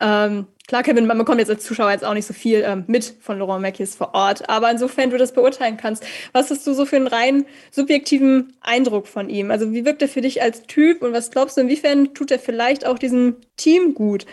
[0.00, 3.16] Ähm, klar, Kevin, man bekommt jetzt als Zuschauer jetzt auch nicht so viel ähm, mit
[3.20, 6.86] von Laurent Mackies vor Ort, aber insofern du das beurteilen kannst, was hast du so
[6.86, 9.50] für einen rein subjektiven Eindruck von ihm?
[9.50, 12.38] Also wie wirkt er für dich als Typ und was glaubst du, inwiefern tut er
[12.38, 14.26] vielleicht auch diesem Team gut?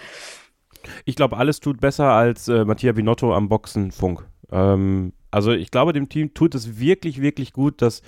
[1.05, 4.25] Ich glaube, alles tut besser als äh, Mattia Binotto am Boxenfunk.
[4.51, 8.01] Ähm, also ich glaube, dem Team tut es wirklich, wirklich gut, dass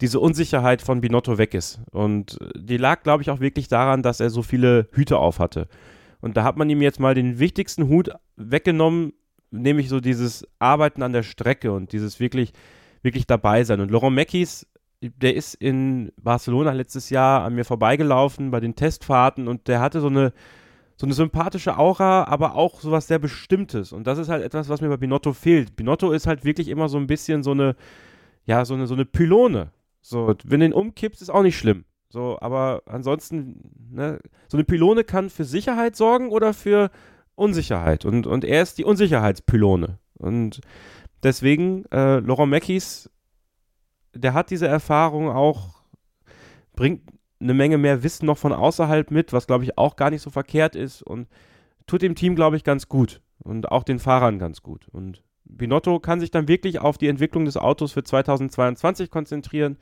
[0.00, 1.80] diese Unsicherheit von Binotto weg ist.
[1.90, 5.68] Und die lag, glaube ich, auch wirklich daran, dass er so viele Hüte auf hatte.
[6.20, 9.12] Und da hat man ihm jetzt mal den wichtigsten Hut weggenommen,
[9.50, 12.52] nämlich so dieses Arbeiten an der Strecke und dieses wirklich,
[13.02, 13.80] wirklich dabei sein.
[13.80, 14.66] Und Laurent Meckis,
[15.00, 20.00] der ist in Barcelona letztes Jahr an mir vorbeigelaufen bei den Testfahrten und der hatte
[20.00, 20.32] so eine,
[20.96, 23.92] so eine sympathische Aura, aber auch so was sehr Bestimmtes.
[23.92, 25.76] Und das ist halt etwas, was mir bei Binotto fehlt.
[25.76, 27.76] Binotto ist halt wirklich immer so ein bisschen so eine,
[28.46, 29.70] ja, so eine, so eine Pylone.
[30.00, 31.84] So, wenn du ihn umkippst, ist auch nicht schlimm.
[32.08, 36.90] So, aber ansonsten, ne, so eine Pylone kann für Sicherheit sorgen oder für
[37.34, 39.98] Unsicherheit und, und er ist die Unsicherheitspylone.
[40.14, 40.60] Und
[41.22, 43.10] deswegen, äh, Laurent Mackies,
[44.14, 45.82] der hat diese Erfahrung auch,
[46.74, 47.02] bringt
[47.40, 50.30] eine Menge mehr Wissen noch von außerhalb mit, was glaube ich auch gar nicht so
[50.30, 51.28] verkehrt ist und
[51.86, 54.88] tut dem Team, glaube ich, ganz gut und auch den Fahrern ganz gut.
[54.88, 59.76] Und Binotto kann sich dann wirklich auf die Entwicklung des Autos für 2022 konzentrieren.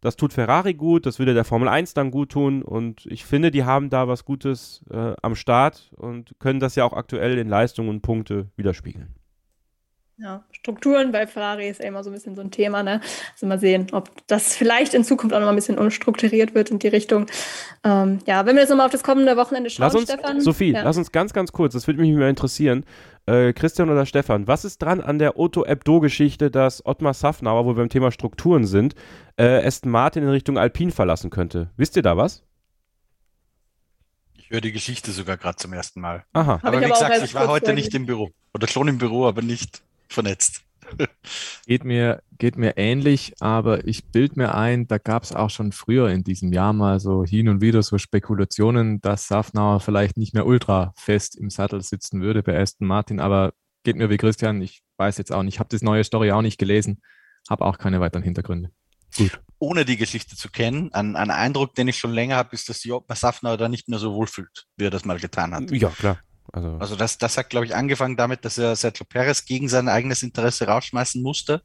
[0.00, 3.50] Das tut Ferrari gut, das würde der Formel 1 dann gut tun und ich finde,
[3.50, 7.48] die haben da was Gutes äh, am Start und können das ja auch aktuell in
[7.48, 9.14] Leistung und Punkte widerspiegeln.
[10.22, 12.82] Ja, Strukturen bei Ferrari ist ja immer so ein bisschen so ein Thema.
[12.82, 13.00] Ne?
[13.32, 16.70] Also mal sehen, ob das vielleicht in Zukunft auch noch mal ein bisschen unstrukturiert wird
[16.70, 17.24] in die Richtung.
[17.84, 20.40] Ähm, ja, wenn wir jetzt nochmal auf das kommende Wochenende schauen, lass uns, Stefan.
[20.42, 20.82] Sophie, ja.
[20.82, 22.84] lass uns ganz, ganz kurz, das würde mich mal interessieren.
[23.30, 27.70] Äh, Christian oder Stefan, was ist dran an der Otto Ebdo-Geschichte, dass Ottmar Safnauer, wo
[27.70, 28.96] wir beim Thema Strukturen sind,
[29.36, 31.70] äh, Aston Martin in Richtung Alpin verlassen könnte?
[31.76, 32.42] Wisst ihr da was?
[34.34, 36.24] Ich höre die Geschichte sogar gerade zum ersten Mal.
[36.32, 36.58] Aha.
[36.60, 38.32] Aber wie gesagt, ich war heute nicht im Büro.
[38.52, 40.64] Oder schon im Büro, aber nicht vernetzt.
[41.66, 45.72] Geht mir, geht mir ähnlich, aber ich bild mir ein, da gab es auch schon
[45.72, 50.34] früher in diesem Jahr mal so hin und wieder so Spekulationen, dass Safnauer vielleicht nicht
[50.34, 53.52] mehr ultra fest im Sattel sitzen würde bei Aston Martin, aber
[53.84, 56.42] geht mir wie Christian, ich weiß jetzt auch nicht, ich habe das neue Story auch
[56.42, 57.02] nicht gelesen,
[57.48, 58.70] habe auch keine weiteren Hintergründe.
[59.16, 59.40] Gut.
[59.58, 62.84] Ohne die Geschichte zu kennen, ein, ein Eindruck, den ich schon länger habe, ist, dass
[62.84, 65.70] Job Safnauer da nicht mehr so wohlfühlt, wie er das mal getan hat.
[65.70, 66.18] Ja, klar.
[66.52, 69.88] Also, also das, das hat, glaube ich, angefangen damit, dass er Sergio Perez gegen sein
[69.88, 71.62] eigenes Interesse rausschmeißen musste.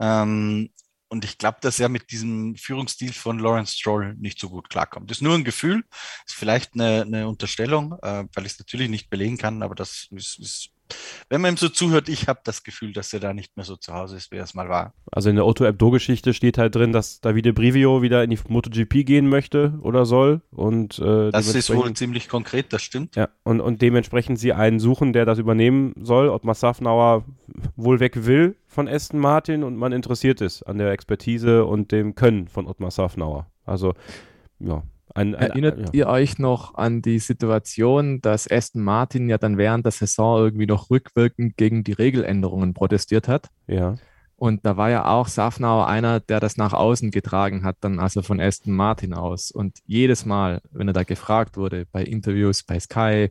[0.00, 0.70] Ähm,
[1.08, 5.10] und ich glaube, dass er mit diesem Führungsstil von Lawrence Stroll nicht so gut klarkommt.
[5.10, 5.84] Das ist nur ein Gefühl,
[6.26, 10.08] ist vielleicht eine, eine Unterstellung, äh, weil ich es natürlich nicht belegen kann, aber das
[10.10, 10.70] ist, ist
[11.28, 13.76] wenn man ihm so zuhört, ich habe das Gefühl, dass er da nicht mehr so
[13.76, 14.94] zu Hause ist, wie er es mal war.
[15.10, 19.04] Also in der Otto Abdo-Geschichte steht halt drin, dass Davide Brivio wieder in die MotoGP
[19.04, 20.42] gehen möchte oder soll.
[20.50, 23.16] Und, äh, das ist wohl ziemlich konkret, das stimmt.
[23.16, 26.28] Ja, und, und dementsprechend sie einen suchen, der das übernehmen soll.
[26.28, 27.24] Ottmar Safnauer
[27.76, 32.14] wohl weg will von Aston Martin und man interessiert ist an der Expertise und dem
[32.14, 33.46] Können von Ottmar Safnauer.
[33.64, 33.94] Also,
[34.58, 34.82] ja,
[35.14, 35.86] ein, Erinnert ja.
[35.92, 40.66] ihr euch noch an die Situation, dass Aston Martin ja dann während der Saison irgendwie
[40.66, 43.48] noch rückwirkend gegen die Regeländerungen protestiert hat?
[43.66, 43.96] Ja.
[44.36, 48.22] Und da war ja auch Safnauer einer, der das nach außen getragen hat, dann also
[48.22, 49.52] von Aston Martin aus.
[49.52, 53.30] Und jedes Mal, wenn er da gefragt wurde, bei Interviews bei Sky,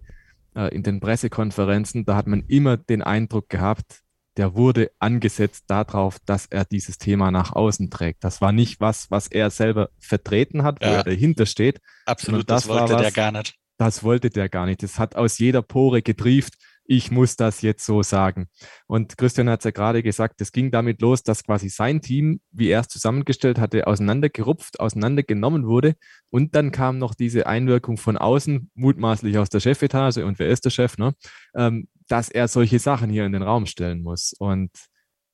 [0.56, 4.02] äh, in den Pressekonferenzen, da hat man immer den Eindruck gehabt,
[4.38, 8.24] der wurde angesetzt darauf, dass er dieses Thema nach außen trägt.
[8.24, 10.98] Das war nicht was, was er selber vertreten hat, wo ja.
[10.98, 11.80] er dahinter steht.
[12.06, 13.56] Absolut, das, das wollte was, der gar nicht.
[13.78, 14.84] Das wollte der gar nicht.
[14.84, 16.56] Das hat aus jeder Pore getrieft
[16.92, 18.48] ich muss das jetzt so sagen.
[18.86, 22.42] Und Christian hat es ja gerade gesagt, es ging damit los, dass quasi sein Team,
[22.52, 25.96] wie er es zusammengestellt hatte, auseinandergerupft, auseinandergenommen wurde.
[26.32, 30.66] Und dann kam noch diese Einwirkung von außen, mutmaßlich aus der Chefetage, und wer ist
[30.66, 31.14] der Chef, ne?
[31.56, 34.34] Ähm, dass er solche Sachen hier in den Raum stellen muss.
[34.38, 34.72] Und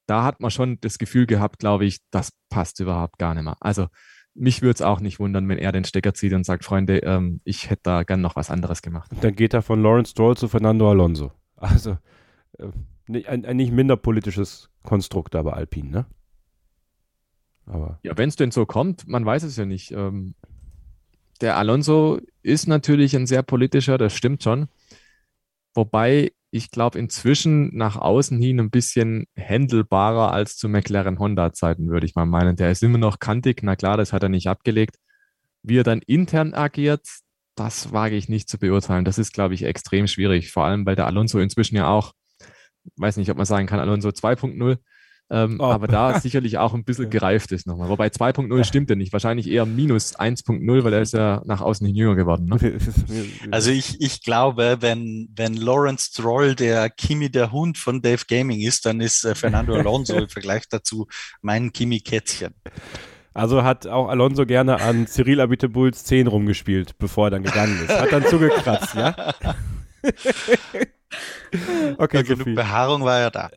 [0.05, 3.57] da hat man schon das Gefühl gehabt, glaube ich, das passt überhaupt gar nicht mehr.
[3.59, 3.87] Also
[4.35, 7.41] mich würde es auch nicht wundern, wenn er den Stecker zieht und sagt, Freunde, ähm,
[7.43, 9.09] ich hätte da gern noch was anderes gemacht.
[9.21, 11.31] Dann geht er von Lawrence Stroll zu Fernando Alonso.
[11.59, 11.97] Also
[12.59, 12.67] äh,
[13.07, 16.05] nicht, ein, ein, nicht minder politisches Konstrukt da bei Alpine, ne?
[17.65, 19.91] Aber ja, wenn es denn so kommt, man weiß es ja nicht.
[19.91, 20.35] Ähm,
[21.41, 24.67] der Alonso ist natürlich ein sehr politischer, das stimmt schon.
[25.73, 32.15] Wobei ich glaube, inzwischen nach außen hin ein bisschen händelbarer als zu McLaren-Honda-Zeiten, würde ich
[32.15, 32.55] mal meinen.
[32.55, 34.97] Der ist immer noch kantig, na klar, das hat er nicht abgelegt.
[35.63, 37.05] Wie er dann intern agiert,
[37.55, 39.03] das wage ich nicht zu beurteilen.
[39.03, 40.51] Das ist, glaube ich, extrem schwierig.
[40.51, 42.13] Vor allem, weil der Alonso inzwischen ja auch,
[42.95, 44.77] weiß nicht, ob man sagen kann, Alonso 2.0,
[45.29, 45.65] ähm, oh.
[45.65, 47.89] aber da sicherlich auch ein bisschen gereift ist nochmal.
[47.89, 49.11] Wobei 2.0 stimmt ja nicht.
[49.11, 52.45] Wahrscheinlich eher minus 1.0, weil er ist ja nach außen hin jünger geworden.
[52.45, 52.77] Ne?
[53.51, 58.61] Also ich, ich glaube, wenn, wenn Lawrence Stroll der Kimi der Hund von Dave Gaming
[58.61, 61.07] ist, dann ist äh, Fernando Alonso im Vergleich dazu
[61.41, 62.53] mein Kimi Kätzchen.
[63.33, 67.89] Also hat auch Alonso gerne an Cyril Abitebuls 10 rumgespielt, bevor er dann gegangen ist.
[67.89, 69.15] Hat dann zugekratzt, ja?
[71.97, 73.49] okay, genug Behaarung war ja da.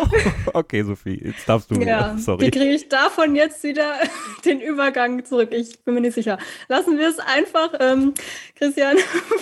[0.52, 2.46] okay, Sophie, jetzt darfst du ja, Sorry.
[2.46, 3.94] Wie kriege ich davon jetzt wieder
[4.44, 5.50] den Übergang zurück?
[5.52, 6.38] Ich bin mir nicht sicher.
[6.68, 7.72] Lassen wir es einfach.
[7.80, 8.14] Ähm,
[8.56, 8.98] Christian,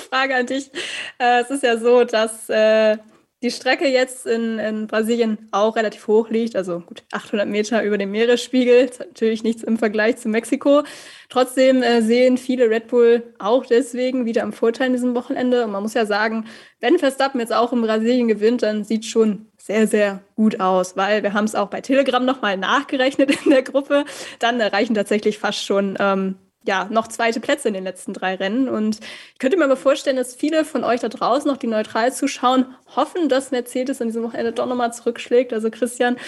[0.09, 0.71] Frage an dich.
[1.19, 2.99] Äh, es ist ja so, dass äh,
[3.43, 7.97] die Strecke jetzt in, in Brasilien auch relativ hoch liegt, also gut 800 Meter über
[7.97, 10.83] dem Meeresspiegel, natürlich nichts im Vergleich zu Mexiko.
[11.29, 15.65] Trotzdem äh, sehen viele Red Bull auch deswegen wieder am Vorteil in diesem Wochenende.
[15.65, 16.47] Und man muss ja sagen,
[16.81, 21.23] wenn Verstappen jetzt auch in Brasilien gewinnt, dann sieht schon sehr, sehr gut aus, weil
[21.23, 24.05] wir haben es auch bei Telegram nochmal nachgerechnet in der Gruppe.
[24.41, 26.37] Dann erreichen tatsächlich fast schon ähm,
[26.69, 28.69] ja, noch zweite Plätze in den letzten drei Rennen.
[28.69, 29.01] Und
[29.33, 32.67] ich könnte mir aber vorstellen, dass viele von euch da draußen, noch die neutral zuschauen,
[32.95, 35.55] hoffen, dass Mercedes an diesem Wochenende doch nochmal zurückschlägt.
[35.55, 36.19] Also Christian,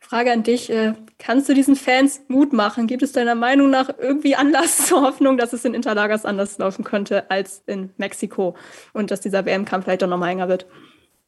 [0.00, 0.70] Frage an dich.
[0.70, 2.86] Äh, kannst du diesen Fans Mut machen?
[2.86, 6.84] Gibt es deiner Meinung nach irgendwie Anlass zur Hoffnung, dass es in Interlagers anders laufen
[6.84, 8.54] könnte als in Mexiko
[8.92, 10.66] und dass dieser WM-Kampf vielleicht doch nochmal enger wird?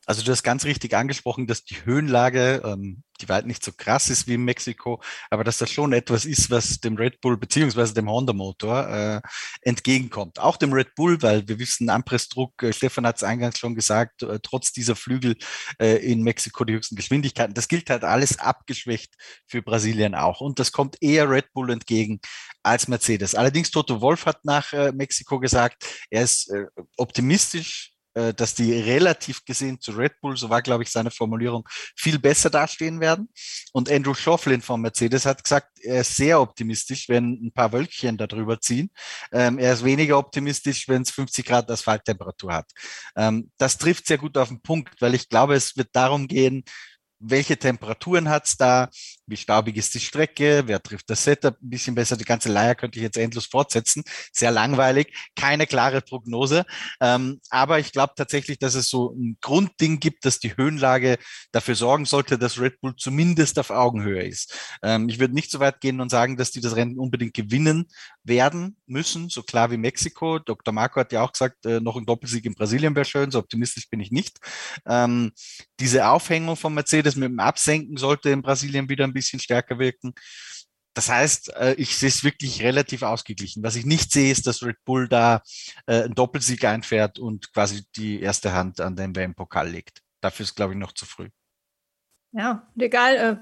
[0.06, 4.08] Also du hast ganz richtig angesprochen, dass die Höhenlage, ähm, die weit nicht so krass
[4.08, 7.92] ist wie in Mexiko, aber dass das schon etwas ist, was dem Red Bull beziehungsweise
[7.92, 9.20] dem Honda-Motor äh,
[9.60, 10.38] entgegenkommt.
[10.38, 14.22] Auch dem Red Bull, weil wir wissen, Anpressdruck, äh, Stefan hat es eingangs schon gesagt,
[14.22, 15.36] äh, trotz dieser Flügel
[15.78, 17.54] äh, in Mexiko die höchsten Geschwindigkeiten.
[17.54, 19.14] Das gilt halt alles abgeschwächt
[19.46, 20.40] für Brasilien auch.
[20.40, 22.20] Und das kommt eher Red Bull entgegen
[22.62, 23.34] als Mercedes.
[23.34, 26.64] Allerdings Toto Wolf hat nach äh, Mexiko gesagt, er ist äh,
[26.96, 31.68] optimistisch äh, dass die relativ gesehen zu Red Bull, so war, glaube ich, seine Formulierung,
[31.96, 33.28] viel besser dastehen werden.
[33.72, 38.16] Und Andrew Schofflin von Mercedes hat gesagt, er ist sehr optimistisch, wenn ein paar Wölkchen
[38.16, 38.90] darüber ziehen.
[39.32, 42.70] Ähm, er ist weniger optimistisch, wenn es 50 Grad Asphalttemperatur hat.
[43.16, 46.64] Ähm, das trifft sehr gut auf den Punkt, weil ich glaube, es wird darum gehen,
[47.20, 48.88] welche Temperaturen hat's da,
[49.30, 52.16] wie staubig ist die Strecke, wer trifft das Setup ein bisschen besser.
[52.16, 54.02] Die ganze Leier könnte ich jetzt endlos fortsetzen.
[54.32, 56.64] Sehr langweilig, keine klare Prognose.
[57.00, 61.18] Ähm, aber ich glaube tatsächlich, dass es so ein Grundding gibt, dass die Höhenlage
[61.52, 64.54] dafür sorgen sollte, dass Red Bull zumindest auf Augenhöhe ist.
[64.82, 67.86] Ähm, ich würde nicht so weit gehen und sagen, dass die das Rennen unbedingt gewinnen
[68.24, 70.38] werden müssen, so klar wie Mexiko.
[70.40, 70.74] Dr.
[70.74, 73.88] Marco hat ja auch gesagt, äh, noch ein Doppelsieg in Brasilien wäre schön, so optimistisch
[73.88, 74.38] bin ich nicht.
[74.86, 75.32] Ähm,
[75.78, 80.14] diese Aufhängung von Mercedes mit dem Absenken sollte in Brasilien wieder ein bisschen stärker wirken.
[80.94, 83.62] Das heißt, äh, ich sehe es wirklich relativ ausgeglichen.
[83.62, 85.42] Was ich nicht sehe, ist, dass Red Bull da
[85.86, 90.02] äh, einen Doppelsieg einfährt und quasi die erste Hand an den WM-Pokal legt.
[90.20, 91.28] Dafür ist, glaube ich, noch zu früh.
[92.32, 93.36] Ja, egal, äh,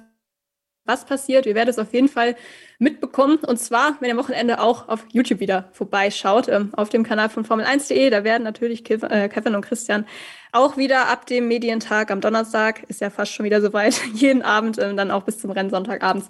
[0.88, 1.44] was passiert.
[1.44, 2.34] Wir werden es auf jeden Fall
[2.78, 3.38] mitbekommen.
[3.46, 7.28] Und zwar, wenn ihr am Wochenende auch auf YouTube wieder vorbeischaut, ähm, auf dem Kanal
[7.28, 8.10] von Formel1.de.
[8.10, 10.06] Da werden natürlich äh, Kevin und Christian
[10.52, 14.78] auch wieder ab dem Medientag am Donnerstag, ist ja fast schon wieder soweit, jeden Abend,
[14.78, 16.28] ähm, dann auch bis zum Rennsonntag abends,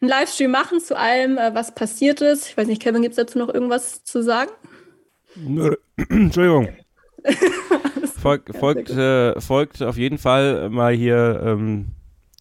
[0.00, 2.48] einen Livestream machen zu allem, äh, was passiert ist.
[2.48, 4.50] Ich weiß nicht, Kevin, gibt es dazu noch irgendwas zu sagen?
[6.08, 6.68] Entschuldigung.
[8.20, 11.92] Folgt, folgt, äh, folgt auf jeden Fall mal hier ähm,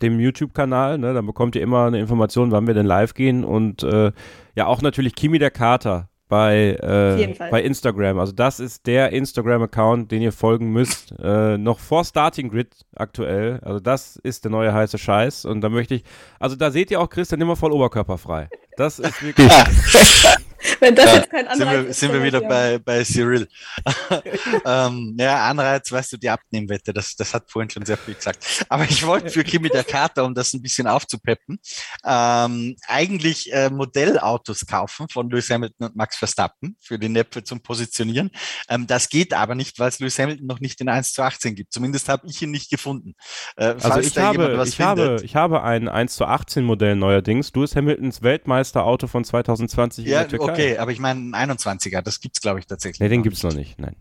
[0.01, 0.97] dem YouTube-Kanal.
[0.97, 1.13] Ne?
[1.13, 3.43] Dann bekommt ihr immer eine Information, wann wir denn live gehen.
[3.43, 4.11] Und äh,
[4.55, 8.19] ja, auch natürlich Kimi der Kater bei, äh, bei Instagram.
[8.19, 11.13] Also das ist der Instagram-Account, den ihr folgen müsst.
[11.19, 13.59] Äh, noch vor Starting Grid aktuell.
[13.63, 15.45] Also das ist der neue heiße Scheiß.
[15.45, 16.03] Und da möchte ich,
[16.39, 18.49] also da seht ihr auch Christian immer voll oberkörperfrei.
[18.75, 19.51] Das ist wirklich.
[20.79, 21.99] Wenn das ja, jetzt kein Anreiz sind wir, ist.
[21.99, 23.47] Sind wir wieder bei, bei Cyril.
[24.65, 28.65] ähm, ja, Anreiz, weißt du, die Abnehmwette, das, das hat vorhin schon sehr viel gesagt.
[28.69, 31.59] Aber ich wollte für Kimi der Kater, um das ein bisschen aufzupeppen,
[32.05, 37.61] ähm, eigentlich äh, Modellautos kaufen von Lewis Hamilton und Max Verstappen für die Näpfe zum
[37.61, 38.31] Positionieren.
[38.69, 41.55] Ähm, das geht aber nicht, weil es Lewis Hamilton noch nicht in 1 zu 18
[41.55, 41.73] gibt.
[41.73, 43.15] Zumindest habe ich ihn nicht gefunden.
[43.55, 47.51] Äh, also ich habe, ich, habe, ich habe ein 1 zu 18 Modell neuerdings.
[47.53, 50.46] Lewis Hamiltons Weltmeisterauto von 2020 ja, in der Türkei.
[50.51, 52.99] Okay, aber ich meine, ein 21er, das gibt's glaube ich tatsächlich.
[52.99, 53.95] Nee, den gibt's noch nicht, nein.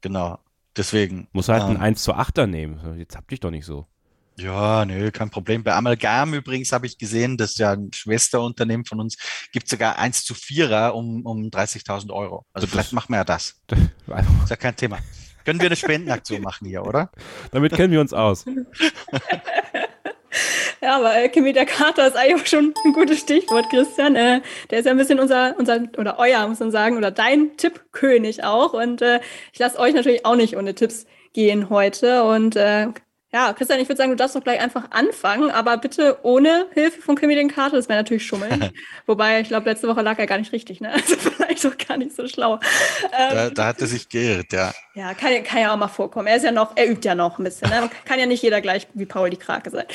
[0.00, 0.38] Genau,
[0.76, 1.28] deswegen.
[1.32, 2.98] Muss halt ähm, einen 1 zu 8er nehmen.
[2.98, 3.86] Jetzt habt dich doch nicht so.
[4.36, 5.62] Ja, nö, kein Problem.
[5.62, 9.16] Bei Amalgam übrigens habe ich gesehen, das ist ja ein Schwesterunternehmen von uns,
[9.52, 12.44] gibt sogar 1 zu 4er um, um 30.000 Euro.
[12.52, 13.60] Also das, vielleicht machen wir ja das.
[13.68, 13.78] das
[14.42, 14.98] ist ja kein Thema.
[15.44, 17.10] Können wir eine Spendenaktion machen hier, oder?
[17.52, 18.44] Damit kennen wir uns aus.
[20.80, 24.16] Ja, aber äh, Kimi der Kater ist eigentlich auch schon ein gutes Stichwort, Christian.
[24.16, 24.40] Äh,
[24.70, 28.44] der ist ja ein bisschen unser, unser, oder euer, muss man sagen, oder dein Tippkönig
[28.44, 28.72] auch.
[28.72, 29.20] Und äh,
[29.52, 32.24] ich lasse euch natürlich auch nicht ohne Tipps gehen heute.
[32.24, 32.88] Und äh,
[33.34, 37.02] ja, Christian, ich würde sagen, du darfst doch gleich einfach anfangen, aber bitte ohne Hilfe
[37.02, 37.74] von Kimi den Karte.
[37.74, 38.70] Das wäre natürlich schummeln.
[39.06, 40.92] Wobei, ich glaube, letzte Woche lag er gar nicht richtig, ne?
[40.94, 42.60] Also vielleicht doch gar nicht so schlau.
[43.10, 44.72] Da, ähm, da hat er sich geirrt, ja.
[44.94, 46.28] Ja, kann, kann, ja auch mal vorkommen.
[46.28, 47.68] Er ist ja noch, er übt ja noch ein bisschen.
[47.70, 47.90] Ne?
[48.04, 49.86] Kann ja nicht jeder gleich wie Paul die Krake sein.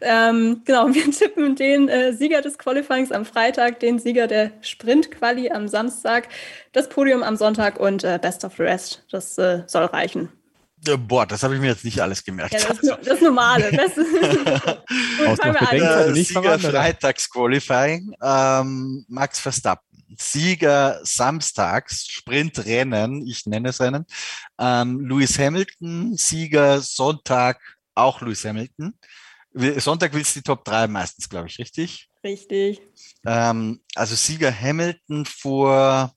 [0.00, 5.50] Ähm, genau, wir tippen den äh, Sieger des Qualifyings am Freitag, den Sieger der Sprint-Quali
[5.50, 6.28] am Samstag,
[6.72, 9.04] das Podium am Sonntag und äh, Best of the Rest.
[9.10, 10.30] Das äh, soll reichen.
[10.96, 12.52] Boah, das habe ich mir jetzt nicht alles gemerkt.
[12.52, 13.70] Ja, das, ist, das Normale.
[13.72, 13.92] Das
[15.26, 19.84] Aus noch bedenkt, nicht Sieger Freitags-Qualifying, ähm, Max Verstappen.
[20.16, 24.06] Sieger samstags, Sprintrennen, ich nenne es Rennen,
[24.58, 27.60] ähm, Lewis Hamilton, Sieger Sonntag,
[27.94, 28.96] auch Lewis Hamilton.
[29.78, 32.08] Sonntag willst du die Top 3 meistens, glaube ich, richtig?
[32.22, 32.80] Richtig.
[33.26, 36.14] Ähm, also Sieger Hamilton vor,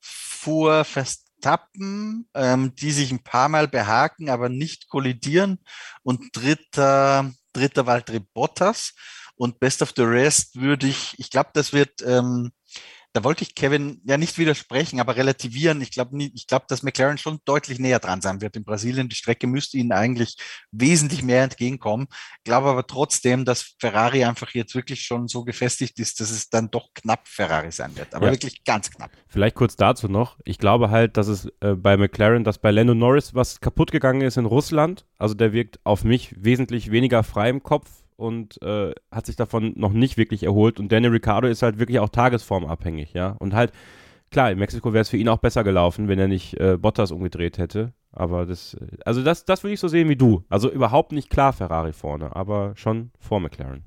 [0.00, 5.58] vor Verstappen Etappen, ähm, die sich ein paar Mal behaken, aber nicht kollidieren.
[6.02, 8.94] Und dritter, dritter Valtteri Bottas.
[9.36, 12.52] Und Best of the Rest würde ich, ich glaube, das wird ähm,
[13.14, 15.80] da wollte ich Kevin ja nicht widersprechen, aber relativieren.
[15.80, 19.08] Ich glaube, ich glaube, dass McLaren schon deutlich näher dran sein wird in Brasilien.
[19.08, 20.36] Die Strecke müsste ihnen eigentlich
[20.72, 22.08] wesentlich mehr entgegenkommen.
[22.38, 26.50] Ich glaube aber trotzdem, dass Ferrari einfach jetzt wirklich schon so gefestigt ist, dass es
[26.50, 28.12] dann doch knapp Ferrari sein wird.
[28.16, 28.32] Aber ja.
[28.32, 29.12] wirklich ganz knapp.
[29.28, 30.36] Vielleicht kurz dazu noch.
[30.44, 34.22] Ich glaube halt, dass es äh, bei McLaren, dass bei Lando Norris was kaputt gegangen
[34.22, 35.06] ist in Russland.
[35.18, 39.72] Also der wirkt auf mich wesentlich weniger frei im Kopf und äh, hat sich davon
[39.76, 40.80] noch nicht wirklich erholt.
[40.80, 43.36] Und Daniel Ricciardo ist halt wirklich auch tagesformabhängig, ja.
[43.38, 43.72] Und halt,
[44.30, 47.10] klar, in Mexiko wäre es für ihn auch besser gelaufen, wenn er nicht äh, Bottas
[47.10, 47.92] umgedreht hätte.
[48.12, 50.44] Aber das, also das, das würde ich so sehen wie du.
[50.48, 53.84] Also überhaupt nicht klar Ferrari vorne, aber schon vor McLaren.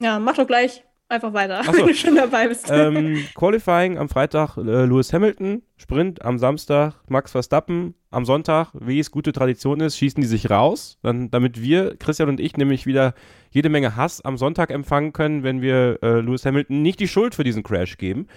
[0.00, 0.84] Ja, mach doch gleich
[1.14, 1.72] einfach weiter, so.
[1.76, 2.70] wenn du schon dabei bist.
[2.70, 8.98] Ähm, Qualifying am Freitag äh, Lewis Hamilton, Sprint am Samstag Max Verstappen, am Sonntag, wie
[8.98, 12.86] es gute Tradition ist, schießen die sich raus, dann, damit wir, Christian und ich, nämlich
[12.86, 13.14] wieder
[13.50, 17.34] jede Menge Hass am Sonntag empfangen können, wenn wir äh, Lewis Hamilton nicht die Schuld
[17.34, 18.28] für diesen Crash geben.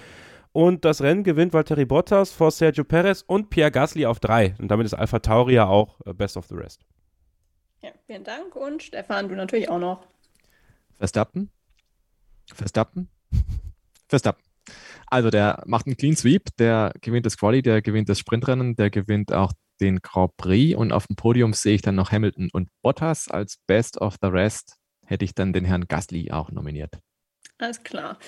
[0.54, 4.56] Und das Rennen gewinnt Valtteri Bottas vor Sergio Perez und Pierre Gasly auf drei.
[4.60, 6.82] Und damit ist Alpha Tauri ja auch äh, Best of the Rest.
[7.82, 8.56] Ja, vielen Dank.
[8.56, 10.08] Und Stefan, du natürlich auch noch.
[10.98, 11.52] Verstappen,
[12.53, 13.10] Verstappen?
[14.07, 14.44] Verstappen.
[15.07, 18.90] Also der macht einen Clean Sweep, der gewinnt das Quali, der gewinnt das Sprintrennen, der
[18.90, 22.69] gewinnt auch den Grand Prix und auf dem Podium sehe ich dann noch Hamilton und
[22.82, 24.76] Bottas als Best of the Rest
[25.06, 26.95] hätte ich dann den Herrn Gasly auch nominiert.
[27.60, 28.19] Alles klar.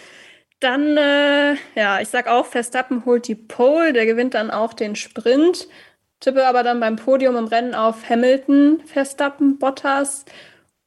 [0.59, 4.95] Dann, äh, ja, ich sag auch, Verstappen holt die Pole, der gewinnt dann auch den
[4.95, 5.67] Sprint,
[6.19, 10.25] tippe aber dann beim Podium im Rennen auf Hamilton, Verstappen, Bottas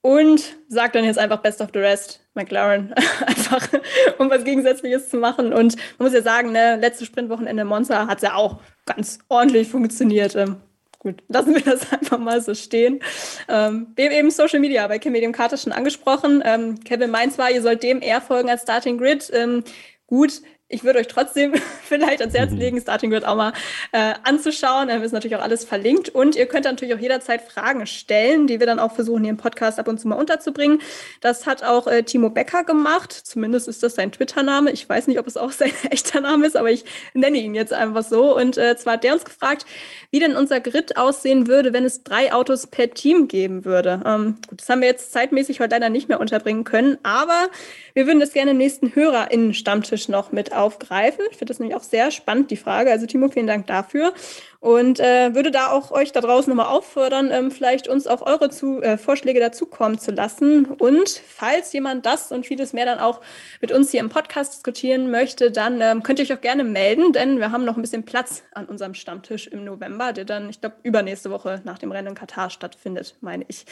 [0.02, 2.22] und sag dann jetzt einfach Best of the Rest.
[2.34, 2.92] McLaren,
[3.26, 3.68] einfach
[4.18, 5.52] um was Gegensätzliches zu machen.
[5.52, 10.34] Und man muss ja sagen, ne, letztes Sprintwochenende Monza hat ja auch ganz ordentlich funktioniert.
[10.34, 10.56] Ähm,
[10.98, 13.00] gut, lassen wir das einfach mal so stehen.
[13.48, 16.42] Ähm, wir haben eben Social Media bei Kim Medium Carter schon angesprochen.
[16.44, 19.30] Ähm, Kevin meint zwar, ihr sollt dem eher folgen als Starting Grid.
[19.34, 19.62] Ähm,
[20.06, 20.40] gut,
[20.73, 21.55] ich würde euch trotzdem
[21.85, 22.59] vielleicht ans Herz mhm.
[22.59, 23.53] legen, Starting Grid auch mal
[23.93, 24.89] äh, anzuschauen.
[24.89, 26.09] Da ist natürlich auch alles verlinkt.
[26.09, 29.36] Und ihr könnt natürlich auch jederzeit Fragen stellen, die wir dann auch versuchen, hier im
[29.36, 30.81] Podcast ab und zu mal unterzubringen.
[31.20, 33.12] Das hat auch äh, Timo Becker gemacht.
[33.12, 34.70] Zumindest ist das sein Twitter-Name.
[34.73, 37.73] Ich weiß nicht, ob es auch sein echter Name ist, aber ich nenne ihn jetzt
[37.73, 38.35] einfach so.
[38.35, 39.66] Und äh, zwar hat der uns gefragt,
[40.11, 44.03] wie denn unser Grid aussehen würde, wenn es drei Autos per Team geben würde.
[44.07, 47.49] Ähm, gut, das haben wir jetzt zeitmäßig heute leider nicht mehr unterbringen können, aber
[47.94, 51.24] wir würden das gerne im nächsten HörerInnen-Stammtisch noch mit aufgreifen.
[51.30, 52.90] Ich finde das nämlich auch sehr spannend, die Frage.
[52.90, 54.14] Also Timo, vielen Dank dafür.
[54.62, 58.48] Und äh, würde da auch euch da draußen nochmal auffordern, ähm, vielleicht uns auch eure
[58.48, 60.66] zu, äh, Vorschläge dazukommen zu lassen.
[60.66, 63.22] Und falls jemand das und vieles mehr dann auch
[63.60, 67.12] mit uns hier im Podcast diskutieren möchte, dann ähm, könnt ihr euch auch gerne melden,
[67.12, 70.60] denn wir haben noch ein bisschen Platz an unserem Stammtisch im November, der dann, ich
[70.60, 73.66] glaube, übernächste Woche nach dem Rennen in Katar stattfindet, meine ich.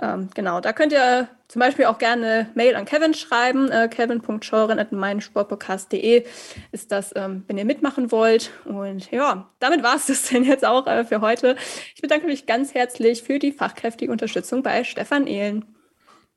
[0.00, 3.70] Ähm, genau, da könnt ihr zum Beispiel auch gerne Mail an Kevin schreiben.
[3.70, 6.26] Äh, Kevin.scheuren.meinsportpodcast.de
[6.72, 8.50] ist das, ähm, wenn ihr mitmachen wollt.
[8.64, 11.56] Und ja, damit war es das denn jetzt auch äh, für heute.
[11.94, 15.64] Ich bedanke mich ganz herzlich für die fachkräftige Unterstützung bei Stefan Ehlen.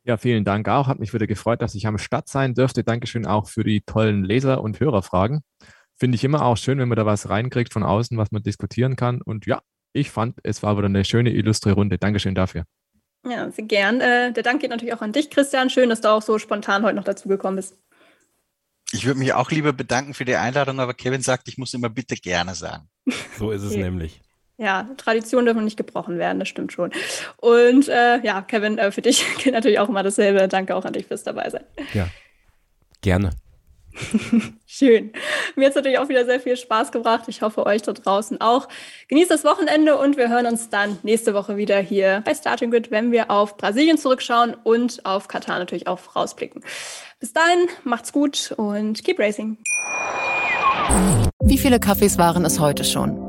[0.05, 0.88] Ja, vielen Dank auch.
[0.88, 2.84] Hat mich wieder gefreut, dass ich am Start sein dürfte.
[2.84, 5.41] Dankeschön auch für die tollen Leser- und Hörerfragen.
[5.95, 8.95] Finde ich immer auch schön, wenn man da was reinkriegt von außen, was man diskutieren
[8.95, 9.21] kann.
[9.21, 9.61] Und ja,
[9.91, 11.97] ich fand, es war wieder eine schöne, illustre Runde.
[11.97, 12.63] Dankeschön dafür.
[13.27, 13.99] Ja, sehr gern.
[13.99, 15.69] Äh, der Dank geht natürlich auch an dich, Christian.
[15.69, 17.77] Schön, dass du auch so spontan heute noch dazu gekommen bist.
[18.91, 21.90] Ich würde mich auch lieber bedanken für die Einladung, aber Kevin sagt, ich muss immer
[21.90, 22.90] bitte gerne sagen.
[23.38, 23.84] So ist es okay.
[23.84, 24.22] nämlich.
[24.57, 26.91] Ja, Traditionen dürfen nicht gebrochen werden, das stimmt schon.
[27.38, 30.48] Und äh, ja, Kevin, äh, für dich gilt natürlich auch immer dasselbe.
[30.48, 31.64] Danke auch an dich fürs dabei sein.
[31.94, 32.10] Ja,
[33.02, 33.32] gerne.
[34.67, 35.11] Schön.
[35.55, 37.23] Mir hat es natürlich auch wieder sehr viel Spaß gebracht.
[37.27, 38.67] Ich hoffe, euch da draußen auch.
[39.07, 42.91] Genießt das Wochenende und wir hören uns dann nächste Woche wieder hier bei Starting Grid,
[42.91, 46.63] wenn wir auf Brasilien zurückschauen und auf Katar natürlich auch vorausblicken.
[47.19, 49.57] Bis dahin, macht's gut und keep racing.
[51.41, 53.28] Wie viele Kaffees waren es heute schon?